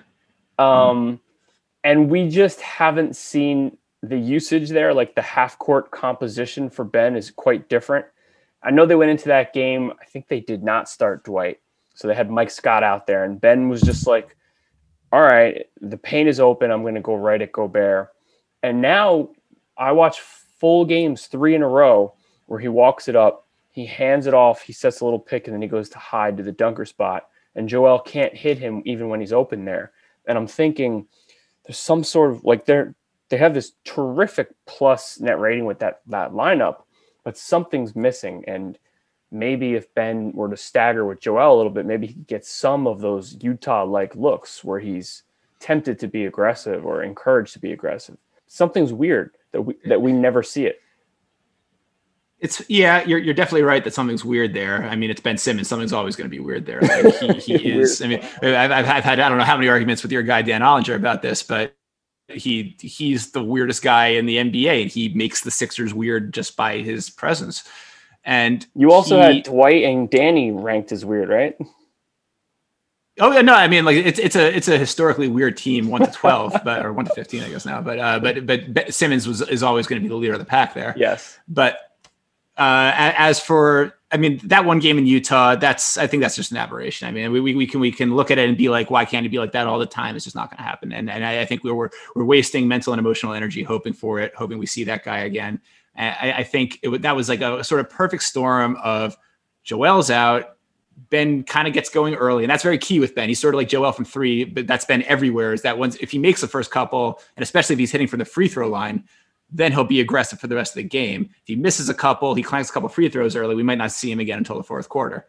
Um, 0.58 1.20
and 1.84 2.08
we 2.08 2.28
just 2.28 2.60
haven't 2.60 3.16
seen 3.16 3.76
the 4.02 4.16
usage 4.16 4.70
there. 4.70 4.94
Like 4.94 5.14
the 5.16 5.22
half 5.22 5.58
court 5.58 5.90
composition 5.90 6.70
for 6.70 6.84
Ben 6.84 7.16
is 7.16 7.30
quite 7.30 7.68
different. 7.68 8.06
I 8.62 8.70
know 8.70 8.86
they 8.86 8.94
went 8.94 9.10
into 9.10 9.28
that 9.28 9.52
game. 9.52 9.92
I 10.00 10.04
think 10.04 10.28
they 10.28 10.40
did 10.40 10.62
not 10.62 10.88
start 10.88 11.24
Dwight. 11.24 11.60
So 11.94 12.08
they 12.08 12.14
had 12.14 12.30
Mike 12.30 12.50
Scott 12.50 12.82
out 12.82 13.06
there, 13.06 13.24
and 13.24 13.40
Ben 13.40 13.68
was 13.68 13.82
just 13.82 14.06
like, 14.06 14.36
all 15.12 15.22
right, 15.22 15.66
the 15.80 15.98
paint 15.98 16.28
is 16.28 16.40
open. 16.40 16.70
I'm 16.70 16.82
going 16.82 16.94
to 16.94 17.00
go 17.00 17.14
right 17.14 17.42
at 17.42 17.52
Gobert. 17.52 18.08
And 18.62 18.80
now 18.80 19.30
I 19.76 19.92
watch 19.92 20.20
full 20.20 20.84
games 20.84 21.26
three 21.26 21.54
in 21.54 21.62
a 21.62 21.68
row 21.68 22.14
where 22.46 22.60
he 22.60 22.68
walks 22.68 23.08
it 23.08 23.16
up, 23.16 23.46
he 23.70 23.84
hands 23.84 24.26
it 24.26 24.34
off, 24.34 24.62
he 24.62 24.72
sets 24.72 25.00
a 25.00 25.04
little 25.04 25.18
pick, 25.18 25.46
and 25.46 25.54
then 25.54 25.62
he 25.62 25.68
goes 25.68 25.88
to 25.90 25.98
hide 25.98 26.36
to 26.36 26.42
the 26.42 26.52
dunker 26.52 26.84
spot. 26.84 27.28
And 27.54 27.68
Joel 27.68 27.98
can't 27.98 28.34
hit 28.34 28.58
him 28.58 28.82
even 28.86 29.08
when 29.08 29.20
he's 29.20 29.32
open 29.32 29.64
there. 29.64 29.92
And 30.26 30.38
I'm 30.38 30.46
thinking 30.46 31.06
there's 31.64 31.78
some 31.78 32.04
sort 32.04 32.30
of 32.30 32.44
like 32.44 32.64
they're 32.64 32.94
they 33.28 33.38
have 33.38 33.54
this 33.54 33.72
terrific 33.84 34.48
plus 34.66 35.18
net 35.18 35.38
rating 35.38 35.64
with 35.64 35.78
that 35.80 36.00
that 36.06 36.32
lineup, 36.32 36.82
but 37.24 37.38
something's 37.38 37.94
missing. 37.94 38.44
And 38.46 38.78
maybe 39.30 39.74
if 39.74 39.92
Ben 39.94 40.32
were 40.32 40.50
to 40.50 40.56
stagger 40.56 41.04
with 41.04 41.20
Joel 41.20 41.54
a 41.54 41.56
little 41.56 41.72
bit, 41.72 41.86
maybe 41.86 42.06
he 42.06 42.14
gets 42.14 42.48
some 42.50 42.86
of 42.86 43.00
those 43.00 43.36
Utah 43.40 43.84
like 43.84 44.14
looks 44.14 44.62
where 44.62 44.80
he's 44.80 45.22
tempted 45.58 45.98
to 46.00 46.08
be 46.08 46.26
aggressive 46.26 46.84
or 46.84 47.02
encouraged 47.02 47.52
to 47.54 47.58
be 47.58 47.72
aggressive. 47.72 48.16
Something's 48.46 48.92
weird 48.92 49.30
that 49.52 49.62
we 49.62 49.76
that 49.86 50.02
we 50.02 50.12
never 50.12 50.42
see 50.42 50.66
it. 50.66 50.80
It's 52.38 52.60
yeah, 52.68 53.04
you're 53.04 53.20
you're 53.20 53.34
definitely 53.34 53.62
right 53.62 53.82
that 53.84 53.94
something's 53.94 54.24
weird 54.24 54.52
there. 54.52 54.82
I 54.84 54.96
mean, 54.96 55.10
it's 55.10 55.20
Ben 55.20 55.38
Simmons. 55.38 55.68
Something's 55.68 55.92
always 55.92 56.16
going 56.16 56.28
to 56.28 56.36
be 56.36 56.40
weird 56.40 56.66
there. 56.66 56.80
Like 56.80 57.14
he, 57.14 57.56
he 57.56 57.70
is. 57.78 58.02
I 58.02 58.08
mean, 58.08 58.20
I've, 58.42 58.72
I've 58.72 59.04
had 59.04 59.20
I 59.20 59.28
don't 59.28 59.38
know 59.38 59.44
how 59.44 59.56
many 59.56 59.68
arguments 59.68 60.02
with 60.02 60.10
your 60.10 60.24
guy 60.24 60.42
Dan 60.42 60.60
Ollinger 60.60 60.96
about 60.96 61.22
this, 61.22 61.42
but 61.42 61.74
he 62.28 62.76
he's 62.80 63.32
the 63.32 63.42
weirdest 63.42 63.82
guy 63.82 64.08
in 64.08 64.26
the 64.26 64.36
NBA. 64.36 64.90
He 64.90 65.10
makes 65.10 65.42
the 65.42 65.50
Sixers 65.50 65.94
weird 65.94 66.32
just 66.32 66.56
by 66.56 66.78
his 66.78 67.10
presence. 67.10 67.64
And 68.24 68.66
you 68.74 68.92
also 68.92 69.16
he, 69.16 69.36
had 69.36 69.44
Dwight 69.44 69.84
and 69.84 70.08
Danny 70.08 70.52
ranked 70.52 70.92
as 70.92 71.04
weird, 71.04 71.28
right? 71.28 71.56
Oh 73.20 73.30
yeah, 73.30 73.42
no, 73.42 73.54
I 73.54 73.68
mean 73.68 73.84
like 73.84 73.96
it's 73.96 74.18
it's 74.18 74.36
a 74.36 74.56
it's 74.56 74.68
a 74.68 74.78
historically 74.78 75.28
weird 75.28 75.56
team, 75.56 75.88
one 75.88 76.00
to 76.00 76.10
twelve, 76.10 76.54
but 76.64 76.84
or 76.84 76.92
one 76.92 77.04
to 77.04 77.14
fifteen, 77.14 77.42
I 77.42 77.50
guess 77.50 77.66
now. 77.66 77.80
But 77.82 77.98
uh, 77.98 78.20
but 78.20 78.46
but 78.46 78.94
Simmons 78.94 79.28
was 79.28 79.42
is 79.42 79.62
always 79.62 79.86
going 79.86 80.00
to 80.00 80.02
be 80.02 80.08
the 80.08 80.16
leader 80.16 80.32
of 80.32 80.38
the 80.38 80.44
pack 80.44 80.74
there. 80.74 80.94
Yes, 80.96 81.38
but 81.48 81.78
uh, 82.56 82.92
as 82.96 83.40
for, 83.40 83.94
I 84.10 84.18
mean, 84.18 84.40
that 84.44 84.64
one 84.64 84.78
game 84.78 84.98
in 84.98 85.06
Utah, 85.06 85.56
that's 85.56 85.96
I 85.96 86.06
think 86.06 86.22
that's 86.22 86.36
just 86.36 86.50
an 86.50 86.58
aberration. 86.58 87.08
I 87.08 87.10
mean, 87.10 87.32
we, 87.32 87.40
we, 87.40 87.66
can 87.66 87.80
we 87.80 87.90
can 87.90 88.14
look 88.14 88.30
at 88.30 88.38
it 88.38 88.48
and 88.48 88.58
be 88.58 88.68
like, 88.68 88.90
why 88.90 89.04
can't 89.04 89.24
it 89.24 89.30
be 89.30 89.38
like 89.38 89.52
that 89.52 89.66
all 89.66 89.78
the 89.78 89.86
time? 89.86 90.16
It's 90.16 90.24
just 90.24 90.36
not 90.36 90.50
going 90.50 90.58
to 90.58 90.62
happen. 90.62 90.92
And 90.92 91.08
and 91.08 91.24
I, 91.24 91.40
I 91.40 91.46
think 91.46 91.64
we 91.64 91.72
we're 91.72 91.88
we're 92.14 92.24
wasting 92.24 92.68
mental 92.68 92.92
and 92.92 93.00
emotional 93.00 93.32
energy 93.32 93.62
hoping 93.62 93.94
for 93.94 94.20
it, 94.20 94.34
hoping 94.34 94.58
we 94.58 94.66
see 94.66 94.84
that 94.84 95.02
guy 95.04 95.20
again. 95.20 95.60
I, 95.96 96.34
I 96.38 96.42
think 96.42 96.78
it, 96.82 97.02
that 97.02 97.16
was 97.16 97.28
like 97.28 97.40
a 97.40 97.64
sort 97.64 97.80
of 97.80 97.90
perfect 97.90 98.22
storm 98.22 98.76
of 98.82 99.16
Joel's 99.64 100.10
out. 100.10 100.56
Ben 101.08 101.42
kind 101.42 101.66
of 101.66 101.74
gets 101.74 101.88
going 101.88 102.14
early, 102.14 102.44
and 102.44 102.50
that's 102.50 102.62
very 102.62 102.78
key 102.78 103.00
with 103.00 103.14
Ben. 103.14 103.28
He's 103.28 103.40
sort 103.40 103.54
of 103.54 103.58
like 103.58 103.68
Joel 103.68 103.92
from 103.92 104.04
three, 104.04 104.44
but 104.44 104.66
that's 104.66 104.84
Ben 104.84 105.02
everywhere. 105.04 105.52
Is 105.52 105.62
that 105.62 105.78
once 105.78 105.96
if 105.96 106.10
he 106.10 106.18
makes 106.18 106.40
the 106.40 106.48
first 106.48 106.70
couple, 106.70 107.20
and 107.36 107.42
especially 107.42 107.74
if 107.74 107.78
he's 107.78 107.90
hitting 107.90 108.08
from 108.08 108.18
the 108.18 108.24
free 108.24 108.48
throw 108.48 108.68
line, 108.68 109.04
then 109.52 109.72
he'll 109.72 109.84
be 109.84 110.00
aggressive 110.00 110.40
for 110.40 110.46
the 110.46 110.56
rest 110.56 110.72
of 110.72 110.76
the 110.76 110.88
game. 110.88 111.28
If 111.30 111.46
he 111.46 111.56
misses 111.56 111.88
a 111.88 111.94
couple, 111.94 112.34
he 112.34 112.42
clanks 112.42 112.70
a 112.70 112.72
couple 112.72 112.88
free 112.88 113.08
throws 113.08 113.36
early, 113.36 113.54
we 113.54 113.62
might 113.62 113.78
not 113.78 113.92
see 113.92 114.10
him 114.10 114.20
again 114.20 114.38
until 114.38 114.56
the 114.56 114.64
fourth 114.64 114.88
quarter. 114.88 115.26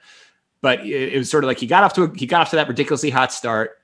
But 0.62 0.80
it, 0.86 1.14
it 1.14 1.18
was 1.18 1.30
sort 1.30 1.44
of 1.44 1.50
like 1.50 1.60
he 1.60 1.68
got 1.68 1.84
off 1.84 1.94
to 1.94 2.04
a, 2.04 2.18
he 2.18 2.26
got 2.26 2.42
off 2.42 2.50
to 2.52 2.56
that 2.56 2.68
ridiculously 2.68 3.10
hot 3.10 3.34
start. 3.34 3.80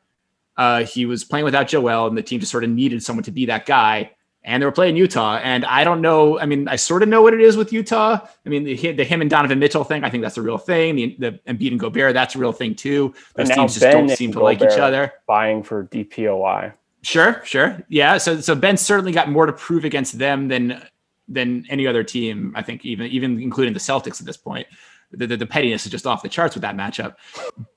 Uh, 0.56 0.84
he 0.84 1.06
was 1.06 1.24
playing 1.24 1.46
without 1.46 1.68
Joel, 1.68 2.08
and 2.08 2.18
the 2.18 2.24
team 2.24 2.40
just 2.40 2.52
sort 2.52 2.64
of 2.64 2.70
needed 2.70 3.04
someone 3.04 3.24
to 3.24 3.32
be 3.32 3.46
that 3.48 3.66
guy. 3.66 4.12
And 4.42 4.64
they 4.64 4.66
were 4.66 4.72
playing 4.72 4.96
Utah, 4.96 5.36
and 5.36 5.66
I 5.66 5.84
don't 5.84 6.00
know. 6.02 6.40
I 6.40 6.46
mean, 6.46 6.70
I 6.70 6.78
sort 6.78 7.04
of 7.04 7.10
know 7.10 7.22
what 7.22 7.34
it 7.34 7.42
is 7.42 7.58
with 7.58 7.74
Utah. 7.74 8.20
I 8.46 8.50
mean, 8.50 8.64
the, 8.64 8.94
the 8.94 9.04
him 9.04 9.20
and 9.20 9.30
Donovan 9.30 9.60
Mitchell 9.60 9.84
thing, 9.84 10.06
I 10.06 10.10
think 10.10 10.24
that's 10.24 10.38
a 10.38 10.42
real 10.42 10.58
thing. 10.58 10.96
The, 10.96 11.16
the 11.20 11.32
Embiid 11.46 11.72
and 11.72 11.80
Gobert, 11.80 12.14
that's 12.14 12.36
a 12.36 12.40
real 12.40 12.54
thing 12.54 12.74
too. 12.74 13.14
Those 13.36 13.50
teams 13.50 13.74
just 13.74 13.82
ben 13.82 14.08
don't 14.08 14.16
seem 14.16 14.32
to 14.32 14.36
Gobert 14.36 14.62
like 14.62 14.72
each 14.72 14.80
other. 14.80 15.14
Buying 15.28 15.62
for 15.62 15.84
DPOY. 15.84 16.74
Sure, 17.02 17.42
sure, 17.46 17.82
yeah. 17.88 18.18
So, 18.18 18.42
so 18.42 18.56
Ben 18.56 18.76
certainly 18.78 19.12
got 19.12 19.30
more 19.30 19.46
to 19.46 19.54
prove 19.54 19.86
against 19.86 20.20
them 20.20 20.48
than 20.48 20.84
than 21.28 21.66
any 21.70 21.88
other 21.88 22.04
team. 22.04 22.54
I 22.56 22.62
think 22.62 22.86
even 22.86 23.08
even 23.08 23.40
including 23.40 23.74
the 23.74 23.80
Celtics 23.80 24.20
at 24.20 24.26
this 24.26 24.38
point. 24.38 24.68
The, 25.12 25.26
the, 25.26 25.38
the 25.38 25.48
pettiness 25.48 25.86
is 25.86 25.92
just 25.92 26.06
off 26.06 26.22
the 26.22 26.30
charts 26.30 26.54
with 26.54 26.62
that 26.62 26.76
matchup. 26.76 27.16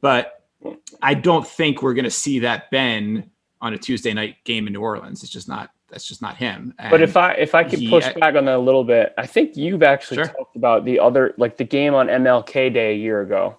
But 0.02 0.42
I 1.00 1.14
don't 1.14 1.46
think 1.46 1.80
we're 1.80 1.94
going 1.94 2.04
to 2.04 2.10
see 2.10 2.40
that 2.40 2.70
Ben 2.70 3.30
on 3.62 3.72
a 3.72 3.78
Tuesday 3.78 4.12
night 4.12 4.36
game 4.44 4.66
in 4.66 4.72
New 4.72 4.80
Orleans. 4.80 5.22
It's 5.22 5.32
just 5.32 5.48
not. 5.48 5.70
That's 5.88 6.06
just 6.06 6.22
not 6.22 6.36
him. 6.36 6.74
And 6.78 6.90
but 6.90 7.02
if 7.02 7.18
I 7.18 7.32
if 7.34 7.54
I 7.54 7.64
could 7.64 7.78
he, 7.78 7.90
push 7.90 8.08
back 8.14 8.34
on 8.34 8.46
that 8.46 8.56
a 8.56 8.58
little 8.58 8.82
bit, 8.82 9.12
I 9.18 9.26
think 9.26 9.56
you've 9.56 9.82
actually 9.82 10.16
sure. 10.16 10.26
talked 10.26 10.56
about 10.56 10.86
the 10.86 10.98
other 10.98 11.34
like 11.36 11.58
the 11.58 11.64
game 11.64 11.94
on 11.94 12.06
MLK 12.06 12.72
Day 12.72 12.92
a 12.92 12.96
year 12.96 13.20
ago. 13.20 13.58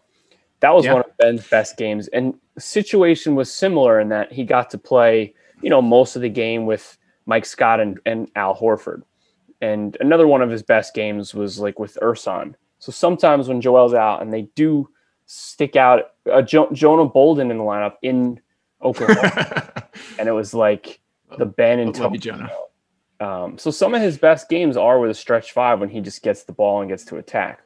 That 0.62 0.74
was 0.74 0.86
yeah. 0.86 0.94
one 0.94 1.04
of 1.04 1.18
Ben's 1.18 1.48
best 1.48 1.78
games, 1.78 2.08
and 2.08 2.34
situation 2.58 3.36
was 3.36 3.52
similar 3.54 4.00
in 4.00 4.10
that 4.10 4.32
he 4.32 4.46
got 4.46 4.72
to 4.72 4.80
play, 4.80 5.36
you 5.64 5.70
know, 5.70 5.82
most 5.82 6.16
of 6.16 6.22
the 6.22 6.30
game 6.30 6.66
with 6.66 6.98
Mike 7.26 7.46
Scott 7.46 7.80
and, 7.80 8.00
and 8.06 8.30
Al 8.36 8.56
Horford. 8.56 9.04
And 9.62 9.96
another 10.00 10.28
one 10.28 10.42
of 10.42 10.50
his 10.50 10.62
best 10.62 10.94
games 10.94 11.34
was 11.34 11.58
like 11.60 11.80
with 11.80 11.98
Ersan. 12.02 12.56
So 12.80 12.92
sometimes 12.92 13.48
when 13.48 13.62
Joel's 13.62 13.94
out 13.94 14.22
and 14.22 14.34
they 14.34 14.44
do 14.56 14.90
stick 15.26 15.76
out 15.76 16.12
uh, 16.32 16.42
jo- 16.42 16.70
Jonah 16.74 17.06
Bolden 17.06 17.50
in 17.50 17.58
the 17.58 17.64
lineup 17.64 17.96
in 18.02 18.42
Oklahoma, 18.82 19.88
and 20.20 20.28
it 20.28 20.34
was 20.34 20.54
like 20.54 21.00
the 21.38 21.46
Ben 21.46 21.80
and 21.80 21.96
Toby. 21.96 22.18
Jonah. 22.18 22.52
Um, 23.22 23.58
so 23.58 23.72
some 23.72 23.96
of 23.96 24.02
his 24.02 24.18
best 24.18 24.50
games 24.50 24.76
are 24.76 25.00
with 25.00 25.10
a 25.10 25.14
stretch 25.14 25.54
five 25.54 25.80
when 25.80 25.88
he 25.88 26.02
just 26.02 26.22
gets 26.24 26.44
the 26.44 26.52
ball 26.52 26.82
and 26.82 26.90
gets 26.90 27.06
to 27.06 27.16
attack. 27.16 27.62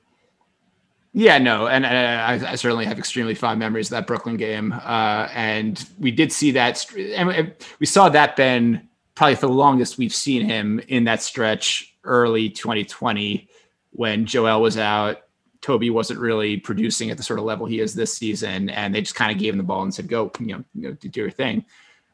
Yeah, 1.17 1.39
no, 1.39 1.65
and, 1.65 1.83
I, 1.83 2.51
I, 2.51 2.53
certainly 2.53 2.85
have 2.85 2.99
extremely 2.99 3.33
fond 3.33 3.57
memories 3.57 3.87
of 3.87 3.91
that 3.91 4.05
Brooklyn 4.05 4.37
game, 4.37 4.71
uh, 4.71 5.27
and 5.33 5.83
we 5.97 6.11
did 6.11 6.31
see 6.31 6.51
that, 6.51 6.85
and 6.95 7.55
we 7.79 7.87
saw 7.87 8.07
that 8.09 8.35
Ben 8.35 8.87
probably 9.15 9.33
for 9.33 9.47
the 9.47 9.53
longest 9.53 9.97
we've 9.97 10.13
seen 10.13 10.45
him 10.45 10.79
in 10.89 11.05
that 11.05 11.23
stretch 11.23 11.95
early 12.03 12.51
2020 12.51 13.49
when 13.93 14.27
Joel 14.27 14.61
was 14.61 14.77
out. 14.77 15.23
Toby 15.61 15.89
wasn't 15.89 16.19
really 16.19 16.57
producing 16.57 17.09
at 17.09 17.17
the 17.17 17.23
sort 17.23 17.39
of 17.39 17.45
level 17.45 17.65
he 17.65 17.79
is 17.79 17.95
this 17.95 18.15
season, 18.15 18.69
and 18.69 18.93
they 18.93 19.01
just 19.01 19.15
kind 19.15 19.31
of 19.31 19.39
gave 19.39 19.53
him 19.53 19.57
the 19.57 19.63
ball 19.63 19.81
and 19.81 19.91
said, 19.91 20.07
"Go, 20.07 20.31
you 20.39 20.45
know, 20.45 20.63
you 20.75 20.89
know 20.89 20.91
do 20.93 21.09
your 21.19 21.31
thing." 21.31 21.65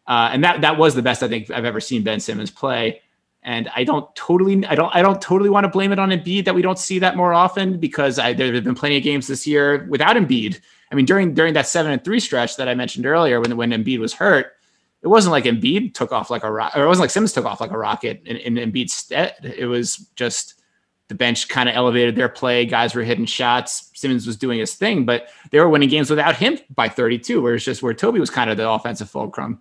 Uh, 0.07 0.29
and 0.31 0.45
that 0.45 0.61
that 0.61 0.77
was 0.77 0.95
the 0.95 1.01
best 1.01 1.23
I 1.23 1.27
think 1.27 1.51
I've 1.51 1.65
ever 1.65 1.81
seen 1.81 2.03
Ben 2.03 2.21
Simmons 2.21 2.51
play. 2.51 3.01
And 3.45 3.69
I 3.75 3.83
don't 3.83 4.13
totally, 4.15 4.65
I 4.65 4.75
don't, 4.75 4.95
I 4.95 5.01
don't 5.01 5.21
totally 5.21 5.49
want 5.49 5.65
to 5.65 5.69
blame 5.69 5.91
it 5.91 5.99
on 5.99 6.09
Embiid 6.09 6.45
that 6.45 6.55
we 6.55 6.61
don't 6.61 6.79
see 6.79 6.99
that 6.99 7.17
more 7.17 7.33
often 7.33 7.77
because 7.77 8.17
I, 8.17 8.33
there 8.33 8.53
have 8.53 8.63
been 8.63 8.75
plenty 8.75 8.97
of 8.97 9.03
games 9.03 9.27
this 9.27 9.45
year 9.45 9.85
without 9.89 10.15
Embiid. 10.15 10.61
I 10.91 10.95
mean, 10.95 11.05
during 11.05 11.33
during 11.33 11.55
that 11.55 11.67
seven 11.67 11.91
and 11.91 12.03
three 12.03 12.19
stretch 12.19 12.55
that 12.57 12.69
I 12.69 12.75
mentioned 12.75 13.05
earlier, 13.05 13.41
when 13.41 13.57
when 13.57 13.71
Embiid 13.71 13.99
was 13.99 14.13
hurt, 14.13 14.53
it 15.01 15.07
wasn't 15.07 15.31
like 15.31 15.43
Embiid 15.45 15.93
took 15.93 16.11
off 16.11 16.29
like 16.29 16.43
a 16.43 16.51
rocket, 16.51 16.79
or 16.79 16.85
it 16.85 16.87
wasn't 16.87 17.01
like 17.01 17.09
Simmons 17.09 17.33
took 17.33 17.45
off 17.45 17.59
like 17.59 17.71
a 17.71 17.77
rocket 17.77 18.21
in, 18.25 18.37
in 18.37 18.71
Embiid's 18.71 18.93
stead. 18.93 19.35
It 19.43 19.65
was 19.65 19.97
just 20.15 20.61
the 21.09 21.15
bench 21.15 21.49
kind 21.49 21.67
of 21.67 21.75
elevated 21.75 22.15
their 22.15 22.29
play. 22.29 22.65
Guys 22.65 22.95
were 22.95 23.03
hitting 23.03 23.25
shots. 23.25 23.91
Simmons 23.93 24.25
was 24.25 24.37
doing 24.37 24.59
his 24.59 24.75
thing, 24.75 25.03
but 25.03 25.29
they 25.51 25.59
were 25.59 25.67
winning 25.67 25.89
games 25.89 26.09
without 26.09 26.35
him 26.35 26.57
by 26.75 26.87
32, 26.87 27.41
where 27.41 27.55
it's 27.55 27.65
just 27.65 27.83
where 27.83 27.93
Toby 27.93 28.19
was 28.19 28.29
kind 28.29 28.49
of 28.49 28.57
the 28.57 28.69
offensive 28.69 29.09
fulcrum. 29.09 29.59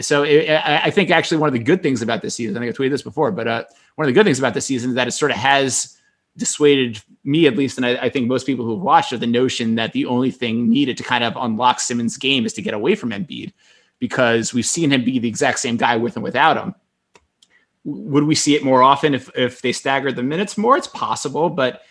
So 0.00 0.24
it, 0.24 0.50
I 0.50 0.90
think 0.90 1.10
actually 1.10 1.38
one 1.38 1.48
of 1.48 1.52
the 1.52 1.60
good 1.60 1.82
things 1.82 2.02
about 2.02 2.20
this 2.20 2.34
season, 2.34 2.56
I 2.56 2.60
think 2.60 2.74
I 2.74 2.76
tweeted 2.76 2.90
this 2.90 3.02
before, 3.02 3.30
but 3.30 3.46
uh, 3.46 3.64
one 3.94 4.06
of 4.06 4.08
the 4.08 4.12
good 4.12 4.24
things 4.24 4.38
about 4.38 4.54
this 4.54 4.66
season 4.66 4.90
is 4.90 4.96
that 4.96 5.06
it 5.06 5.12
sort 5.12 5.30
of 5.30 5.36
has 5.36 5.96
dissuaded 6.36 7.00
me 7.24 7.46
at 7.46 7.56
least, 7.56 7.76
and 7.76 7.86
I, 7.86 7.96
I 7.96 8.08
think 8.08 8.26
most 8.26 8.46
people 8.46 8.64
who've 8.64 8.80
watched 8.80 9.12
of 9.12 9.20
the 9.20 9.26
notion 9.26 9.74
that 9.76 9.92
the 9.92 10.06
only 10.06 10.30
thing 10.30 10.68
needed 10.68 10.96
to 10.96 11.02
kind 11.02 11.22
of 11.22 11.34
unlock 11.36 11.78
Simmons' 11.80 12.16
game 12.16 12.46
is 12.46 12.52
to 12.54 12.62
get 12.62 12.74
away 12.74 12.94
from 12.94 13.10
Embiid 13.10 13.52
because 13.98 14.54
we've 14.54 14.66
seen 14.66 14.90
him 14.90 15.04
be 15.04 15.18
the 15.18 15.28
exact 15.28 15.58
same 15.58 15.76
guy 15.76 15.96
with 15.96 16.16
and 16.16 16.22
without 16.22 16.56
him. 16.56 16.74
Would 17.84 18.24
we 18.24 18.34
see 18.34 18.54
it 18.54 18.64
more 18.64 18.82
often 18.82 19.14
if 19.14 19.30
if 19.36 19.62
they 19.62 19.72
staggered 19.72 20.16
the 20.16 20.22
minutes 20.22 20.58
more? 20.58 20.76
It's 20.76 20.88
possible, 20.88 21.48
but 21.48 21.82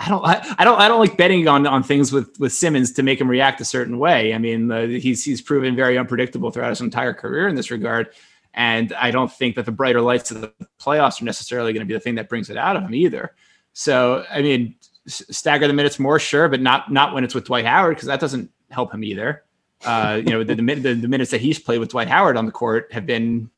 I 0.00 0.08
don't, 0.08 0.24
I, 0.24 0.54
I, 0.58 0.64
don't, 0.64 0.80
I 0.80 0.88
don't 0.88 0.98
like 0.98 1.18
betting 1.18 1.46
on 1.46 1.66
on 1.66 1.82
things 1.82 2.10
with 2.10 2.40
with 2.40 2.54
Simmons 2.54 2.90
to 2.92 3.02
make 3.02 3.20
him 3.20 3.28
react 3.28 3.60
a 3.60 3.66
certain 3.66 3.98
way. 3.98 4.32
I 4.32 4.38
mean, 4.38 4.72
uh, 4.72 4.86
he's 4.86 5.22
he's 5.22 5.42
proven 5.42 5.76
very 5.76 5.98
unpredictable 5.98 6.50
throughout 6.50 6.70
his 6.70 6.80
entire 6.80 7.12
career 7.12 7.46
in 7.48 7.54
this 7.54 7.70
regard, 7.70 8.08
and 8.54 8.94
I 8.94 9.10
don't 9.10 9.30
think 9.30 9.56
that 9.56 9.66
the 9.66 9.72
brighter 9.72 10.00
lights 10.00 10.30
of 10.30 10.40
the 10.40 10.52
playoffs 10.80 11.20
are 11.20 11.26
necessarily 11.26 11.74
going 11.74 11.82
to 11.82 11.86
be 11.86 11.92
the 11.92 12.00
thing 12.00 12.14
that 12.14 12.30
brings 12.30 12.48
it 12.48 12.56
out 12.56 12.76
of 12.76 12.82
him 12.82 12.94
either. 12.94 13.34
So, 13.74 14.24
I 14.30 14.40
mean, 14.40 14.74
stagger 15.06 15.66
the 15.66 15.74
minutes 15.74 15.98
more, 15.98 16.18
sure, 16.18 16.48
but 16.48 16.62
not 16.62 16.90
not 16.90 17.12
when 17.12 17.22
it's 17.22 17.34
with 17.34 17.44
Dwight 17.44 17.66
Howard 17.66 17.96
because 17.96 18.08
that 18.08 18.20
doesn't 18.20 18.50
help 18.70 18.94
him 18.94 19.04
either. 19.04 19.44
Uh, 19.84 20.20
you 20.24 20.30
know, 20.30 20.44
the, 20.44 20.54
the, 20.54 20.94
the, 20.94 21.08
minutes 21.08 21.30
that 21.30 21.40
he's 21.40 21.58
played 21.58 21.78
with 21.78 21.90
Dwight 21.90 22.08
Howard 22.08 22.36
on 22.36 22.44
the 22.44 22.52
court 22.52 22.92
have 22.92 23.06
been, 23.06 23.50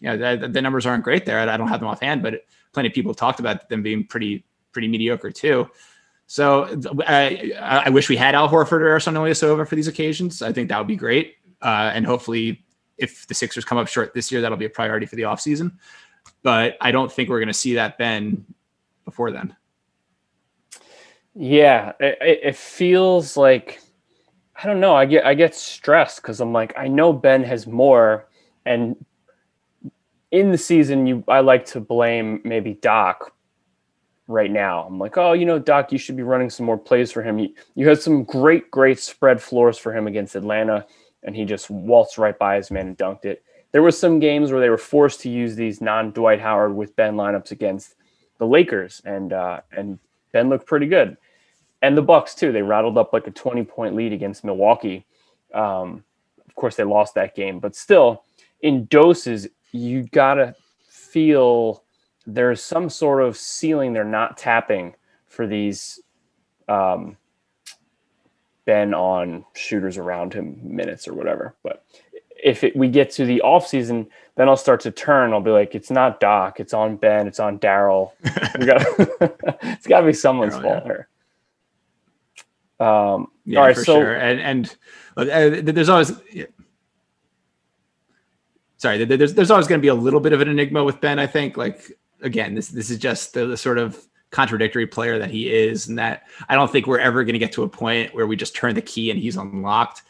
you 0.00 0.14
know, 0.14 0.36
the, 0.36 0.48
the 0.48 0.60
numbers 0.60 0.84
aren't 0.84 1.04
great 1.04 1.24
there. 1.24 1.38
I 1.38 1.56
don't 1.56 1.68
have 1.68 1.80
them 1.80 1.88
offhand, 1.88 2.22
but 2.22 2.42
plenty 2.74 2.88
of 2.88 2.94
people 2.94 3.12
have 3.12 3.16
talked 3.16 3.40
about 3.40 3.70
them 3.70 3.82
being 3.82 4.06
pretty 4.06 4.44
pretty 4.76 4.88
mediocre 4.88 5.30
too. 5.30 5.66
So 6.26 6.68
I, 7.06 7.54
I 7.58 7.88
wish 7.88 8.10
we 8.10 8.16
had 8.16 8.34
Al 8.34 8.46
Horford 8.46 8.82
or 8.82 8.94
Ersan 8.94 9.14
Ilyasova 9.14 9.66
for 9.66 9.74
these 9.74 9.88
occasions. 9.88 10.42
I 10.42 10.52
think 10.52 10.68
that 10.68 10.76
would 10.76 10.86
be 10.86 10.96
great. 10.96 11.36
Uh, 11.62 11.90
and 11.94 12.04
hopefully, 12.04 12.62
if 12.98 13.26
the 13.26 13.32
Sixers 13.32 13.64
come 13.64 13.78
up 13.78 13.88
short 13.88 14.12
this 14.12 14.30
year, 14.30 14.42
that'll 14.42 14.58
be 14.58 14.66
a 14.66 14.70
priority 14.70 15.06
for 15.06 15.16
the 15.16 15.22
offseason. 15.22 15.72
But 16.42 16.76
I 16.82 16.90
don't 16.90 17.10
think 17.10 17.30
we're 17.30 17.38
going 17.38 17.48
to 17.48 17.54
see 17.54 17.74
that 17.76 17.96
Ben 17.96 18.44
before 19.06 19.30
then. 19.30 19.56
Yeah, 21.34 21.92
it, 21.98 22.18
it 22.20 22.56
feels 22.56 23.38
like 23.38 23.80
I 24.62 24.66
don't 24.66 24.80
know. 24.80 24.94
I 24.94 25.06
get 25.06 25.24
I 25.24 25.32
get 25.32 25.54
stressed 25.54 26.20
because 26.20 26.40
I'm 26.40 26.52
like 26.52 26.76
I 26.76 26.86
know 26.86 27.14
Ben 27.14 27.44
has 27.44 27.66
more, 27.66 28.28
and 28.66 28.94
in 30.32 30.50
the 30.50 30.58
season 30.58 31.06
you 31.06 31.24
I 31.28 31.40
like 31.40 31.64
to 31.66 31.80
blame 31.80 32.42
maybe 32.44 32.74
Doc. 32.74 33.32
Right 34.28 34.50
now, 34.50 34.82
I'm 34.82 34.98
like, 34.98 35.16
oh, 35.16 35.34
you 35.34 35.46
know, 35.46 35.58
Doc, 35.60 35.92
you 35.92 35.98
should 35.98 36.16
be 36.16 36.24
running 36.24 36.50
some 36.50 36.66
more 36.66 36.76
plays 36.78 37.12
for 37.12 37.22
him. 37.22 37.38
You, 37.38 37.54
you 37.76 37.88
had 37.88 38.00
some 38.00 38.24
great, 38.24 38.70
great 38.72 38.98
spread 38.98 39.40
floors 39.40 39.78
for 39.78 39.94
him 39.94 40.08
against 40.08 40.34
Atlanta, 40.34 40.84
and 41.22 41.36
he 41.36 41.44
just 41.44 41.70
waltzed 41.70 42.18
right 42.18 42.36
by 42.36 42.56
his 42.56 42.72
man 42.72 42.88
and 42.88 42.98
dunked 42.98 43.24
it. 43.24 43.44
There 43.70 43.82
was 43.82 43.96
some 43.96 44.18
games 44.18 44.50
where 44.50 44.60
they 44.60 44.68
were 44.68 44.78
forced 44.78 45.20
to 45.20 45.28
use 45.28 45.54
these 45.54 45.80
non 45.80 46.10
Dwight 46.10 46.40
Howard 46.40 46.74
with 46.74 46.96
Ben 46.96 47.14
lineups 47.14 47.52
against 47.52 47.94
the 48.38 48.46
Lakers, 48.46 49.00
and 49.04 49.32
uh, 49.32 49.60
and 49.70 50.00
Ben 50.32 50.48
looked 50.48 50.66
pretty 50.66 50.86
good 50.86 51.16
and 51.82 51.96
the 51.96 52.02
Bucks 52.02 52.34
too. 52.34 52.52
They 52.52 52.62
rattled 52.62 52.98
up 52.98 53.12
like 53.12 53.26
a 53.26 53.30
20 53.30 53.64
point 53.64 53.94
lead 53.94 54.12
against 54.12 54.44
Milwaukee. 54.44 55.06
Um, 55.54 56.04
of 56.46 56.54
course, 56.54 56.76
they 56.76 56.84
lost 56.84 57.14
that 57.14 57.34
game, 57.34 57.60
but 57.60 57.76
still, 57.76 58.24
in 58.60 58.86
doses, 58.86 59.46
you 59.72 60.04
gotta 60.04 60.54
feel 60.88 61.84
there's 62.26 62.62
some 62.62 62.90
sort 62.90 63.22
of 63.22 63.36
ceiling 63.36 63.92
they're 63.92 64.04
not 64.04 64.36
tapping 64.36 64.94
for 65.26 65.46
these 65.46 66.00
um, 66.68 67.16
Ben 68.64 68.94
on 68.94 69.44
shooters 69.54 69.96
around 69.96 70.34
him 70.34 70.58
minutes 70.62 71.06
or 71.06 71.14
whatever. 71.14 71.54
But 71.62 71.84
if 72.42 72.64
it, 72.64 72.76
we 72.76 72.88
get 72.88 73.10
to 73.12 73.24
the 73.24 73.40
off 73.42 73.66
season, 73.66 74.08
then 74.34 74.48
I'll 74.48 74.56
start 74.56 74.80
to 74.80 74.90
turn. 74.90 75.32
I'll 75.32 75.40
be 75.40 75.50
like, 75.50 75.74
it's 75.74 75.90
not 75.90 76.20
Doc, 76.20 76.60
it's 76.60 76.74
on 76.74 76.96
Ben, 76.96 77.26
it's 77.26 77.40
on 77.40 77.58
Daryl. 77.58 78.12
it's 78.24 79.86
got 79.86 80.00
to 80.00 80.06
be 80.06 80.12
someone's 80.12 80.54
Darryl, 80.54 80.62
fault 80.62 80.82
yeah. 80.84 80.92
here. 80.92 81.08
Um, 82.78 83.28
yeah, 83.44 83.60
all 83.60 83.66
right, 83.66 83.74
for 83.74 83.84
so, 83.84 84.00
sure. 84.00 84.14
And 84.14 84.40
and 84.40 84.76
uh, 85.16 85.62
there's 85.72 85.88
always 85.88 86.12
yeah. 86.30 86.44
sorry, 88.76 89.02
there's 89.04 89.32
there's 89.32 89.50
always 89.50 89.66
going 89.66 89.80
to 89.80 89.82
be 89.82 89.88
a 89.88 89.94
little 89.94 90.20
bit 90.20 90.34
of 90.34 90.40
an 90.40 90.48
enigma 90.48 90.84
with 90.84 91.00
Ben. 91.00 91.18
I 91.18 91.26
think 91.26 91.56
like 91.56 91.90
again, 92.22 92.54
this 92.54 92.68
this 92.68 92.90
is 92.90 92.98
just 92.98 93.34
the, 93.34 93.46
the 93.46 93.56
sort 93.56 93.78
of 93.78 94.06
contradictory 94.30 94.86
player 94.86 95.18
that 95.18 95.30
he 95.30 95.52
is, 95.52 95.88
and 95.88 95.98
that 95.98 96.24
I 96.48 96.54
don't 96.54 96.70
think 96.70 96.86
we're 96.86 96.98
ever 96.98 97.24
going 97.24 97.34
to 97.34 97.38
get 97.38 97.52
to 97.52 97.62
a 97.62 97.68
point 97.68 98.14
where 98.14 98.26
we 98.26 98.36
just 98.36 98.54
turn 98.54 98.74
the 98.74 98.82
key 98.82 99.10
and 99.10 99.18
he's 99.18 99.36
unlocked. 99.36 100.02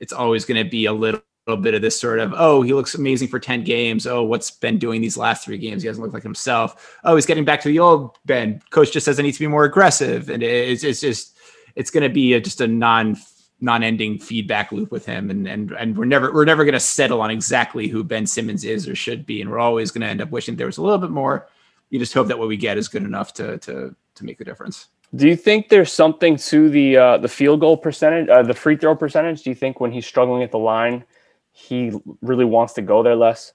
It's 0.00 0.12
always 0.12 0.44
going 0.44 0.62
to 0.62 0.68
be 0.68 0.86
a 0.86 0.92
little 0.92 1.20
little 1.46 1.62
bit 1.62 1.74
of 1.74 1.82
this 1.82 2.00
sort 2.00 2.18
of 2.20 2.32
oh 2.36 2.62
he 2.62 2.72
looks 2.72 2.94
amazing 2.94 3.28
for 3.28 3.38
10 3.38 3.64
games. 3.64 4.06
Oh 4.06 4.22
what's 4.22 4.50
ben 4.50 4.78
doing 4.78 5.02
these 5.02 5.18
last 5.18 5.44
three 5.44 5.58
games? 5.58 5.82
He 5.82 5.88
doesn't 5.88 6.02
look 6.02 6.14
like 6.14 6.22
himself. 6.22 6.98
Oh 7.04 7.16
he's 7.16 7.26
getting 7.26 7.44
back 7.44 7.60
to 7.62 7.68
the 7.68 7.80
old 7.80 8.16
ben. 8.24 8.62
Coach 8.70 8.92
just 8.92 9.04
says 9.04 9.18
i 9.18 9.22
need 9.22 9.32
to 9.32 9.40
be 9.40 9.46
more 9.46 9.64
aggressive. 9.64 10.30
And 10.30 10.42
it's, 10.42 10.82
it's 10.82 11.00
just 11.00 11.36
it's 11.76 11.90
going 11.90 12.02
to 12.02 12.08
be 12.08 12.32
a, 12.32 12.40
just 12.40 12.60
a 12.62 12.66
non 12.66 13.16
non-ending 13.60 14.18
feedback 14.18 14.72
loop 14.72 14.90
with 14.90 15.04
him. 15.04 15.30
And 15.30 15.46
and 15.46 15.72
and 15.72 15.98
we're 15.98 16.06
never 16.06 16.32
we're 16.32 16.44
never 16.46 16.64
going 16.64 16.74
to 16.74 16.80
settle 16.80 17.20
on 17.20 17.30
exactly 17.30 17.88
who 17.88 18.04
Ben 18.04 18.26
Simmons 18.26 18.64
is 18.64 18.88
or 18.88 18.94
should 18.94 19.26
be. 19.26 19.42
And 19.42 19.50
we're 19.50 19.58
always 19.58 19.90
going 19.90 20.02
to 20.02 20.08
end 20.08 20.22
up 20.22 20.30
wishing 20.30 20.56
there 20.56 20.66
was 20.66 20.78
a 20.78 20.82
little 20.82 20.98
bit 20.98 21.10
more 21.10 21.46
you 21.90 21.98
just 21.98 22.14
hope 22.14 22.26
that 22.28 22.38
what 22.38 22.48
we 22.48 22.56
get 22.56 22.78
is 22.78 22.88
good 22.88 23.02
enough 23.02 23.32
to 23.34 23.58
to 23.58 23.94
to 24.14 24.24
make 24.24 24.38
the 24.38 24.44
difference 24.44 24.88
do 25.14 25.28
you 25.28 25.36
think 25.36 25.68
there's 25.68 25.92
something 25.92 26.36
to 26.36 26.68
the 26.68 26.96
uh, 26.96 27.18
the 27.18 27.28
field 27.28 27.60
goal 27.60 27.76
percentage 27.76 28.28
uh, 28.28 28.42
the 28.42 28.54
free 28.54 28.76
throw 28.76 28.94
percentage 28.94 29.42
do 29.42 29.50
you 29.50 29.56
think 29.56 29.80
when 29.80 29.92
he's 29.92 30.06
struggling 30.06 30.42
at 30.42 30.50
the 30.50 30.58
line 30.58 31.04
he 31.52 31.92
really 32.20 32.44
wants 32.44 32.72
to 32.72 32.82
go 32.82 33.02
there 33.02 33.16
less 33.16 33.52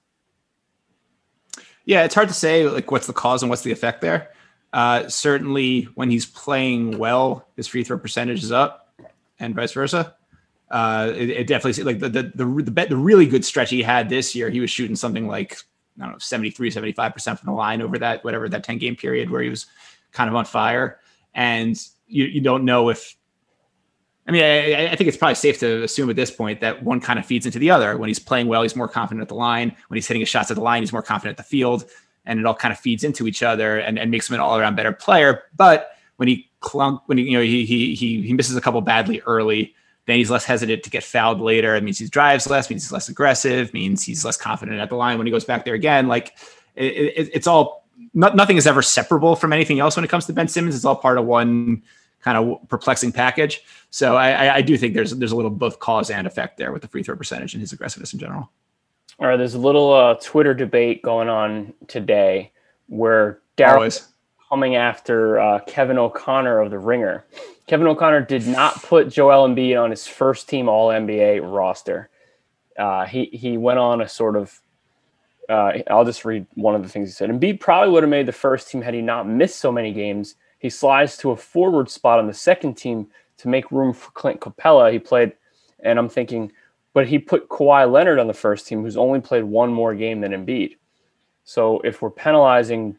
yeah 1.84 2.04
it's 2.04 2.14
hard 2.14 2.28
to 2.28 2.34
say 2.34 2.66
like 2.68 2.90
what's 2.90 3.06
the 3.06 3.12
cause 3.12 3.42
and 3.42 3.50
what's 3.50 3.62
the 3.62 3.72
effect 3.72 4.00
there 4.00 4.30
uh, 4.72 5.08
certainly, 5.08 5.82
when 5.94 6.10
he's 6.10 6.26
playing 6.26 6.98
well, 6.98 7.46
his 7.56 7.66
free 7.66 7.82
throw 7.82 7.98
percentage 7.98 8.42
is 8.42 8.52
up, 8.52 8.94
and 9.38 9.54
vice 9.54 9.72
versa. 9.72 10.14
Uh, 10.70 11.12
it, 11.16 11.30
it, 11.30 11.46
definitely 11.48 11.82
like 11.82 11.98
the 11.98 12.08
the 12.08 12.22
the, 12.34 12.44
the, 12.70 12.86
the 12.90 12.96
really 12.96 13.26
good 13.26 13.44
stretch 13.44 13.70
he 13.70 13.82
had 13.82 14.08
this 14.08 14.36
year. 14.36 14.48
He 14.50 14.60
was 14.60 14.70
shooting 14.70 14.94
something 14.94 15.26
like 15.26 15.58
I 16.00 16.04
don't 16.04 16.12
know 16.12 16.18
73, 16.18 16.70
75 16.70 17.12
percent 17.12 17.38
from 17.38 17.46
the 17.46 17.56
line 17.56 17.82
over 17.82 17.98
that 17.98 18.24
whatever 18.24 18.48
that 18.48 18.64
ten 18.64 18.78
game 18.78 18.96
period 18.96 19.30
where 19.30 19.42
he 19.42 19.48
was 19.48 19.66
kind 20.12 20.28
of 20.28 20.36
on 20.36 20.44
fire. 20.44 20.98
And 21.34 21.80
you 22.06 22.24
you 22.24 22.40
don't 22.40 22.64
know 22.64 22.88
if 22.88 23.16
I 24.26 24.32
mean, 24.32 24.42
I, 24.42 24.92
I, 24.92 24.96
think 24.96 25.08
it's 25.08 25.16
probably 25.16 25.34
safe 25.34 25.58
to 25.60 25.82
assume 25.82 26.08
at 26.08 26.14
this 26.14 26.30
point 26.30 26.60
that 26.60 26.84
one 26.84 27.00
kind 27.00 27.18
of 27.18 27.26
feeds 27.26 27.46
into 27.46 27.58
the 27.58 27.70
other. 27.70 27.96
When 27.96 28.06
he's 28.06 28.18
playing 28.18 28.46
well, 28.46 28.62
he's 28.62 28.76
more 28.76 28.86
confident 28.86 29.22
at 29.22 29.28
the 29.28 29.34
line. 29.34 29.74
When 29.88 29.96
he's 29.96 30.06
hitting 30.06 30.20
his 30.20 30.28
shots 30.28 30.50
at 30.50 30.56
the 30.56 30.62
line, 30.62 30.82
he's 30.82 30.92
more 30.92 31.02
confident 31.02 31.38
at 31.38 31.44
the 31.44 31.48
field 31.48 31.86
and 32.26 32.38
it 32.38 32.46
all 32.46 32.54
kind 32.54 32.72
of 32.72 32.78
feeds 32.78 33.02
into 33.02 33.26
each 33.26 33.42
other 33.42 33.78
and, 33.78 33.98
and 33.98 34.10
makes 34.10 34.28
him 34.28 34.34
an 34.34 34.40
all 34.40 34.56
around 34.56 34.76
better 34.76 34.92
player. 34.92 35.42
But 35.56 35.96
when 36.16 36.28
he 36.28 36.50
clunk, 36.60 37.00
when 37.06 37.18
he, 37.18 37.24
you 37.24 37.32
know, 37.32 37.42
he, 37.42 37.64
he, 37.64 37.94
he, 37.94 38.22
he 38.22 38.32
misses 38.32 38.56
a 38.56 38.60
couple 38.60 38.80
badly 38.82 39.20
early, 39.22 39.74
then 40.10 40.18
he's 40.18 40.30
less 40.30 40.44
hesitant 40.44 40.82
to 40.82 40.90
get 40.90 41.04
fouled 41.04 41.40
later. 41.40 41.74
It 41.76 41.82
means 41.82 41.98
he 41.98 42.08
drives 42.08 42.48
less, 42.48 42.68
means 42.68 42.84
he's 42.84 42.92
less 42.92 43.08
aggressive, 43.08 43.72
means 43.72 44.02
he's 44.02 44.24
less 44.24 44.36
confident 44.36 44.80
at 44.80 44.88
the 44.88 44.96
line 44.96 45.18
when 45.18 45.26
he 45.26 45.30
goes 45.30 45.44
back 45.44 45.64
there 45.64 45.74
again. 45.74 46.08
Like 46.08 46.36
it, 46.74 46.92
it, 47.16 47.30
it's 47.32 47.46
all, 47.46 47.86
not, 48.12 48.34
nothing 48.34 48.56
is 48.56 48.66
ever 48.66 48.82
separable 48.82 49.36
from 49.36 49.52
anything 49.52 49.78
else 49.78 49.96
when 49.96 50.04
it 50.04 50.08
comes 50.08 50.26
to 50.26 50.32
Ben 50.32 50.48
Simmons. 50.48 50.74
It's 50.74 50.84
all 50.84 50.96
part 50.96 51.18
of 51.18 51.26
one 51.26 51.82
kind 52.20 52.36
of 52.36 52.68
perplexing 52.68 53.12
package. 53.12 53.62
So 53.90 54.16
I, 54.16 54.56
I 54.56 54.62
do 54.62 54.76
think 54.76 54.94
there's, 54.94 55.12
there's 55.12 55.32
a 55.32 55.36
little 55.36 55.50
both 55.50 55.78
cause 55.78 56.10
and 56.10 56.26
effect 56.26 56.58
there 56.58 56.72
with 56.72 56.82
the 56.82 56.88
free 56.88 57.02
throw 57.02 57.16
percentage 57.16 57.54
and 57.54 57.60
his 57.60 57.72
aggressiveness 57.72 58.12
in 58.12 58.18
general. 58.18 58.50
All 59.18 59.26
right, 59.26 59.36
there's 59.36 59.54
a 59.54 59.58
little 59.58 59.92
uh, 59.92 60.14
Twitter 60.14 60.54
debate 60.54 61.02
going 61.02 61.28
on 61.28 61.74
today 61.88 62.52
where 62.86 63.40
Daryl 63.56 64.06
coming 64.48 64.76
after 64.76 65.38
uh, 65.38 65.60
Kevin 65.66 65.98
O'Connor 65.98 66.60
of 66.60 66.70
the 66.70 66.78
Ringer. 66.78 67.24
Kevin 67.70 67.86
O'Connor 67.86 68.22
did 68.22 68.48
not 68.48 68.82
put 68.82 69.10
Joel 69.10 69.46
Embiid 69.46 69.80
on 69.80 69.90
his 69.90 70.04
first 70.04 70.48
team 70.48 70.68
All 70.68 70.88
NBA 70.88 71.40
roster. 71.40 72.08
Uh, 72.76 73.06
he 73.06 73.26
he 73.26 73.58
went 73.58 73.78
on 73.78 74.00
a 74.00 74.08
sort 74.08 74.34
of. 74.34 74.60
Uh, 75.48 75.74
I'll 75.88 76.04
just 76.04 76.24
read 76.24 76.48
one 76.54 76.74
of 76.74 76.82
the 76.82 76.88
things 76.88 77.08
he 77.08 77.12
said. 77.12 77.30
Embiid 77.30 77.60
probably 77.60 77.92
would 77.92 78.02
have 78.02 78.10
made 78.10 78.26
the 78.26 78.32
first 78.32 78.68
team 78.68 78.82
had 78.82 78.92
he 78.92 79.00
not 79.00 79.28
missed 79.28 79.60
so 79.60 79.70
many 79.70 79.92
games. 79.92 80.34
He 80.58 80.68
slides 80.68 81.16
to 81.18 81.30
a 81.30 81.36
forward 81.36 81.88
spot 81.88 82.18
on 82.18 82.26
the 82.26 82.34
second 82.34 82.74
team 82.74 83.06
to 83.36 83.46
make 83.46 83.70
room 83.70 83.92
for 83.92 84.10
Clint 84.10 84.40
Capela. 84.40 84.90
He 84.90 84.98
played, 84.98 85.32
and 85.78 85.96
I'm 85.96 86.08
thinking 86.08 86.50
but 86.92 87.06
he 87.06 87.20
put 87.20 87.48
Kawhi 87.48 87.88
Leonard 87.88 88.18
on 88.18 88.26
the 88.26 88.34
first 88.34 88.66
team, 88.66 88.82
who's 88.82 88.96
only 88.96 89.20
played 89.20 89.44
one 89.44 89.72
more 89.72 89.94
game 89.94 90.20
than 90.20 90.32
Embiid. 90.32 90.74
So 91.44 91.78
if 91.82 92.02
we're 92.02 92.10
penalizing, 92.10 92.96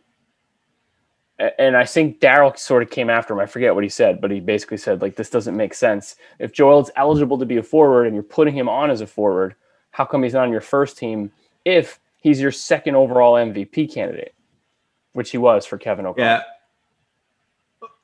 and 1.58 1.76
I 1.76 1.86
think 1.86 2.20
Daryl 2.20 2.58
sort 2.58 2.84
of 2.84 2.89
came 2.89 3.10
after 3.10 3.34
him. 3.34 3.39
I 3.39 3.46
forget 3.46 3.74
what 3.74 3.84
he 3.84 3.89
said, 3.89 4.22
but 4.22 4.32
he 4.32 4.39
basically 4.39 4.78
said 4.78 5.02
like 5.02 5.16
this 5.16 5.30
doesn't 5.30 5.56
make 5.56 5.74
sense. 5.74 6.16
If 6.39 6.52
Joel's 6.52 6.92
eligible 6.96 7.39
to 7.39 7.46
be 7.46 7.58
a 7.58 7.64
forward 7.64 8.06
and 8.06 8.16
you're 8.16 8.24
putting 8.24 8.54
him 8.54 8.70
on 8.70 8.92
as 8.92 9.02
a 9.02 9.08
forward, 9.08 9.56
how 9.92 10.06
come 10.06 10.24
he's 10.24 10.34
not 10.34 10.44
on 10.44 10.52
your 10.52 10.62
first 10.62 10.98
team 10.98 11.32
if 11.66 12.00
he's 12.20 12.39
your 12.39 12.52
second 12.52 12.96
overall 12.96 13.34
MVP 13.34 13.92
candidate, 13.92 14.36
which 15.14 15.32
he 15.32 15.38
was 15.38 15.66
for 15.66 15.78
Kevin 15.78 16.06
O'Connor? 16.06 16.26
Yeah. 16.26 16.42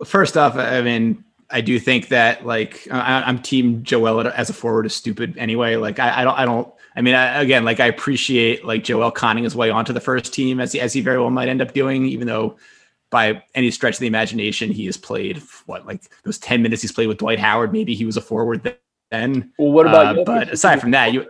First 0.04 0.38
off, 0.38 0.56
I 0.56 0.82
mean, 0.82 1.24
I 1.50 1.62
do 1.62 1.80
think 1.80 2.10
that 2.10 2.46
like 2.46 2.88
I, 2.92 3.30
am 3.30 3.42
team 3.42 3.84
Joel 3.84 4.28
as 4.28 4.50
a 4.50 4.54
forward 4.54 4.86
is 4.86 4.96
stupid 4.96 5.38
anyway. 5.38 5.76
Like 5.76 6.00
I, 6.00 6.22
I 6.22 6.24
don't 6.24 6.38
I 6.40 6.46
don't 6.46 6.74
I 6.96 7.02
mean 7.02 7.14
I, 7.14 7.42
again 7.42 7.64
like 7.64 7.80
I 7.80 7.86
appreciate 7.86 8.66
like 8.66 8.84
Joel 8.84 9.12
conning 9.12 9.44
his 9.44 9.56
way 9.56 9.70
onto 9.70 9.94
the 9.94 10.00
first 10.00 10.34
team 10.34 10.60
as 10.60 10.72
he, 10.72 10.80
as 10.80 10.94
he 10.94 11.02
very 11.02 11.20
well 11.20 11.30
might 11.30 11.48
end 11.48 11.62
up 11.62 11.74
doing, 11.74 12.06
even 12.06 12.28
though 12.28 12.58
by 13.10 13.42
any 13.56 13.72
stretch 13.72 13.96
of 13.96 14.00
the 14.00 14.08
imagination 14.08 14.72
he 14.72 14.86
has 14.86 14.98
played 14.98 15.42
what 15.66 15.86
like 15.86 16.02
those 16.24 16.38
ten 16.38 16.62
minutes 16.62 16.82
he's 16.82 16.92
played 16.92 17.08
with 17.08 17.18
Dwight 17.18 17.40
Howard. 17.40 17.72
Maybe 17.72 17.96
he 17.96 18.06
was 18.06 18.18
a 18.18 18.22
forward 18.22 18.78
then. 19.12 19.52
Well, 19.58 19.72
what 19.72 19.88
about? 19.88 20.20
Uh, 20.20 20.24
but 20.24 20.50
aside 20.50 20.82
from 20.82 20.92
that, 20.92 21.14
you 21.14 21.26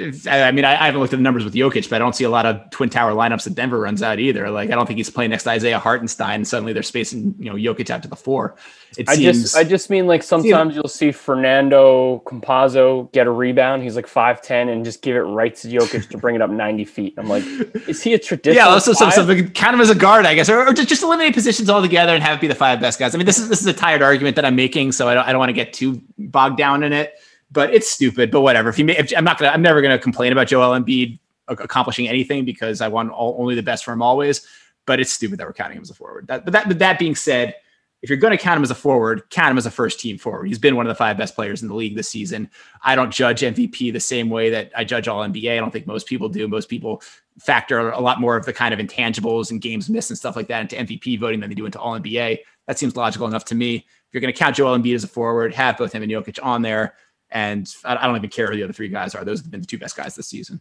I 0.00 0.52
mean, 0.52 0.64
I, 0.64 0.80
I, 0.80 0.86
haven't 0.86 1.00
looked 1.00 1.12
at 1.12 1.16
the 1.16 1.22
numbers 1.22 1.42
with 1.42 1.54
Jokic, 1.54 1.90
but 1.90 1.96
I 1.96 1.98
don't 1.98 2.14
see 2.14 2.22
a 2.22 2.30
lot 2.30 2.46
of 2.46 2.70
twin 2.70 2.88
tower 2.88 3.12
lineups 3.12 3.44
that 3.44 3.56
Denver 3.56 3.80
runs 3.80 4.00
out 4.00 4.20
either. 4.20 4.48
Like, 4.48 4.70
I 4.70 4.76
don't 4.76 4.86
think 4.86 4.96
he's 4.96 5.10
playing 5.10 5.30
next 5.30 5.42
to 5.42 5.50
Isaiah 5.50 5.80
Hartenstein, 5.80 6.36
and 6.36 6.46
suddenly 6.46 6.72
they're 6.72 6.84
spacing, 6.84 7.34
you 7.36 7.46
know, 7.46 7.56
Jokic 7.56 7.90
out 7.90 8.02
to 8.02 8.08
the 8.08 8.14
four. 8.14 8.54
It 8.96 9.08
I 9.08 9.16
seems, 9.16 9.42
just, 9.42 9.56
I 9.56 9.64
just 9.64 9.90
mean 9.90 10.06
like 10.06 10.22
sometimes 10.22 10.76
you'll 10.76 10.86
see 10.86 11.10
Fernando 11.10 12.22
Campazzo 12.26 13.10
get 13.12 13.26
a 13.26 13.30
rebound. 13.30 13.82
He's 13.82 13.96
like 13.96 14.06
five 14.06 14.40
ten 14.40 14.68
and 14.68 14.84
just 14.84 15.02
give 15.02 15.16
it 15.16 15.20
right 15.20 15.54
to 15.56 15.68
Jokic 15.68 16.08
to 16.10 16.18
bring 16.18 16.36
it 16.36 16.42
up 16.42 16.50
ninety 16.50 16.84
feet. 16.84 17.14
I'm 17.18 17.28
like, 17.28 17.44
is 17.88 18.00
he 18.00 18.14
a 18.14 18.18
traditional? 18.18 18.54
Yeah, 18.54 18.72
also 18.72 18.92
some, 18.92 19.10
something 19.10 19.50
kind 19.50 19.74
of 19.74 19.80
as 19.80 19.90
a 19.90 19.96
guard, 19.96 20.26
I 20.26 20.34
guess, 20.34 20.48
or, 20.48 20.66
or 20.66 20.72
just, 20.72 20.88
just 20.88 21.02
eliminate 21.02 21.34
positions 21.34 21.68
altogether 21.68 22.14
and 22.14 22.22
have 22.22 22.38
it 22.38 22.40
be 22.40 22.46
the 22.46 22.54
five 22.54 22.80
best 22.80 23.00
guys. 23.00 23.14
I 23.14 23.18
mean, 23.18 23.26
this 23.26 23.38
is 23.38 23.48
this 23.48 23.60
is 23.60 23.66
a 23.66 23.74
tired 23.74 24.00
argument 24.00 24.36
that 24.36 24.44
I'm 24.44 24.56
making, 24.56 24.92
so 24.92 25.08
I 25.08 25.14
don't 25.14 25.26
I 25.26 25.32
don't 25.32 25.40
want 25.40 25.50
to 25.50 25.54
get 25.54 25.72
too 25.72 26.00
bogged 26.16 26.56
down 26.56 26.84
in 26.84 26.92
it 26.92 27.18
but 27.50 27.72
it's 27.74 27.90
stupid. 27.90 28.30
But 28.30 28.42
whatever. 28.42 28.68
If 28.68 28.76
he, 28.76 28.90
if, 28.90 29.12
I'm 29.16 29.24
not 29.24 29.38
gonna, 29.38 29.52
I'm 29.52 29.62
never 29.62 29.80
gonna 29.80 29.98
complain 29.98 30.32
about 30.32 30.48
Joel 30.48 30.78
Embiid 30.78 31.18
accomplishing 31.48 32.08
anything 32.08 32.44
because 32.44 32.80
I 32.80 32.88
want 32.88 33.10
all, 33.10 33.36
only 33.38 33.54
the 33.54 33.62
best 33.62 33.84
for 33.84 33.92
him 33.92 34.02
always. 34.02 34.46
But 34.86 35.00
it's 35.00 35.12
stupid 35.12 35.38
that 35.38 35.46
we're 35.46 35.52
counting 35.52 35.76
him 35.76 35.82
as 35.82 35.90
a 35.90 35.94
forward. 35.94 36.28
That, 36.28 36.44
but 36.44 36.52
that, 36.52 36.78
that 36.78 36.98
being 36.98 37.14
said, 37.14 37.54
if 38.00 38.08
you're 38.08 38.18
going 38.18 38.36
to 38.36 38.42
count 38.42 38.58
him 38.58 38.62
as 38.62 38.70
a 38.70 38.76
forward, 38.76 39.28
count 39.30 39.50
him 39.50 39.58
as 39.58 39.66
a 39.66 39.70
first 39.70 39.98
team 39.98 40.18
forward. 40.18 40.46
He's 40.46 40.58
been 40.58 40.76
one 40.76 40.86
of 40.86 40.88
the 40.88 40.94
five 40.94 41.16
best 41.16 41.34
players 41.34 41.62
in 41.62 41.68
the 41.68 41.74
league 41.74 41.96
this 41.96 42.08
season. 42.08 42.48
I 42.82 42.94
don't 42.94 43.10
judge 43.10 43.40
MVP 43.40 43.92
the 43.92 44.00
same 44.00 44.30
way 44.30 44.50
that 44.50 44.70
I 44.76 44.84
judge 44.84 45.08
all 45.08 45.26
NBA. 45.26 45.52
I 45.52 45.56
don't 45.56 45.72
think 45.72 45.86
most 45.86 46.06
people 46.06 46.28
do. 46.28 46.46
Most 46.46 46.68
people 46.68 47.02
factor 47.40 47.90
a 47.90 48.00
lot 48.00 48.20
more 48.20 48.36
of 48.36 48.46
the 48.46 48.52
kind 48.52 48.72
of 48.72 48.78
intangibles 48.78 49.50
and 49.50 49.60
games 49.60 49.90
missed 49.90 50.10
and 50.10 50.18
stuff 50.18 50.36
like 50.36 50.46
that 50.48 50.60
into 50.60 50.76
MVP 50.76 51.18
voting 51.18 51.40
than 51.40 51.50
they 51.50 51.54
do 51.54 51.66
into 51.66 51.80
all 51.80 51.98
NBA. 51.98 52.38
That 52.66 52.78
seems 52.78 52.94
logical 52.94 53.26
enough 53.26 53.44
to 53.46 53.54
me. 53.54 53.76
If 53.76 53.84
you're 54.12 54.20
going 54.20 54.32
to 54.32 54.38
count 54.38 54.56
Joel 54.56 54.78
Embiid 54.78 54.94
as 54.94 55.04
a 55.04 55.08
forward, 55.08 55.52
have 55.54 55.76
both 55.76 55.92
him 55.92 56.02
and 56.02 56.12
Jokic 56.12 56.38
on 56.42 56.62
there. 56.62 56.94
And 57.30 57.70
I, 57.84 58.06
don't 58.06 58.16
even 58.16 58.30
care 58.30 58.46
who 58.46 58.56
the 58.56 58.64
other 58.64 58.72
three 58.72 58.88
guys 58.88 59.14
are. 59.14 59.24
Those 59.24 59.40
have 59.40 59.50
been 59.50 59.60
the 59.60 59.66
two 59.66 59.78
best 59.78 59.96
guys 59.96 60.14
this 60.14 60.28
season. 60.28 60.60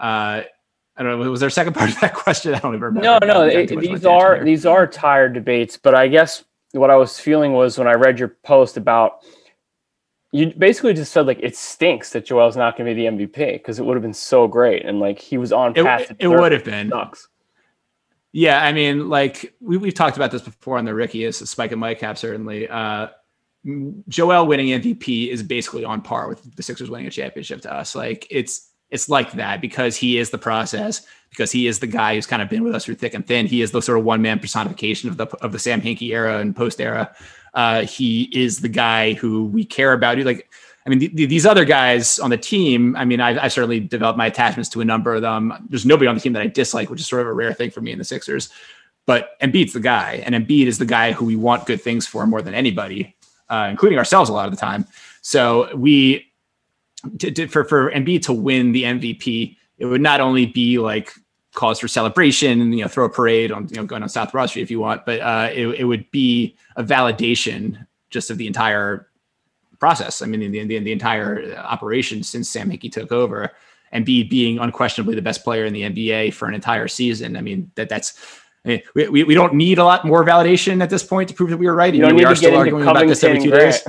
Uh, 0.00 0.42
I 0.96 1.02
don't 1.02 1.20
know. 1.20 1.30
Was 1.30 1.40
there 1.40 1.48
a 1.48 1.52
second 1.52 1.72
part 1.76 1.90
of 1.90 2.00
that 2.00 2.14
question? 2.14 2.54
I 2.54 2.58
don't 2.58 2.74
even 2.74 2.82
remember. 2.82 3.04
No, 3.04 3.18
no. 3.18 3.42
It, 3.46 3.68
these 3.78 4.06
are 4.06 4.42
these 4.42 4.64
are 4.64 4.86
tired 4.86 5.34
debates, 5.34 5.76
but 5.76 5.94
I 5.94 6.08
guess 6.08 6.44
what 6.72 6.90
I 6.90 6.96
was 6.96 7.18
feeling 7.18 7.52
was 7.52 7.78
when 7.78 7.86
I 7.88 7.92
read 7.92 8.18
your 8.18 8.36
post 8.42 8.76
about 8.76 9.22
you 10.32 10.52
basically 10.56 10.92
just 10.92 11.12
said 11.12 11.26
like 11.26 11.38
it 11.42 11.56
stinks 11.56 12.10
that 12.10 12.26
Joel's 12.26 12.56
not 12.56 12.76
going 12.76 12.88
to 12.88 12.94
be 12.94 13.08
the 13.08 13.26
MVP 13.26 13.54
because 13.54 13.78
it 13.78 13.84
would 13.84 13.94
have 13.94 14.02
been 14.02 14.14
so 14.14 14.46
great 14.46 14.84
and 14.84 15.00
like 15.00 15.18
he 15.18 15.38
was 15.38 15.52
on 15.52 15.74
path. 15.74 16.10
It, 16.10 16.16
it 16.20 16.28
would 16.28 16.52
have 16.52 16.64
been. 16.64 16.90
Sucks. 16.90 17.28
Yeah, 18.32 18.62
I 18.62 18.72
mean, 18.72 19.08
like 19.08 19.54
we, 19.60 19.78
we've 19.78 19.94
talked 19.94 20.16
about 20.16 20.30
this 20.30 20.42
before 20.42 20.76
on 20.76 20.84
the 20.84 20.94
Ricky 20.94 21.24
is 21.24 21.38
Spike 21.38 21.72
and 21.72 21.80
Mike 21.80 22.00
cap 22.00 22.18
certainly. 22.18 22.68
Uh, 22.68 23.08
Joel 24.08 24.46
winning 24.46 24.68
MVP 24.80 25.28
is 25.28 25.42
basically 25.42 25.84
on 25.84 26.00
par 26.00 26.28
with 26.28 26.54
the 26.56 26.62
Sixers 26.62 26.90
winning 26.90 27.06
a 27.06 27.10
championship 27.10 27.62
to 27.62 27.72
us. 27.72 27.94
Like 27.94 28.26
it's 28.30 28.70
it's 28.90 29.08
like 29.08 29.32
that 29.32 29.60
because 29.60 29.96
he 29.96 30.18
is 30.18 30.30
the 30.30 30.38
process, 30.38 31.04
because 31.30 31.50
he 31.50 31.66
is 31.66 31.80
the 31.80 31.86
guy 31.88 32.14
who's 32.14 32.26
kind 32.26 32.40
of 32.40 32.48
been 32.48 32.62
with 32.62 32.74
us 32.74 32.84
through 32.84 32.94
thick 32.94 33.14
and 33.14 33.26
thin. 33.26 33.46
He 33.46 33.62
is 33.62 33.72
the 33.72 33.82
sort 33.82 33.98
of 33.98 34.04
one 34.04 34.22
man 34.22 34.38
personification 34.38 35.08
of 35.08 35.16
the 35.16 35.26
of 35.38 35.52
the 35.52 35.58
Sam 35.58 35.80
Hinkie 35.80 36.10
era 36.10 36.38
and 36.38 36.54
post 36.54 36.80
era. 36.80 37.14
Uh, 37.54 37.82
he 37.82 38.24
is 38.32 38.60
the 38.60 38.68
guy 38.68 39.14
who 39.14 39.46
we 39.46 39.64
care 39.64 39.92
about. 39.92 40.18
Like, 40.18 40.48
I 40.84 40.90
mean, 40.90 41.14
these 41.16 41.46
other 41.46 41.64
guys 41.64 42.18
on 42.20 42.30
the 42.30 42.36
team. 42.36 42.94
I 42.94 43.04
mean, 43.04 43.20
I've, 43.20 43.38
I've, 43.38 43.52
certainly 43.52 43.80
developed 43.80 44.18
my 44.18 44.26
attachments 44.26 44.68
to 44.70 44.80
a 44.82 44.84
number 44.84 45.14
of 45.14 45.22
them. 45.22 45.66
There's 45.68 45.86
nobody 45.86 46.06
on 46.06 46.14
the 46.14 46.20
team 46.20 46.34
that 46.34 46.42
I 46.42 46.46
dislike, 46.46 46.90
which 46.90 47.00
is 47.00 47.06
sort 47.08 47.22
of 47.22 47.28
a 47.28 47.32
rare 47.32 47.54
thing 47.54 47.70
for 47.70 47.80
me 47.80 47.92
in 47.92 47.98
the 47.98 48.04
Sixers. 48.04 48.50
But 49.06 49.40
Embiid's 49.40 49.72
the 49.72 49.80
guy, 49.80 50.22
and 50.24 50.34
Embiid 50.34 50.66
is 50.66 50.78
the 50.78 50.84
guy 50.84 51.12
who 51.12 51.24
we 51.24 51.36
want 51.36 51.66
good 51.66 51.80
things 51.80 52.06
for 52.06 52.26
more 52.26 52.42
than 52.42 52.54
anybody 52.54 53.16
uh, 53.48 53.68
including 53.70 53.98
ourselves 53.98 54.30
a 54.30 54.32
lot 54.32 54.46
of 54.46 54.50
the 54.50 54.60
time. 54.60 54.86
So 55.22 55.74
we, 55.76 56.26
to, 57.18 57.46
for 57.48 57.64
for 57.64 57.90
Embiid 57.90 58.22
to 58.22 58.32
win 58.32 58.72
the 58.72 58.84
MVP, 58.84 59.56
it 59.78 59.86
would 59.86 60.00
not 60.00 60.20
only 60.20 60.46
be 60.46 60.78
like 60.78 61.12
cause 61.54 61.80
for 61.80 61.88
celebration 61.88 62.60
and 62.60 62.74
you 62.76 62.82
know 62.82 62.88
throw 62.88 63.06
a 63.06 63.10
parade 63.10 63.50
on 63.50 63.68
you 63.68 63.76
know 63.76 63.84
going 63.84 64.02
on 64.02 64.08
South 64.08 64.32
Broad 64.32 64.46
Street 64.46 64.62
if 64.62 64.70
you 64.70 64.80
want, 64.80 65.04
but 65.06 65.20
uh, 65.20 65.50
it, 65.52 65.66
it 65.68 65.84
would 65.84 66.10
be 66.10 66.56
a 66.76 66.84
validation 66.84 67.86
just 68.10 68.30
of 68.30 68.38
the 68.38 68.46
entire 68.46 69.08
process. 69.78 70.22
I 70.22 70.26
mean, 70.26 70.40
the, 70.40 70.64
the, 70.64 70.78
the 70.78 70.92
entire 70.92 71.54
operation 71.56 72.22
since 72.22 72.48
Sam 72.48 72.70
Hinkie 72.70 72.90
took 72.90 73.12
over, 73.12 73.52
and 73.92 74.04
be 74.04 74.22
being 74.22 74.58
unquestionably 74.58 75.14
the 75.14 75.22
best 75.22 75.44
player 75.44 75.64
in 75.64 75.72
the 75.72 75.82
NBA 75.82 76.34
for 76.34 76.48
an 76.48 76.54
entire 76.54 76.88
season. 76.88 77.36
I 77.36 77.40
mean, 77.40 77.70
that 77.76 77.88
that's 77.88 78.40
we, 78.66 79.08
we, 79.08 79.24
we 79.24 79.34
don't 79.34 79.54
need 79.54 79.78
a 79.78 79.84
lot 79.84 80.04
more 80.04 80.24
validation 80.24 80.82
at 80.82 80.90
this 80.90 81.04
point 81.04 81.28
to 81.28 81.34
prove 81.34 81.50
that 81.50 81.56
we 81.56 81.66
were 81.66 81.74
right. 81.74 81.94
You, 81.94 82.06
we 82.14 82.24
are 82.24 82.34
still 82.34 82.56
arguing 82.56 82.82
about 82.82 83.06
this 83.06 83.22
every 83.22 83.40
two 83.40 83.50
days. 83.52 83.82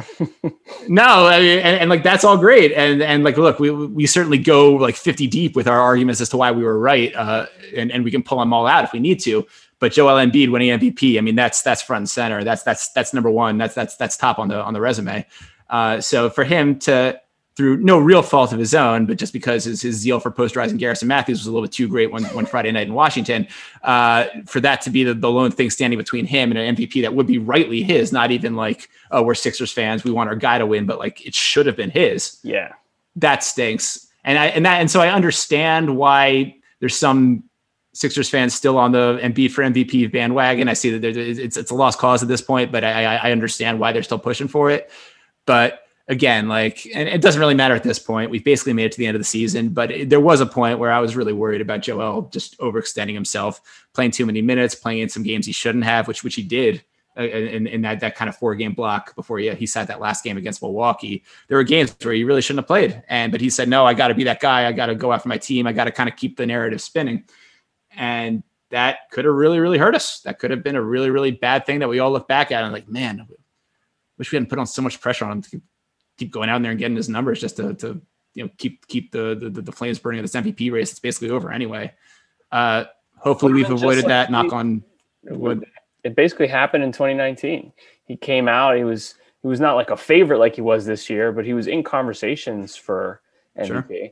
no, 0.88 1.28
I 1.28 1.40
mean, 1.40 1.60
and, 1.60 1.82
and, 1.82 1.90
like 1.90 2.04
that's 2.04 2.24
all 2.24 2.38
great. 2.38 2.72
And 2.74 3.02
and 3.02 3.24
like, 3.24 3.38
look, 3.38 3.60
we 3.60 3.72
we 3.72 4.06
certainly 4.06 4.38
go 4.38 4.74
like 4.74 4.96
50 4.96 5.26
deep 5.28 5.56
with 5.56 5.68
our 5.68 5.80
arguments 5.80 6.22
as 6.22 6.30
to 6.30 6.38
why 6.38 6.52
we 6.52 6.64
were 6.64 6.78
right, 6.78 7.14
uh, 7.16 7.48
and 7.76 7.92
and 7.92 8.04
we 8.04 8.12
can 8.12 8.22
pull 8.22 8.40
them 8.40 8.54
all 8.54 8.68
out 8.68 8.84
if 8.84 8.94
we 8.94 9.00
need 9.00 9.20
to. 9.22 9.48
But 9.80 9.94
Joel 9.94 10.16
Embiid 10.16 10.52
winning 10.52 10.80
MVP, 10.80 11.18
I 11.18 11.22
mean, 11.22 11.36
that's 11.36 11.62
that's 11.62 11.82
front 11.82 12.02
and 12.02 12.10
center. 12.10 12.44
That's 12.44 12.64
that's 12.64 12.90
that's 12.94 13.14
number 13.14 13.32
one. 13.32 13.58
That's 13.58 13.74
that's 13.74 13.96
that's 13.96 14.16
top 14.16 14.38
on 14.38 14.48
the 14.48 14.62
on 14.62 14.74
the 14.74 14.82
resume. 14.82 15.26
Uh, 15.70 16.02
so 16.02 16.30
for 16.30 16.44
him 16.44 16.80
to 16.80 17.20
through 17.58 17.78
no 17.78 17.98
real 17.98 18.22
fault 18.22 18.54
of 18.54 18.60
his 18.60 18.76
own, 18.76 19.08
but 19.08 19.18
just 19.18 19.34
because 19.34 19.64
his, 19.64 19.82
his 19.82 19.96
zeal 19.96 20.20
for 20.20 20.30
posterizing 20.30 20.78
Garrison 20.78 21.08
Matthews 21.08 21.40
was 21.40 21.48
a 21.48 21.52
little 21.52 21.64
bit 21.64 21.72
too 21.72 21.88
great 21.88 22.12
one, 22.12 22.24
one 22.26 22.46
Friday 22.46 22.72
night 22.72 22.86
in 22.86 22.94
Washington, 22.94 23.48
uh, 23.82 24.26
for 24.46 24.60
that 24.60 24.80
to 24.82 24.92
be 24.92 25.04
the, 25.04 25.16
the 25.16 25.30
lone 25.30 25.50
thing 25.50 25.72
standing 25.72 25.98
between 25.98 26.28
him 26.28 26.52
and 26.52 26.60
an 26.60 26.76
MVP 26.76 27.02
that 27.02 27.16
would 27.16 27.26
be 27.26 27.40
rightly 27.40 27.82
his, 27.82 28.12
not 28.12 28.30
even 28.30 28.56
like, 28.56 28.90
oh, 29.10 29.24
we're 29.24 29.34
Sixers 29.34 29.74
fans, 29.74 30.04
we 30.04 30.12
want 30.12 30.30
our 30.30 30.36
guy 30.36 30.60
to 30.60 30.68
win, 30.68 30.86
but 30.86 31.00
like 31.00 31.26
it 31.26 31.34
should 31.34 31.66
have 31.66 31.76
been 31.76 31.90
his. 31.90 32.40
Yeah. 32.44 32.74
That 33.16 33.44
stinks. 33.44 34.08
And 34.24 34.38
I, 34.38 34.46
and 34.48 34.64
that, 34.68 34.80
and 34.80 34.92
so 34.92 35.02
I 35.02 35.10
understand 35.10 35.98
why 35.98 36.58
there's 36.80 36.96
some 36.96 37.44
Sixers 37.94 38.30
fans 38.30 38.54
still 38.54 38.78
on 38.78 38.92
the 38.92 39.20
Embiid 39.24 39.50
for 39.50 39.64
MVP 39.64 40.12
bandwagon. 40.12 40.70
I 40.70 40.74
see 40.74 40.96
that 40.96 41.18
it's, 41.18 41.58
it's 41.58 41.72
a 41.72 41.76
lost 41.76 41.98
cause 41.98 42.22
at 42.22 42.30
this 42.30 42.42
point, 42.42 42.72
but 42.72 42.84
I, 42.84 43.16
I 43.16 43.32
understand 43.32 43.80
why 43.80 43.94
they're 43.94 44.04
still 44.04 44.20
pushing 44.20 44.48
for 44.48 44.70
it. 44.70 44.92
But 45.48 45.87
again, 46.08 46.48
like, 46.48 46.88
and 46.94 47.10
it 47.10 47.22
doesn't 47.22 47.40
really 47.40 47.56
matter 47.56 47.76
at 47.76 47.84
this 47.84 48.00
point. 48.00 48.32
We've 48.32 48.44
basically 48.44 48.74
made 48.74 48.86
it 48.86 48.92
to 48.94 48.98
the 48.98 49.08
end 49.08 49.16
of 49.16 49.22
the 49.22 49.26
season, 49.26 49.70
but 49.70 49.92
it, 49.92 50.10
there 50.10 50.20
was 50.20 50.42
a 50.42 50.46
point 50.46 50.80
where 50.80 50.92
I 50.92 51.00
was 51.00 51.16
really 51.16 51.34
worried 51.34 51.62
about 51.62 51.82
Joel 51.82 52.30
just 52.32 52.58
overextending 52.60 53.14
himself, 53.14 53.86
playing 53.94 54.12
too 54.12 54.26
many 54.26 54.42
minutes, 54.42 54.76
playing 54.76 55.00
in 55.00 55.10
some 55.10 55.24
games 55.24 55.46
he 55.46 55.52
shouldn't 55.52 55.84
have, 55.84 56.08
which 56.08 56.24
which 56.24 56.36
he 56.36 56.44
did. 56.44 56.84
Uh, 57.18 57.24
in, 57.24 57.66
in 57.66 57.82
that, 57.82 58.00
that 58.00 58.16
kind 58.16 58.30
of 58.30 58.38
four 58.38 58.54
game 58.54 58.74
block 58.74 59.16
before 59.16 59.40
he, 59.40 59.50
he 59.56 59.66
sat 59.66 59.88
that 59.88 60.00
last 60.00 60.24
game 60.24 60.38
against 60.38 60.62
Milwaukee, 60.62 61.24
there 61.48 61.58
were 61.58 61.64
games 61.64 61.96
where 62.04 62.14
he 62.14 62.24
really 62.24 62.44
shouldn't 62.44 62.60
have 62.60 62.68
played. 62.68 63.02
And, 63.10 63.32
but 63.32 63.42
he 63.42 63.50
said, 63.50 63.68
no, 63.68 63.88
I 63.88 63.96
got 63.96 64.10
to 64.10 64.14
be 64.14 64.26
that 64.26 64.40
guy. 64.40 64.68
I 64.68 64.72
got 64.72 64.86
to 64.86 64.94
go 64.94 65.12
after 65.12 65.28
my 65.28 65.40
team. 65.40 65.66
I 65.66 65.74
got 65.74 65.86
to 65.86 65.92
kind 65.92 66.08
of 66.08 66.16
keep 66.16 66.38
the 66.38 66.46
narrative 66.46 66.80
spinning. 66.80 67.24
And 67.96 68.44
that 68.70 69.10
could 69.10 69.26
have 69.26 69.34
really, 69.34 69.60
really 69.60 69.80
hurt 69.80 69.96
us. 69.96 70.20
That 70.22 70.38
could 70.38 70.52
have 70.52 70.62
been 70.62 70.76
a 70.76 70.82
really, 70.82 71.10
really 71.10 71.32
bad 71.32 71.66
thing 71.66 71.80
that 71.80 71.90
we 71.90 71.98
all 71.98 72.12
look 72.12 72.28
back 72.28 72.52
at 72.52 72.64
and 72.64 72.72
like, 72.72 72.88
man, 72.88 73.28
wish 74.20 74.32
we 74.32 74.36
hadn't 74.36 74.50
put 74.50 74.60
on 74.60 74.68
so 74.68 74.84
much 74.84 75.02
pressure 75.02 75.26
on 75.26 75.32
him 75.32 75.42
to 75.42 75.62
keep 76.18 76.32
going 76.32 76.50
out 76.50 76.62
there 76.62 76.72
and 76.72 76.80
getting 76.80 76.98
his 76.98 77.10
numbers 77.10 77.40
just 77.40 77.58
to, 77.58 77.74
to 77.76 78.02
you 78.34 78.44
know 78.44 78.50
keep 78.58 78.88
keep 78.88 79.12
the, 79.12 79.36
the 79.36 79.62
the 79.62 79.72
flames 79.72 80.00
burning 80.00 80.20
of 80.20 80.24
this 80.24 80.40
MVP 80.40 80.72
race. 80.72 80.92
It's 80.92 81.00
basically 81.00 81.30
over 81.30 81.52
anyway. 81.52 81.94
Uh, 82.52 82.86
hopefully, 83.18 83.54
we've 83.54 83.70
avoided 83.70 84.04
like 84.04 84.10
that. 84.10 84.32
knock 84.32 84.54
on 84.54 84.84
wood. 85.24 85.66
It 86.04 86.16
basically 86.16 86.48
happened 86.48 86.84
in 86.84 86.92
2019. 86.92 87.72
He 88.06 88.16
came 88.16 88.48
out. 88.48 88.78
He 88.78 88.84
was 88.84 89.16
he 89.42 89.48
was 89.48 89.60
not 89.60 89.76
like 89.76 89.90
a 89.90 89.98
favorite 89.98 90.40
like 90.40 90.56
he 90.56 90.62
was 90.62 90.86
this 90.86 91.10
year, 91.10 91.32
but 91.32 91.46
he 91.46 91.54
was 91.54 91.68
in 91.68 91.84
conversations 91.84 92.76
for 92.76 93.22
MVP. 93.58 93.88
Sure. 93.88 94.10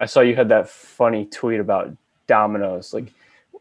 I 0.00 0.06
saw 0.06 0.20
you 0.20 0.36
had 0.36 0.48
that 0.48 0.68
funny 0.68 1.24
tweet 1.26 1.60
about 1.60 1.96
Domino's. 2.26 2.92
Like, 2.92 3.12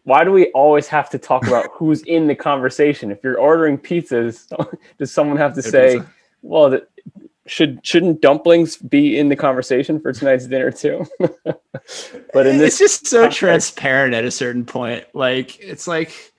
why 0.04 0.24
do 0.24 0.32
we 0.32 0.48
always 0.48 0.88
have 0.88 1.10
to 1.12 1.18
talk 1.18 1.48
about 1.48 1.68
who's 1.74 2.02
in 2.04 2.28
the 2.28 2.36
conversation? 2.36 3.12
If 3.12 3.24
you're 3.24 3.40
ordering 3.40 3.78
pizzas, 3.78 4.52
does 4.98 5.12
someone 5.12 5.38
have 5.38 5.54
to 5.56 5.62
say, 5.62 5.98
pizza. 5.98 6.12
"Well, 6.42 6.70
the, 6.72 6.88
should 7.46 7.86
shouldn't 7.86 8.22
dumplings 8.22 8.78
be 8.78 9.18
in 9.18 9.30
the 9.30 9.36
conversation 9.36 10.00
for 10.00 10.14
tonight's 10.14 10.48
dinner 10.48 10.72
too? 10.72 11.06
but 11.20 12.48
in 12.48 12.58
this, 12.58 12.74
it's 12.74 12.78
just 12.80 13.08
so 13.08 13.22
context, 13.22 13.40
transparent 13.40 14.14
at 14.14 14.26
a 14.26 14.32
certain 14.32 14.66
point. 14.66 15.06
Like 15.14 15.60
it's 15.60 15.88
like 15.88 16.34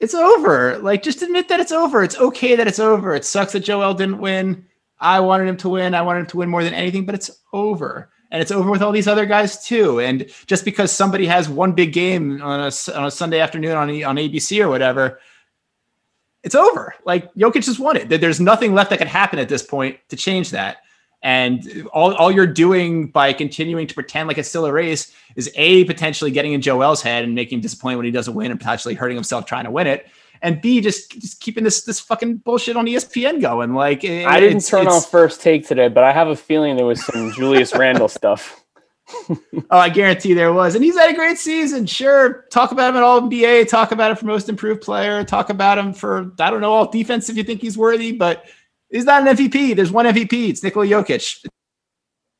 it's 0.00 0.14
over. 0.14 0.78
Like 0.78 1.02
just 1.02 1.22
admit 1.22 1.48
that 1.48 1.60
it's 1.60 1.72
over. 1.72 2.02
It's 2.02 2.18
okay 2.18 2.56
that 2.56 2.66
it's 2.66 2.78
over. 2.78 3.14
It 3.14 3.24
sucks 3.24 3.52
that 3.52 3.60
Joel 3.60 3.94
didn't 3.94 4.18
win. 4.18 4.66
I 4.98 5.20
wanted 5.20 5.48
him 5.48 5.56
to 5.58 5.68
win. 5.68 5.94
I 5.94 6.02
wanted 6.02 6.20
him 6.20 6.26
to 6.26 6.36
win 6.38 6.48
more 6.48 6.64
than 6.64 6.74
anything, 6.74 7.04
but 7.04 7.14
it's 7.14 7.30
over. 7.52 8.10
And 8.30 8.42
it's 8.42 8.50
over 8.50 8.70
with 8.70 8.82
all 8.82 8.90
these 8.90 9.06
other 9.06 9.26
guys 9.26 9.64
too. 9.64 10.00
And 10.00 10.26
just 10.46 10.64
because 10.64 10.90
somebody 10.90 11.26
has 11.26 11.48
one 11.48 11.72
big 11.72 11.92
game 11.92 12.42
on 12.42 12.60
a, 12.60 12.72
on 12.96 13.04
a 13.04 13.10
Sunday 13.10 13.38
afternoon 13.38 13.76
on, 13.76 13.88
on 14.02 14.16
ABC 14.16 14.60
or 14.60 14.68
whatever, 14.68 15.20
it's 16.44 16.54
over. 16.54 16.94
Like 17.04 17.32
Jokic 17.34 17.64
just 17.64 17.80
won 17.80 17.96
it. 17.96 18.08
There's 18.08 18.38
nothing 18.38 18.74
left 18.74 18.90
that 18.90 18.98
could 18.98 19.08
happen 19.08 19.38
at 19.38 19.48
this 19.48 19.62
point 19.62 19.98
to 20.10 20.16
change 20.16 20.50
that. 20.50 20.76
And 21.22 21.88
all, 21.94 22.14
all 22.14 22.30
you're 22.30 22.46
doing 22.46 23.10
by 23.10 23.32
continuing 23.32 23.86
to 23.86 23.94
pretend 23.94 24.28
like 24.28 24.36
it's 24.36 24.48
still 24.48 24.66
a 24.66 24.72
race 24.72 25.10
is 25.36 25.50
a 25.54 25.84
potentially 25.84 26.30
getting 26.30 26.52
in 26.52 26.60
Joel's 26.60 27.00
head 27.00 27.24
and 27.24 27.34
making 27.34 27.58
him 27.58 27.62
disappointed 27.62 27.96
when 27.96 28.04
he 28.04 28.10
doesn't 28.10 28.34
win 28.34 28.50
and 28.50 28.60
potentially 28.60 28.94
hurting 28.94 29.16
himself 29.16 29.46
trying 29.46 29.64
to 29.64 29.70
win 29.70 29.86
it. 29.86 30.06
And 30.42 30.60
B 30.60 30.82
just 30.82 31.12
just 31.12 31.40
keeping 31.40 31.64
this 31.64 31.84
this 31.84 31.98
fucking 31.98 32.36
bullshit 32.38 32.76
on 32.76 32.84
ESPN 32.84 33.40
going. 33.40 33.72
Like 33.72 34.04
I 34.04 34.38
didn't 34.38 34.66
turn 34.66 34.86
on 34.86 35.00
first 35.00 35.40
take 35.40 35.66
today, 35.66 35.88
but 35.88 36.04
I 36.04 36.12
have 36.12 36.28
a 36.28 36.36
feeling 36.36 36.76
there 36.76 36.84
was 36.84 37.02
some 37.02 37.32
Julius 37.32 37.74
Randle 37.74 38.08
stuff. 38.08 38.62
Oh, 39.28 39.78
I 39.78 39.88
guarantee 39.88 40.34
there 40.34 40.52
was. 40.52 40.74
And 40.74 40.84
he's 40.84 40.96
had 40.96 41.10
a 41.10 41.14
great 41.14 41.38
season. 41.38 41.86
Sure. 41.86 42.44
Talk 42.50 42.72
about 42.72 42.90
him 42.90 42.96
at 42.96 43.02
all 43.02 43.20
NBA, 43.22 43.68
talk 43.68 43.92
about 43.92 44.10
him 44.10 44.16
for 44.16 44.26
most 44.26 44.48
improved 44.48 44.82
player, 44.82 45.24
talk 45.24 45.50
about 45.50 45.78
him 45.78 45.92
for, 45.92 46.32
I 46.38 46.50
don't 46.50 46.60
know, 46.60 46.72
all 46.72 46.90
defense 46.90 47.28
if 47.28 47.36
you 47.36 47.44
think 47.44 47.60
he's 47.60 47.76
worthy, 47.76 48.12
but 48.12 48.44
he's 48.90 49.04
not 49.04 49.26
an 49.26 49.36
MVP. 49.36 49.76
There's 49.76 49.92
one 49.92 50.06
MVP. 50.06 50.48
It's 50.48 50.62
Nikola 50.62 50.86
Jokic. 50.86 51.44
It 51.44 51.52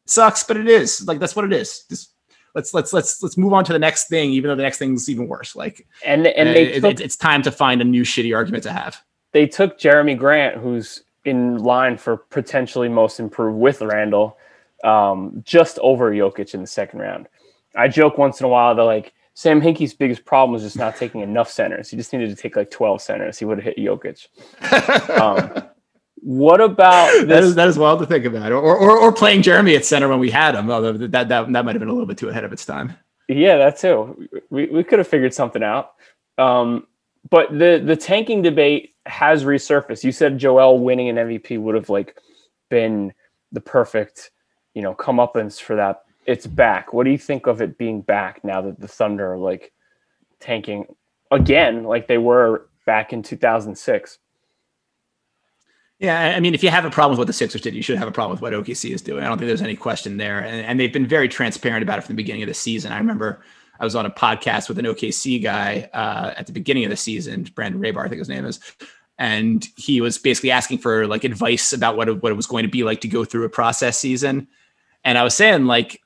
sucks, 0.06 0.44
but 0.44 0.56
it 0.56 0.68
is. 0.68 1.06
Like 1.06 1.18
that's 1.18 1.36
what 1.36 1.44
it 1.44 1.52
is. 1.52 1.84
Just 1.88 2.14
let's 2.54 2.72
let's 2.72 2.92
let's 2.92 3.22
let's 3.22 3.36
move 3.36 3.52
on 3.52 3.64
to 3.64 3.72
the 3.72 3.78
next 3.78 4.08
thing, 4.08 4.30
even 4.30 4.48
though 4.48 4.56
the 4.56 4.62
next 4.62 4.78
thing's 4.78 5.08
even 5.10 5.28
worse. 5.28 5.54
Like 5.56 5.86
and 6.04 6.26
and 6.26 6.48
they 6.50 6.76
uh, 6.76 6.80
took, 6.80 6.90
it, 6.92 7.00
it's 7.00 7.16
time 7.16 7.42
to 7.42 7.50
find 7.50 7.80
a 7.80 7.84
new 7.84 8.02
shitty 8.02 8.34
argument 8.34 8.62
to 8.64 8.72
have. 8.72 9.02
They 9.32 9.46
took 9.46 9.78
Jerami 9.78 10.16
Grant, 10.16 10.56
who's 10.56 11.02
in 11.24 11.58
line 11.58 11.96
for 11.96 12.16
potentially 12.16 12.88
most 12.88 13.18
improved 13.18 13.58
with 13.58 13.80
Randle, 13.80 14.38
um, 14.84 15.42
just 15.44 15.78
over 15.80 16.12
Jokic 16.12 16.54
in 16.54 16.60
the 16.60 16.66
second 16.66 17.00
round. 17.00 17.28
I 17.74 17.88
joke 17.88 18.18
once 18.18 18.40
in 18.40 18.46
a 18.46 18.48
while 18.48 18.74
that 18.74 18.82
like 18.82 19.12
Sam 19.34 19.60
Hinkie's 19.60 19.94
biggest 19.94 20.24
problem 20.24 20.52
was 20.52 20.62
just 20.62 20.78
not 20.78 20.96
taking 20.96 21.20
enough 21.22 21.50
centers. 21.50 21.90
He 21.90 21.96
just 21.96 22.12
needed 22.12 22.30
to 22.30 22.36
take 22.36 22.54
like 22.54 22.70
12 22.70 23.00
centers. 23.02 23.38
He 23.38 23.44
would 23.44 23.58
have 23.58 23.64
hit 23.64 23.78
Jokic. 23.78 24.28
um, 25.18 25.64
what 26.24 26.60
about 26.60 27.12
this? 27.12 27.24
that 27.28 27.42
is 27.42 27.54
that 27.56 27.68
is 27.68 27.78
wild 27.78 28.00
to 28.00 28.06
think 28.06 28.24
about, 28.24 28.50
or, 28.52 28.60
or 28.62 28.98
or 28.98 29.12
playing 29.12 29.42
Jerami 29.42 29.76
at 29.76 29.84
center 29.84 30.08
when 30.08 30.18
we 30.18 30.30
had 30.30 30.54
him. 30.54 30.70
Although 30.70 30.94
that 30.94 31.28
that 31.28 31.28
that 31.28 31.64
might 31.64 31.74
have 31.74 31.80
been 31.80 31.88
a 31.88 31.92
little 31.92 32.06
bit 32.06 32.16
too 32.16 32.28
ahead 32.28 32.44
of 32.44 32.52
its 32.52 32.64
time. 32.64 32.94
Yeah, 33.28 33.58
that 33.58 33.78
too. 33.78 34.28
We 34.48 34.66
we 34.66 34.84
could 34.84 34.98
have 34.98 35.08
figured 35.08 35.34
something 35.34 35.62
out. 35.62 35.92
Um, 36.38 36.86
but 37.28 37.52
the 37.52 37.82
the 37.84 37.96
tanking 37.96 38.40
debate 38.40 38.94
has 39.06 39.44
resurfaced. 39.44 40.04
You 40.04 40.12
said 40.12 40.38
Joel 40.38 40.78
winning 40.78 41.10
an 41.10 41.16
MVP 41.16 41.60
would 41.60 41.74
have 41.74 41.90
like 41.90 42.16
been 42.70 43.12
the 43.52 43.60
perfect, 43.60 44.30
you 44.74 44.82
know, 44.82 44.94
comeuppance 44.94 45.60
for 45.60 45.76
that. 45.76 46.04
It's 46.26 46.46
back. 46.46 46.92
What 46.92 47.04
do 47.04 47.10
you 47.10 47.18
think 47.18 47.46
of 47.46 47.60
it 47.60 47.78
being 47.78 48.00
back 48.00 48.44
now 48.44 48.60
that 48.62 48.80
the 48.80 48.88
Thunder 48.88 49.32
are 49.32 49.38
like 49.38 49.72
tanking 50.40 50.86
again, 51.30 51.84
like 51.84 52.06
they 52.06 52.18
were 52.18 52.66
back 52.86 53.12
in 53.12 53.22
2006? 53.22 54.18
Yeah, 56.00 56.34
I 56.36 56.40
mean, 56.40 56.54
if 56.54 56.62
you 56.62 56.70
have 56.70 56.84
a 56.84 56.90
problem 56.90 57.12
with 57.12 57.18
what 57.18 57.26
the 57.28 57.32
Sixers 57.32 57.60
did, 57.60 57.74
you 57.74 57.82
should 57.82 57.98
have 57.98 58.08
a 58.08 58.12
problem 58.12 58.32
with 58.32 58.42
what 58.42 58.52
OKC 58.52 58.90
is 58.90 59.00
doing. 59.00 59.22
I 59.22 59.28
don't 59.28 59.38
think 59.38 59.46
there's 59.46 59.62
any 59.62 59.76
question 59.76 60.16
there, 60.16 60.40
and, 60.40 60.66
and 60.66 60.80
they've 60.80 60.92
been 60.92 61.06
very 61.06 61.28
transparent 61.28 61.82
about 61.82 61.98
it 61.98 62.02
from 62.02 62.16
the 62.16 62.22
beginning 62.22 62.42
of 62.42 62.48
the 62.48 62.54
season. 62.54 62.92
I 62.92 62.98
remember 62.98 63.42
I 63.78 63.84
was 63.84 63.94
on 63.94 64.04
a 64.04 64.10
podcast 64.10 64.68
with 64.68 64.78
an 64.78 64.86
OKC 64.86 65.42
guy 65.42 65.88
uh, 65.92 66.34
at 66.36 66.46
the 66.46 66.52
beginning 66.52 66.84
of 66.84 66.90
the 66.90 66.96
season, 66.96 67.44
Brandon 67.54 67.80
Rahbar, 67.80 68.04
I 68.04 68.08
think 68.08 68.18
his 68.18 68.28
name 68.28 68.44
is, 68.44 68.60
and 69.18 69.66
he 69.76 70.00
was 70.00 70.18
basically 70.18 70.50
asking 70.50 70.78
for 70.78 71.06
like 71.06 71.22
advice 71.22 71.72
about 71.72 71.96
what 71.96 72.08
it, 72.08 72.22
what 72.22 72.32
it 72.32 72.36
was 72.36 72.46
going 72.46 72.64
to 72.64 72.70
be 72.70 72.82
like 72.82 73.00
to 73.02 73.08
go 73.08 73.24
through 73.24 73.44
a 73.44 73.48
process 73.48 73.98
season. 73.98 74.48
And 75.04 75.18
I 75.18 75.22
was 75.22 75.34
saying 75.34 75.66
like, 75.66 76.00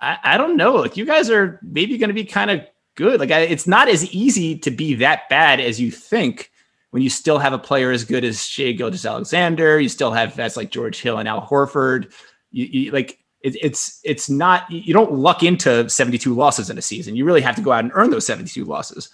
I, 0.00 0.18
I 0.22 0.36
don't 0.36 0.56
know, 0.56 0.76
like 0.76 0.96
you 0.96 1.04
guys 1.04 1.30
are 1.30 1.60
maybe 1.62 1.98
going 1.98 2.08
to 2.08 2.14
be 2.14 2.24
kind 2.24 2.50
of 2.50 2.62
good. 2.94 3.20
Like 3.20 3.30
I, 3.30 3.40
it's 3.40 3.66
not 3.66 3.88
as 3.88 4.10
easy 4.12 4.58
to 4.58 4.70
be 4.70 4.94
that 4.94 5.28
bad 5.28 5.60
as 5.60 5.80
you 5.80 5.90
think 5.90 6.50
when 6.90 7.02
you 7.02 7.10
still 7.10 7.38
have 7.38 7.52
a 7.52 7.58
player 7.58 7.90
as 7.90 8.04
good 8.04 8.24
as 8.24 8.44
Shai 8.44 8.72
Gilgeous-Alexander, 8.72 9.80
you 9.80 9.88
still 9.88 10.10
have 10.10 10.34
that's 10.34 10.56
like 10.56 10.70
George 10.70 11.00
Hill 11.00 11.18
and 11.18 11.28
Al 11.28 11.46
Horford. 11.46 12.12
You, 12.50 12.66
you 12.66 12.90
like 12.90 13.18
it, 13.42 13.56
it's 13.60 14.00
it's 14.04 14.28
not 14.28 14.70
you 14.70 14.92
don't 14.92 15.12
luck 15.12 15.42
into 15.42 15.88
72 15.88 16.34
losses 16.34 16.68
in 16.68 16.78
a 16.78 16.82
season. 16.82 17.16
You 17.16 17.24
really 17.24 17.40
have 17.40 17.56
to 17.56 17.62
go 17.62 17.72
out 17.72 17.84
and 17.84 17.92
earn 17.94 18.10
those 18.10 18.26
72 18.26 18.64
losses. 18.64 19.08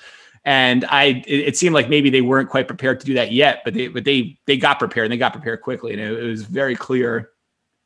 And 0.44 0.84
I 0.86 1.24
it, 1.26 1.56
seemed 1.56 1.74
like 1.74 1.88
maybe 1.88 2.08
they 2.08 2.20
weren't 2.20 2.48
quite 2.48 2.68
prepared 2.68 3.00
to 3.00 3.06
do 3.06 3.14
that 3.14 3.32
yet, 3.32 3.62
but 3.64 3.74
they 3.74 3.88
but 3.88 4.04
they 4.04 4.38
they 4.46 4.56
got 4.56 4.78
prepared 4.78 5.06
and 5.06 5.12
they 5.12 5.18
got 5.18 5.32
prepared 5.32 5.60
quickly, 5.60 5.92
and 5.92 6.00
it 6.00 6.22
was 6.22 6.42
very 6.42 6.76
clear. 6.76 7.30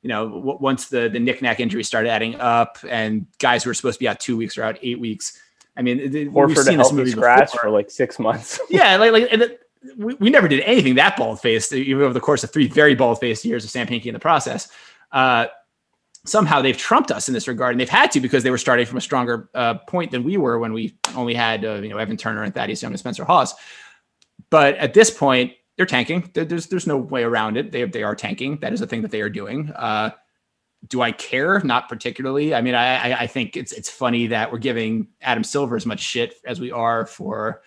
You 0.03 0.09
know, 0.09 0.29
w- 0.29 0.59
once 0.61 0.89
the 0.89 1.09
the 1.09 1.21
knickknack 1.21 1.61
injury 1.61 1.85
started 1.85 2.11
adding 2.11 2.37
up, 2.37 2.79
and 2.89 3.27
guys 3.39 3.65
who 3.65 3.71
were 3.71 3.75
supposed 3.75 3.99
to 3.99 4.01
be 4.01 4.09
out 4.09 4.21
two 4.21 4.37
weeks 4.37 4.57
or 4.57 4.63
out 4.63 4.79
eight 4.83 5.01
weeks. 5.01 5.39
I 5.77 5.83
mean, 5.83 5.99
Horford 5.99 6.49
we've 6.49 6.59
seen 6.59 6.79
this 6.79 6.93
movie 6.93 7.11
scratch 7.11 7.53
before. 7.53 7.61
for 7.61 7.71
like 7.71 7.91
six 7.91 8.19
months. 8.19 8.61
yeah, 8.71 8.97
like 8.97 9.13
like 9.13 9.61
we, 9.97 10.15
we 10.15 10.31
never 10.31 10.49
did 10.49 10.61
anything 10.61 10.95
that 10.97 11.17
bald 11.17 11.41
faced, 11.41 11.73
even 11.73 12.03
over 12.03 12.13
the 12.13 12.21
course 12.21 12.45
of 12.45 12.51
three 12.51 12.69
very 12.69 12.95
bald 12.95 13.21
faced 13.21 13.45
years 13.45 13.65
of 13.65 13.71
Sam 13.71 13.87
Hinkie 13.87 14.07
in 14.07 14.15
the 14.15 14.21
process. 14.21 14.69
Uh, 15.13 15.47
somehow 16.27 16.61
they've 16.61 16.77
trumped 16.77 17.11
us 17.11 17.29
in 17.29 17.35
this 17.35 17.49
regard, 17.49 17.73
and 17.73 17.81
they've 17.81 17.89
had 17.89 18.11
to 18.13 18.21
because 18.21 18.43
they 18.43 18.51
were 18.51 18.59
starting 18.59 18.87
from 18.87 18.99
a 18.99 19.01
stronger 19.01 19.49
uh, 19.55 19.75
point 19.75 20.11
than 20.11 20.23
we 20.23 20.37
were 20.37 20.59
when 20.59 20.73
we 20.73 20.97
only 21.17 21.35
had 21.35 21.65
uh, 21.65 21.75
you 21.75 21.89
know 21.89 21.99
Evan 21.99 22.17
Turner 22.17 22.43
and 22.43 22.55
Thaddeus 22.55 22.83
Young 22.83 22.93
and 22.93 22.99
Spencer 22.99 23.25
Hawes. 23.25 23.55
But 24.51 24.77
at 24.77 24.95
this 24.95 25.11
point, 25.11 25.53
they're 25.81 25.87
tanking. 25.87 26.31
There's 26.35 26.67
there's 26.67 26.87
no 26.87 26.99
way 26.99 27.23
around 27.23 27.57
it. 27.57 27.73
They 27.73 27.85
they 27.87 28.03
are 28.03 28.15
tanking. 28.15 28.59
That 28.59 28.75
is 28.75 28.83
a 28.83 28.87
thing 28.87 29.01
that 29.01 29.11
they 29.11 29.23
are 29.23 29.31
doing. 29.31 29.71
Uh, 29.71 30.11
do 30.87 31.01
I 31.01 31.11
care? 31.11 31.59
Not 31.61 31.89
particularly. 31.89 32.55
I 32.55 32.61
mean, 32.61 32.75
I 32.75 33.23
I 33.23 33.27
think 33.27 33.57
it's 33.57 33.73
it's 33.73 33.89
funny 33.89 34.27
that 34.27 34.53
we're 34.53 34.59
giving 34.59 35.09
Adam 35.23 35.43
Silver 35.43 35.77
as 35.77 35.87
much 35.87 36.01
shit 36.01 36.35
as 36.45 36.61
we 36.61 36.71
are 36.71 37.07
for 37.07 37.63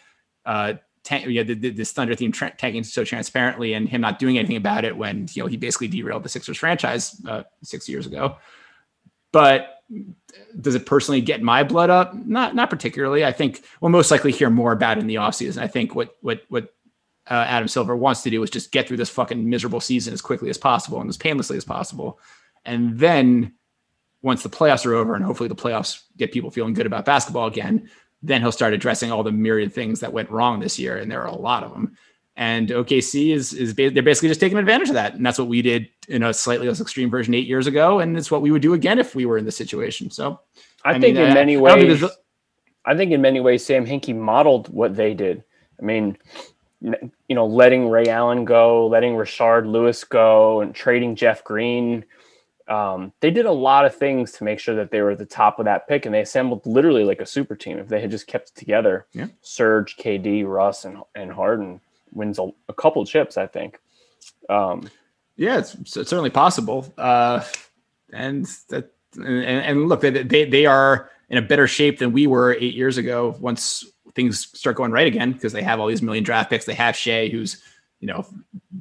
uh, 0.46 0.74
tank, 1.04 1.26
you 1.26 1.44
know, 1.44 1.56
this 1.56 1.92
Thunder 1.92 2.14
theme 2.14 2.32
tra- 2.32 2.54
tanking 2.56 2.84
so 2.84 3.04
transparently 3.04 3.74
and 3.74 3.90
him 3.90 4.02
not 4.02 4.20
doing 4.20 4.38
anything 4.38 4.58
about 4.58 4.86
it 4.86 4.96
when 4.96 5.28
you 5.34 5.42
know 5.42 5.48
he 5.48 5.58
basically 5.58 5.88
derailed 5.88 6.22
the 6.22 6.30
Sixers 6.30 6.60
franchise 6.60 7.20
uh, 7.28 7.42
six 7.64 7.90
years 7.90 8.06
ago. 8.06 8.38
But 9.32 9.80
does 10.62 10.76
it 10.76 10.86
personally 10.86 11.22
get 11.22 11.42
my 11.42 11.64
blood 11.64 11.90
up? 11.90 12.14
Not 12.14 12.54
not 12.54 12.70
particularly. 12.70 13.26
I 13.26 13.32
think 13.32 13.64
we'll 13.82 13.90
most 13.90 14.12
likely 14.12 14.32
hear 14.32 14.52
more 14.52 14.72
about 14.72 15.00
it 15.00 15.02
in 15.02 15.08
the 15.08 15.16
offseason. 15.16 15.60
I 15.64 15.68
think 15.68 15.96
what 15.96 16.16
what 16.22 16.42
what 16.50 16.76
uh, 17.30 17.46
Adam 17.48 17.68
Silver 17.68 17.96
wants 17.96 18.24
to 18.24 18.30
do 18.30 18.44
is 18.44 18.50
just 18.50 18.72
get 18.72 18.88
through 18.88 18.98
this 18.98 19.10
fucking 19.10 19.50
miserable 19.50 19.80
season 19.80 20.14
as 20.14 20.22
quickly 20.22 20.50
as 20.50 20.58
possible 20.58 21.00
and 21.00 21.10
as 21.10 21.18
painlessly 21.18 21.58
as 21.58 21.66
possible, 21.66 22.20
and 22.66 22.98
then 22.98 23.54
once 24.24 24.42
the 24.42 24.50
playoffs 24.50 24.86
are 24.86 24.94
over 24.94 25.16
and 25.16 25.24
hopefully 25.24 25.50
the 25.50 25.56
playoffs 25.56 26.04
get 26.18 26.32
people 26.32 26.50
feeling 26.50 26.74
good 26.74 26.86
about 26.86 27.06
basketball 27.06 27.46
again, 27.46 27.90
then 28.24 28.42
he'll 28.42 28.54
start 28.54 28.74
addressing 28.74 29.12
all 29.12 29.22
the 29.22 29.32
myriad 29.32 29.74
things 29.74 30.00
that 30.00 30.14
went 30.14 30.32
wrong 30.32 30.60
this 30.60 30.80
year, 30.80 30.98
and 30.98 31.12
there 31.12 31.22
are 31.22 31.28
a 31.28 31.36
lot 31.36 31.64
of 31.64 31.72
them. 31.72 31.96
And 32.36 32.70
OKC 32.70 33.32
is 33.32 33.54
is 33.54 33.76
they're 33.76 33.92
basically 33.92 34.30
just 34.30 34.40
taking 34.40 34.58
advantage 34.58 34.88
of 34.88 34.96
that, 34.96 35.14
and 35.14 35.24
that's 35.24 35.38
what 35.38 35.50
we 35.50 35.62
did 35.62 35.88
in 36.08 36.24
a 36.24 36.34
slightly 36.34 36.68
less 36.68 36.82
extreme 36.82 37.12
version 37.12 37.36
eight 37.36 37.46
years 37.46 37.68
ago, 37.68 38.00
and 38.00 38.18
it's 38.18 38.32
what 38.32 38.42
we 38.42 38.50
would 38.50 38.62
do 38.62 38.74
again 38.74 38.98
if 38.98 39.14
we 39.14 39.26
were 39.28 39.38
in 39.38 39.46
this 39.46 39.58
situation. 39.58 40.10
So, 40.10 40.40
I, 40.84 40.92
I 40.92 41.00
think 41.00 41.16
mean, 41.16 41.26
in 41.26 41.32
uh, 41.32 41.34
many 41.36 41.58
ways, 41.58 42.04
I, 42.04 42.10
I 42.86 42.98
think 42.98 43.12
in 43.12 43.22
many 43.22 43.40
ways, 43.40 43.64
Sam 43.64 43.86
Hinkie 43.86 44.16
modeled 44.16 44.70
what 44.70 44.96
they 44.96 45.14
did. 45.14 45.44
I 45.80 45.86
mean, 45.86 46.18
you 46.84 47.36
know, 47.36 47.46
letting 47.46 47.90
Ray 47.90 48.08
Allen 48.08 48.46
go, 48.46 48.88
letting 48.88 49.14
Rashard 49.14 49.66
Lewis 49.66 50.04
go, 50.04 50.62
and 50.62 50.76
trading 50.76 51.16
Jeff 51.16 51.44
Green 51.44 52.06
um, 52.68 53.12
they 53.20 53.32
did 53.32 53.46
a 53.46 53.52
lot 53.52 53.86
of 53.86 53.96
things 53.96 54.32
to 54.34 54.44
make 54.44 54.60
sure 54.60 54.76
that 54.76 54.90
they 54.90 55.02
were 55.02 55.12
at 55.12 55.18
the 55.18 55.26
top 55.26 55.60
of 55.60 55.66
that 55.66 55.88
pick, 55.88 56.06
and 56.06 56.16
they 56.16 56.22
assembled 56.22 56.66
literally 56.66 57.04
like 57.04 57.20
a 57.20 57.26
super 57.26 57.56
team. 57.56 57.78
If 57.78 57.90
they 57.90 58.00
had 58.00 58.12
just 58.12 58.28
kept 58.28 58.50
it 58.50 58.56
together, 58.56 59.06
yeah. 59.12 59.28
Serge, 59.42 59.98
KD, 59.98 60.48
Russ, 60.48 60.86
and 60.86 60.98
and 61.16 61.32
Harden 61.32 61.82
wins 62.14 62.40
a, 62.40 62.50
a 62.70 62.74
couple 62.74 63.06
chips, 63.06 63.38
I 63.38 63.48
think. 63.48 63.80
Um, 64.50 64.90
yeah, 65.36 65.58
it's, 65.58 65.74
it's, 65.76 65.94
certainly 65.94 66.30
possible. 66.30 66.94
Uh, 66.98 67.44
and 68.14 68.46
that 68.70 68.92
and, 69.16 69.44
and 69.44 69.90
look, 69.90 70.02
they, 70.02 70.12
they 70.12 70.46
they 70.46 70.66
are 70.66 71.10
in 71.30 71.38
a 71.38 71.42
better 71.42 71.68
shape 71.68 72.00
than 72.00 72.14
we 72.14 72.28
were 72.28 72.54
eight 72.54 72.76
years 72.76 72.98
ago. 72.98 73.36
Once 73.40 73.86
things 74.16 74.48
start 74.54 74.76
going 74.76 74.92
right 74.92 75.08
again, 75.08 75.32
because 75.32 75.54
they 75.54 75.64
have 75.64 75.80
all 75.80 75.88
these 75.88 76.02
million 76.02 76.24
draft 76.24 76.50
picks. 76.50 76.66
They 76.66 76.74
have 76.74 76.96
Shai, 76.96 77.30
who's 77.30 77.62
you 78.00 78.08
know 78.08 78.26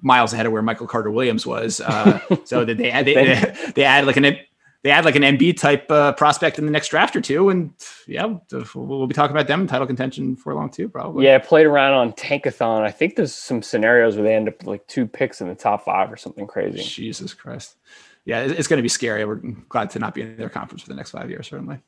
miles 0.00 0.32
ahead 0.32 0.46
of 0.46 0.52
where 0.52 0.62
Michael 0.62 0.86
Carter 0.86 1.10
Williams 1.10 1.46
was. 1.46 1.80
Uh, 1.80 2.20
so 2.44 2.64
that 2.64 2.78
they 2.78 2.90
add 2.90 3.06
they, 3.06 3.14
they, 3.14 3.54
they 3.74 3.84
add 3.84 4.06
like 4.06 4.16
an 4.16 4.36
they 4.82 4.90
add 4.90 5.04
like 5.04 5.14
an 5.14 5.22
Embiid 5.22 5.58
type 5.58 5.88
uh, 5.90 6.12
prospect 6.12 6.58
in 6.58 6.66
the 6.66 6.72
next 6.72 6.88
draft 6.88 7.14
or 7.14 7.20
two, 7.20 7.50
and 7.50 7.72
yeah, 8.08 8.24
we'll, 8.24 8.66
we'll, 8.74 9.06
be 9.06 9.14
talking 9.14 9.34
about 9.34 9.46
them 9.46 9.60
in 9.60 9.66
title 9.68 9.86
contention 9.86 10.34
for 10.34 10.54
long 10.54 10.70
too, 10.70 10.88
probably. 10.88 11.24
Yeah, 11.24 11.36
I 11.36 11.38
played 11.38 11.66
around 11.66 11.94
on 11.94 12.12
Tankathon. 12.14 12.82
I 12.82 12.90
think 12.90 13.14
there's 13.14 13.32
some 13.32 13.62
scenarios 13.62 14.16
where 14.16 14.24
they 14.24 14.34
end 14.34 14.48
up 14.48 14.66
like 14.66 14.84
two 14.88 15.06
picks 15.06 15.40
in 15.40 15.46
the 15.46 15.54
top 15.54 15.84
five 15.84 16.12
or 16.12 16.16
something 16.16 16.48
crazy. 16.48 16.82
Jesus 16.82 17.32
Christ. 17.32 17.76
Yeah, 18.24 18.40
it's 18.40 18.68
going 18.68 18.78
to 18.78 18.82
be 18.82 18.88
scary. 18.88 19.24
We're 19.24 19.40
glad 19.68 19.90
to 19.90 19.98
not 19.98 20.14
be 20.14 20.22
in 20.22 20.36
their 20.36 20.48
conference 20.48 20.82
for 20.82 20.88
the 20.88 20.94
next 20.94 21.10
five 21.10 21.30
years, 21.30 21.48
certainly. 21.48 21.78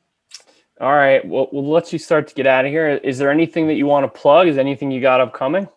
All 0.81 0.91
right. 0.91 1.25
Well, 1.25 1.47
we'll 1.51 1.69
let 1.69 1.93
you 1.93 1.99
start 1.99 2.27
to 2.27 2.35
get 2.35 2.47
out 2.47 2.65
of 2.65 2.71
here. 2.71 2.89
Is 2.89 3.17
there 3.17 3.31
anything 3.31 3.67
that 3.67 3.75
you 3.75 3.85
want 3.85 4.03
to 4.03 4.19
plug? 4.19 4.47
Is 4.47 4.57
anything 4.57 4.91
you 4.91 5.01
got 5.01 5.21
upcoming? 5.21 5.69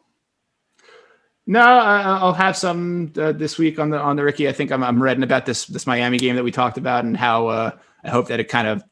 No, 1.46 1.60
I'll 1.60 2.34
have 2.34 2.58
some 2.58 3.10
uh, 3.16 3.32
this 3.32 3.56
week 3.56 3.78
on 3.78 3.88
the 3.88 3.98
on 3.98 4.16
the 4.16 4.22
Ricky. 4.22 4.48
I 4.48 4.52
think 4.52 4.70
I'm 4.70 4.82
I'm 4.84 5.02
reading 5.02 5.22
about 5.22 5.46
this 5.46 5.64
this 5.64 5.86
Miami 5.86 6.18
game 6.18 6.36
that 6.36 6.44
we 6.44 6.50
talked 6.50 6.76
about 6.76 7.04
and 7.04 7.16
how 7.16 7.46
uh, 7.46 7.70
I 8.04 8.10
hope 8.10 8.28
that 8.28 8.38
it 8.38 8.48
kind 8.50 8.68
of 8.68 8.82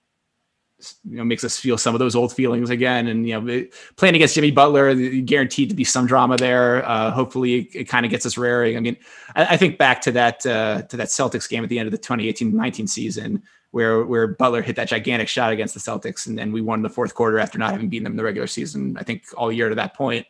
you 1.05 1.17
know 1.17 1.25
makes 1.25 1.45
us 1.45 1.59
feel 1.59 1.77
some 1.77 1.95
of 1.95 1.99
those 1.99 2.15
old 2.15 2.33
feelings 2.33 2.71
again. 2.71 3.09
And 3.09 3.29
you 3.29 3.39
know, 3.39 3.67
playing 3.97 4.15
against 4.15 4.35
Jimmy 4.37 4.53
Butler, 4.53 4.95
guaranteed 5.23 5.69
to 5.69 5.75
be 5.75 5.85
some 5.85 6.07
drama 6.07 6.39
there. 6.39 6.83
Uh, 6.89 7.11
hopefully, 7.11 7.57
it, 7.57 7.75
it 7.75 7.85
kind 7.89 8.07
of 8.07 8.11
gets 8.11 8.25
us 8.25 8.39
raring. 8.39 8.79
I 8.79 8.81
mean, 8.81 8.97
I, 9.35 9.45
I 9.45 9.57
think 9.59 9.77
back 9.77 10.01
to 10.03 10.13
that 10.13 10.47
uh, 10.47 10.83
to 10.83 10.97
that 10.97 11.09
Celtics 11.09 11.51
game 11.51 11.63
at 11.63 11.69
the 11.69 11.79
end 11.79 11.89
of 11.89 11.93
the 11.93 11.99
2018-19 11.99 12.89
season. 12.89 13.43
Where, 13.77 14.07
where 14.07 14.27
Butler 14.27 14.63
hit 14.63 14.77
that 14.77 14.89
gigantic 14.89 15.29
shot 15.29 15.53
against 15.53 15.75
the 15.75 15.81
Celtics, 15.81 16.27
and 16.27 16.39
then 16.39 16.51
we 16.51 16.63
won 16.63 16.81
the 16.81 16.89
fourth 16.89 17.15
quarter 17.15 17.39
after 17.39 17.59
not 17.59 17.73
having 17.73 17.91
beaten 17.91 18.05
them 18.05 18.15
in 18.15 18.17
the 18.17 18.25
regular 18.25 18.47
season. 18.47 18.97
I 18.99 19.03
think 19.03 19.25
all 19.37 19.53
year 19.53 19.69
to 19.69 19.75
that 19.75 19.93
point. 19.93 20.27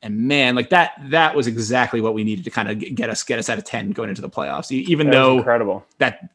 and 0.00 0.16
man, 0.18 0.54
like 0.54 0.70
that, 0.70 0.92
that 1.10 1.36
was 1.36 1.46
exactly 1.46 2.00
what 2.00 2.14
we 2.14 2.24
needed 2.24 2.42
to 2.46 2.50
kind 2.50 2.70
of 2.70 2.78
get 2.78 3.10
us, 3.10 3.22
get 3.22 3.38
us 3.38 3.50
out 3.50 3.58
of 3.58 3.64
10 3.64 3.90
going 3.90 4.08
into 4.08 4.22
the 4.22 4.30
playoffs. 4.30 4.72
Even 4.72 5.08
that 5.08 5.12
though 5.12 5.36
incredible 5.36 5.84
that, 5.98 6.30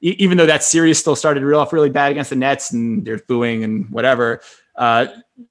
even 0.00 0.38
though 0.38 0.46
that 0.46 0.62
series 0.62 1.00
still 1.00 1.16
started 1.16 1.42
real 1.42 1.58
off 1.58 1.72
really 1.72 1.90
bad 1.90 2.12
against 2.12 2.30
the 2.30 2.36
Nets 2.36 2.70
and 2.72 3.04
there's 3.04 3.22
booing 3.22 3.64
and 3.64 3.90
whatever, 3.90 4.40
uh, 4.76 5.08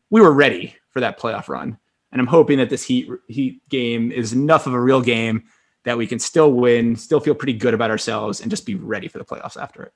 we 0.09 0.21
were 0.21 0.31
ready 0.31 0.77
for 0.91 1.01
that 1.01 1.19
playoff 1.19 1.49
run. 1.49 1.77
And 2.13 2.21
I'm 2.21 2.27
hoping 2.27 2.57
that 2.59 2.69
this 2.69 2.85
Heat 2.85 3.09
Heat 3.27 3.67
game 3.67 4.13
is 4.13 4.31
enough 4.31 4.65
of 4.65 4.73
a 4.73 4.79
real 4.79 5.01
game 5.01 5.43
that 5.83 5.97
we 5.97 6.07
can 6.07 6.19
still 6.19 6.53
win, 6.53 6.95
still 6.95 7.19
feel 7.19 7.35
pretty 7.35 7.53
good 7.53 7.73
about 7.73 7.91
ourselves, 7.91 8.39
and 8.39 8.49
just 8.49 8.65
be 8.65 8.75
ready 8.75 9.09
for 9.09 9.17
the 9.17 9.25
playoffs 9.25 9.61
after 9.61 9.83
it. 9.83 9.93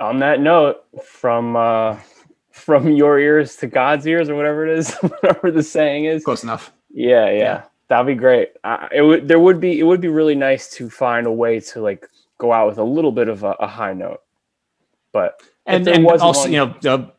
On 0.00 0.18
that 0.18 0.40
note, 0.40 0.84
from 1.04 1.56
uh, 1.56 1.96
from 2.50 2.90
your 2.90 3.18
ears 3.18 3.56
to 3.56 3.66
God's 3.66 4.06
ears, 4.06 4.28
or 4.28 4.34
whatever 4.34 4.66
it 4.66 4.78
is, 4.78 4.94
whatever 5.00 5.50
the 5.50 5.62
saying 5.62 6.06
is, 6.06 6.24
close 6.24 6.42
enough. 6.42 6.72
Yeah, 6.90 7.26
yeah, 7.30 7.38
yeah. 7.38 7.62
that'd 7.88 8.06
be 8.06 8.14
great. 8.14 8.50
Uh, 8.64 8.88
it 8.92 9.02
would 9.02 9.28
there 9.28 9.40
would 9.40 9.60
be 9.60 9.78
it 9.78 9.84
would 9.84 10.00
be 10.00 10.08
really 10.08 10.34
nice 10.34 10.70
to 10.72 10.90
find 10.90 11.26
a 11.26 11.32
way 11.32 11.60
to 11.60 11.80
like 11.80 12.08
go 12.38 12.52
out 12.52 12.68
with 12.68 12.78
a 12.78 12.84
little 12.84 13.12
bit 13.12 13.28
of 13.28 13.44
a, 13.44 13.52
a 13.60 13.66
high 13.66 13.92
note, 13.92 14.22
but 15.12 15.40
and, 15.66 15.86
and 15.88 16.06
also 16.06 16.40
one, 16.40 16.52
you 16.52 16.58
know 16.82 17.12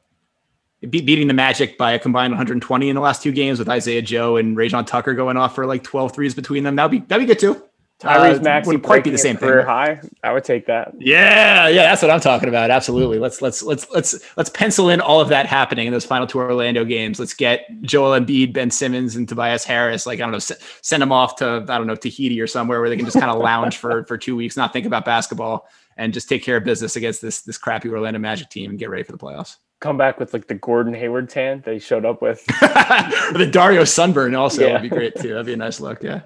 beating 0.89 1.27
the 1.27 1.33
Magic 1.33 1.77
by 1.77 1.93
a 1.93 1.99
combined 1.99 2.31
120 2.31 2.89
in 2.89 2.95
the 2.95 3.01
last 3.01 3.23
two 3.23 3.31
games 3.31 3.59
with 3.59 3.69
Isaiah 3.69 4.01
Joe 4.01 4.37
and 4.37 4.55
Rayjon 4.55 4.85
Tucker 4.85 5.13
going 5.13 5.37
off 5.37 5.55
for 5.55 5.65
like 5.65 5.83
12 5.83 6.13
threes 6.13 6.35
between 6.35 6.63
them. 6.63 6.75
That'd 6.75 6.91
be 6.91 6.99
that'd 6.99 7.25
be 7.25 7.33
good 7.33 7.39
too. 7.39 7.63
Tyrese 8.01 8.39
uh, 8.39 8.41
Maxey 8.41 8.71
would 8.71 8.83
quite 8.83 9.05
be 9.05 9.09
the 9.09 9.17
same 9.17 9.37
thing. 9.37 9.49
High, 9.49 10.01
I 10.21 10.33
would 10.33 10.43
take 10.43 10.65
that. 10.65 10.93
Yeah, 10.99 11.69
yeah, 11.69 11.83
that's 11.83 12.01
what 12.01 12.11
I'm 12.11 12.19
talking 12.19 12.49
about. 12.49 12.69
Absolutely. 12.69 13.19
Let's 13.19 13.41
let's 13.41 13.63
let's 13.63 13.87
let's 13.89 14.19
let's 14.35 14.49
pencil 14.49 14.89
in 14.89 14.99
all 14.99 15.21
of 15.21 15.29
that 15.29 15.45
happening 15.45 15.87
in 15.87 15.93
those 15.93 16.03
final 16.03 16.27
two 16.27 16.39
Orlando 16.39 16.83
games. 16.83 17.19
Let's 17.19 17.33
get 17.33 17.65
Joel 17.83 18.19
Embiid, 18.19 18.51
Ben 18.51 18.69
Simmons, 18.69 19.15
and 19.15 19.29
Tobias 19.29 19.63
Harris. 19.63 20.05
Like 20.05 20.19
I 20.19 20.23
don't 20.23 20.33
know, 20.33 20.39
send 20.81 21.01
them 21.01 21.13
off 21.13 21.37
to 21.37 21.65
I 21.69 21.77
don't 21.77 21.87
know 21.87 21.95
Tahiti 21.95 22.41
or 22.41 22.47
somewhere 22.47 22.81
where 22.81 22.89
they 22.89 22.97
can 22.97 23.05
just 23.05 23.17
kind 23.17 23.31
of 23.31 23.41
lounge 23.41 23.77
for 23.77 24.03
for 24.05 24.17
two 24.17 24.35
weeks, 24.35 24.57
not 24.57 24.73
think 24.73 24.85
about 24.85 25.05
basketball, 25.05 25.65
and 25.95 26.13
just 26.13 26.27
take 26.27 26.43
care 26.43 26.57
of 26.57 26.65
business 26.65 26.97
against 26.97 27.21
this 27.21 27.43
this 27.43 27.57
crappy 27.57 27.87
Orlando 27.87 28.19
Magic 28.19 28.49
team 28.49 28.71
and 28.71 28.79
get 28.79 28.89
ready 28.89 29.03
for 29.03 29.13
the 29.13 29.17
playoffs 29.17 29.55
come 29.81 29.97
back 29.97 30.19
with 30.19 30.33
like 30.33 30.47
the 30.47 30.55
Gordon 30.55 30.95
Hayward 30.95 31.29
tan 31.29 31.61
that 31.65 31.73
he 31.73 31.79
showed 31.79 32.05
up 32.05 32.21
with. 32.21 32.43
the 32.47 33.47
Dario 33.51 33.83
sunburn 33.83 34.33
also 34.33 34.65
yeah. 34.65 34.73
would 34.73 34.81
be 34.81 34.89
great 34.89 35.15
too. 35.15 35.29
That'd 35.29 35.45
be 35.45 35.53
a 35.53 35.57
nice 35.57 35.79
look. 35.79 36.01
Yeah. 36.01 36.21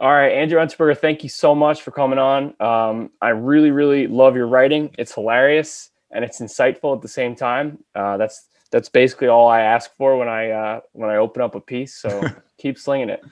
All 0.00 0.12
right, 0.12 0.32
Andrew 0.32 0.60
Unterberger, 0.60 0.96
thank 0.96 1.24
you 1.24 1.28
so 1.28 1.54
much 1.56 1.82
for 1.82 1.90
coming 1.90 2.20
on. 2.20 2.54
Um, 2.60 3.10
I 3.20 3.30
really, 3.30 3.72
really 3.72 4.06
love 4.06 4.36
your 4.36 4.46
writing. 4.46 4.94
It's 4.96 5.12
hilarious 5.12 5.90
and 6.12 6.24
it's 6.24 6.40
insightful 6.40 6.94
at 6.94 7.02
the 7.02 7.08
same 7.08 7.34
time. 7.34 7.82
Uh, 7.94 8.16
that's 8.16 8.46
that's 8.70 8.88
basically 8.88 9.28
all 9.28 9.48
I 9.48 9.60
ask 9.60 9.90
for 9.96 10.16
when 10.16 10.28
I 10.28 10.50
uh, 10.50 10.80
when 10.92 11.10
I 11.10 11.16
open 11.16 11.42
up 11.42 11.54
a 11.56 11.60
piece. 11.60 11.96
So 11.96 12.22
keep 12.58 12.78
slinging 12.78 13.10
it. 13.10 13.22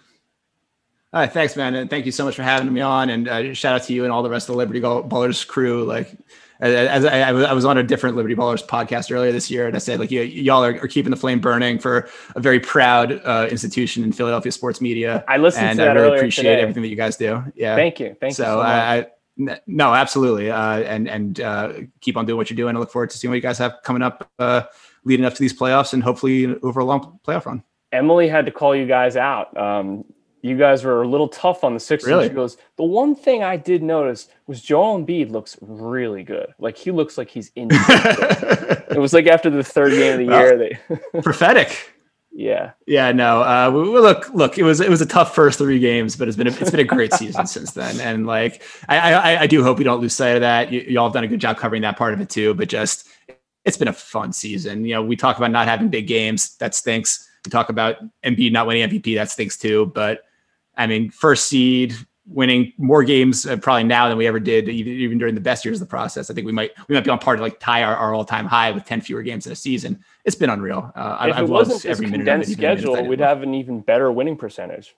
All 1.13 1.21
right, 1.21 1.33
thanks, 1.33 1.57
man, 1.57 1.75
and 1.77 1.89
thank 1.89 2.05
you 2.05 2.13
so 2.13 2.25
much 2.25 2.35
for 2.35 2.43
having 2.43 2.73
me 2.73 2.81
on. 2.81 3.11
And 3.11 3.29
uh, 3.29 3.55
shout 3.55 3.81
out 3.81 3.87
to 3.87 3.93
you 3.93 4.03
and 4.03 4.13
all 4.13 4.23
the 4.23 4.29
rest 4.29 4.49
of 4.49 4.55
the 4.55 4.59
Liberty 4.59 4.81
Ballers 4.81 5.47
crew. 5.47 5.85
Like 5.85 6.13
as 6.61 7.05
I, 7.05 7.21
I, 7.21 7.53
was 7.53 7.65
on 7.65 7.79
a 7.79 7.83
different 7.83 8.17
Liberty 8.17 8.35
Ballers 8.35 8.65
podcast 8.65 9.13
earlier 9.13 9.33
this 9.33 9.51
year, 9.51 9.67
and 9.67 9.77
I 9.77 9.79
said 9.79 10.01
like 10.01 10.11
you, 10.11 10.53
all 10.53 10.65
are, 10.65 10.75
are, 10.83 10.89
keeping 10.89 11.11
the 11.11 11.17
flame 11.17 11.41
burning 11.41 11.79
for 11.79 12.09
a 12.35 12.41
very 12.41 12.61
proud 12.61 13.21
uh, 13.25 13.49
institution 13.51 14.03
in 14.05 14.13
Philadelphia 14.13 14.53
sports 14.53 14.81
media. 14.81 15.25
I 15.29 15.37
listened 15.37 15.67
and 15.67 15.79
to 15.79 15.85
that 15.85 15.97
I 15.97 16.01
really 16.01 16.17
appreciate 16.17 16.45
today. 16.45 16.63
everything 16.63 16.83
that 16.83 16.89
you 16.89 16.97
guys 16.97 17.17
do. 17.17 17.45
Yeah, 17.55 17.77
thank 17.77 18.01
you, 18.01 18.17
thank 18.21 18.35
so 18.35 18.43
you. 18.43 18.49
So 18.49 18.61
I, 18.61 19.07
no, 19.67 19.93
absolutely, 19.93 20.51
uh, 20.51 20.79
and 20.79 21.09
and 21.09 21.41
uh, 21.41 21.73
keep 22.01 22.17
on 22.17 22.25
doing 22.25 22.39
what 22.39 22.49
you're 22.49 22.57
doing. 22.57 22.75
I 22.75 22.79
look 22.79 22.91
forward 22.91 23.11
to 23.11 23.19
seeing 23.19 23.31
what 23.31 23.37
you 23.37 23.43
guys 23.43 23.59
have 23.59 23.77
coming 23.85 24.03
up, 24.03 24.31
uh, 24.39 24.63
leading 25.05 25.27
up 25.27 25.35
to 25.35 25.41
these 25.41 25.53
playoffs, 25.53 25.93
and 25.93 26.03
hopefully 26.03 26.57
over 26.63 26.81
a 26.81 26.85
long 26.85 27.19
playoff 27.27 27.45
run. 27.45 27.63
Emily 27.93 28.29
had 28.29 28.47
to 28.47 28.53
call 28.53 28.75
you 28.75 28.87
guys 28.87 29.17
out. 29.17 29.57
Um, 29.57 30.05
you 30.47 30.57
guys 30.57 30.85
were 30.85 31.03
a 31.03 31.09
little 31.09 31.29
tough 31.29 31.65
on 31.65 31.75
the 31.75 31.81
Sixers. 31.81 32.09
Really? 32.09 32.29
She 32.29 32.35
goes, 32.35 32.57
the 32.77 32.85
one 32.85 33.15
thing 33.15 33.43
I 33.43 33.57
did 33.57 33.83
notice 33.83 34.29
was 34.47 34.63
Joel 34.63 34.99
Embiid 34.99 35.31
looks 35.31 35.59
really 35.61 36.23
good. 36.23 36.55
Like 36.59 36.77
he 36.77 36.91
looks 36.91 37.19
like 37.19 37.29
he's 37.29 37.51
in. 37.57 37.69
it 37.73 38.99
was 38.99 39.13
like 39.13 39.27
after 39.27 39.51
the 39.51 39.65
third 39.65 39.93
game 39.93 40.13
of 40.13 40.19
the 40.19 40.27
well, 40.27 40.41
year. 40.41 40.79
They 41.13 41.21
prophetic. 41.23 41.93
Yeah. 42.31 42.73
Yeah. 42.87 43.13
No. 43.13 43.43
Uh, 43.43 43.71
we, 43.73 43.89
we, 43.89 43.99
look. 43.99 44.33
Look. 44.35 44.59
It 44.59 44.63
was 44.63 44.81
it 44.81 44.91
was 44.91 45.01
a 45.01 45.07
tough 45.07 45.35
first 45.35 45.59
three 45.59 45.79
games, 45.79 46.17
but 46.17 46.29
it's 46.29 46.37
been 46.37 46.47
a, 46.47 46.51
it's 46.51 46.71
been 46.71 46.81
a 46.81 46.85
great 46.85 47.13
season 47.15 47.47
since 47.47 47.73
then. 47.73 47.99
And 48.01 48.27
like 48.27 48.63
I, 48.89 49.15
I 49.15 49.41
I 49.41 49.47
do 49.47 49.63
hope 49.63 49.79
we 49.79 49.85
don't 49.85 50.01
lose 50.01 50.15
sight 50.15 50.37
of 50.37 50.43
that. 50.43 50.71
You, 50.71 50.83
y'all 50.83 51.07
have 51.07 51.15
done 51.15 51.25
a 51.25 51.29
good 51.29 51.41
job 51.41 51.57
covering 51.57 51.83
that 51.83 51.97
part 51.97 52.13
of 52.13 52.21
it 52.21 52.29
too. 52.29 52.53
But 52.55 52.69
just 52.69 53.09
it's 53.65 53.79
been 53.79 53.89
a 53.89 53.93
fun 53.93 54.33
season. 54.33 54.85
You 54.85 54.95
know, 54.95 55.03
we 55.03 55.17
talk 55.17 55.39
about 55.39 55.51
not 55.51 55.67
having 55.67 55.89
big 55.89 56.07
games. 56.07 56.57
That 56.59 56.75
stinks. 56.75 57.27
We 57.45 57.51
talk 57.51 57.71
about 57.71 57.97
Embiid 58.23 58.53
not 58.53 58.67
winning 58.67 58.89
MVP. 58.89 59.15
That 59.17 59.31
stinks 59.31 59.57
too. 59.57 59.91
But 59.95 60.26
I 60.77 60.87
mean, 60.87 61.11
first 61.11 61.49
seed, 61.49 61.95
winning 62.27 62.73
more 62.77 63.05
games 63.05 63.47
uh, 63.47 63.57
probably 63.57 63.85
now 63.85 64.09
than 64.09 64.19
we 64.19 64.27
ever 64.27 64.41
did, 64.41 64.69
even, 64.69 64.93
even, 64.93 65.19
during 65.19 65.35
the 65.35 65.41
best 65.41 65.65
years 65.65 65.81
of 65.81 65.89
the 65.89 65.91
process. 65.91 66.31
I 66.31 66.35
think 66.35 66.47
we 66.47 66.53
might 66.53 66.73
we 66.89 66.95
might 66.95 67.05
be 67.05 67.11
on 67.11 67.19
par 67.19 67.37
to 67.37 67.43
like 67.43 67.61
tie 67.61 67.83
our, 67.83 67.97
our 67.97 68.15
all 68.15 68.25
time 68.25 68.47
high 68.47 68.71
with 68.71 68.85
ten 68.85 69.01
fewer 69.01 69.23
games 69.23 69.47
in 69.47 69.53
a 69.53 69.57
season. 69.57 70.05
It's 70.25 70.37
been 70.37 70.51
unreal. 70.51 70.93
Uh, 70.95 71.27
if 71.29 71.37
I, 71.37 71.41
it 71.41 71.49
wasn't 71.49 71.85
every 71.87 72.11
condensed 72.11 72.53
schedule, 72.53 73.05
we'd 73.07 73.21
have 73.21 73.43
an 73.43 73.55
even 73.55 73.81
better 73.81 74.11
winning 74.11 74.37
percentage. 74.37 74.95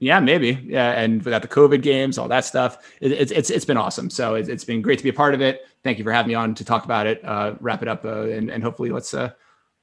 Yeah, 0.00 0.18
maybe. 0.18 0.58
Yeah, 0.64 0.92
and 0.92 1.22
without 1.22 1.42
the 1.42 1.48
COVID 1.48 1.82
games, 1.82 2.18
all 2.18 2.26
that 2.28 2.44
stuff, 2.44 2.78
it, 3.00 3.12
it's 3.12 3.30
it's 3.30 3.50
it's 3.50 3.64
been 3.64 3.76
awesome. 3.76 4.10
So 4.10 4.34
it, 4.34 4.48
has 4.48 4.64
been 4.64 4.82
great 4.82 4.98
to 4.98 5.04
be 5.04 5.10
a 5.10 5.14
part 5.14 5.34
of 5.34 5.40
it. 5.40 5.62
Thank 5.84 5.98
you 5.98 6.04
for 6.04 6.12
having 6.12 6.28
me 6.28 6.34
on 6.34 6.54
to 6.56 6.64
talk 6.64 6.84
about 6.84 7.06
it, 7.06 7.24
uh, 7.24 7.54
wrap 7.60 7.82
it 7.82 7.88
up, 7.88 8.04
uh, 8.04 8.22
and 8.22 8.50
and 8.50 8.64
hopefully 8.64 8.90
let's 8.90 9.14
uh, 9.14 9.30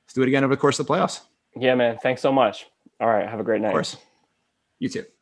let's 0.06 0.14
do 0.14 0.24
it 0.24 0.28
again 0.28 0.44
over 0.44 0.56
the 0.56 0.60
course 0.60 0.80
of 0.80 0.88
the 0.88 0.94
playoffs. 0.94 1.22
Yeah, 1.56 1.76
man. 1.76 1.98
Thanks 2.00 2.22
so 2.22 2.32
much. 2.32 2.66
All 3.00 3.08
right. 3.08 3.28
Have 3.28 3.40
a 3.40 3.44
great 3.44 3.62
night. 3.62 3.98
You 4.80 4.90
too. 4.90 5.17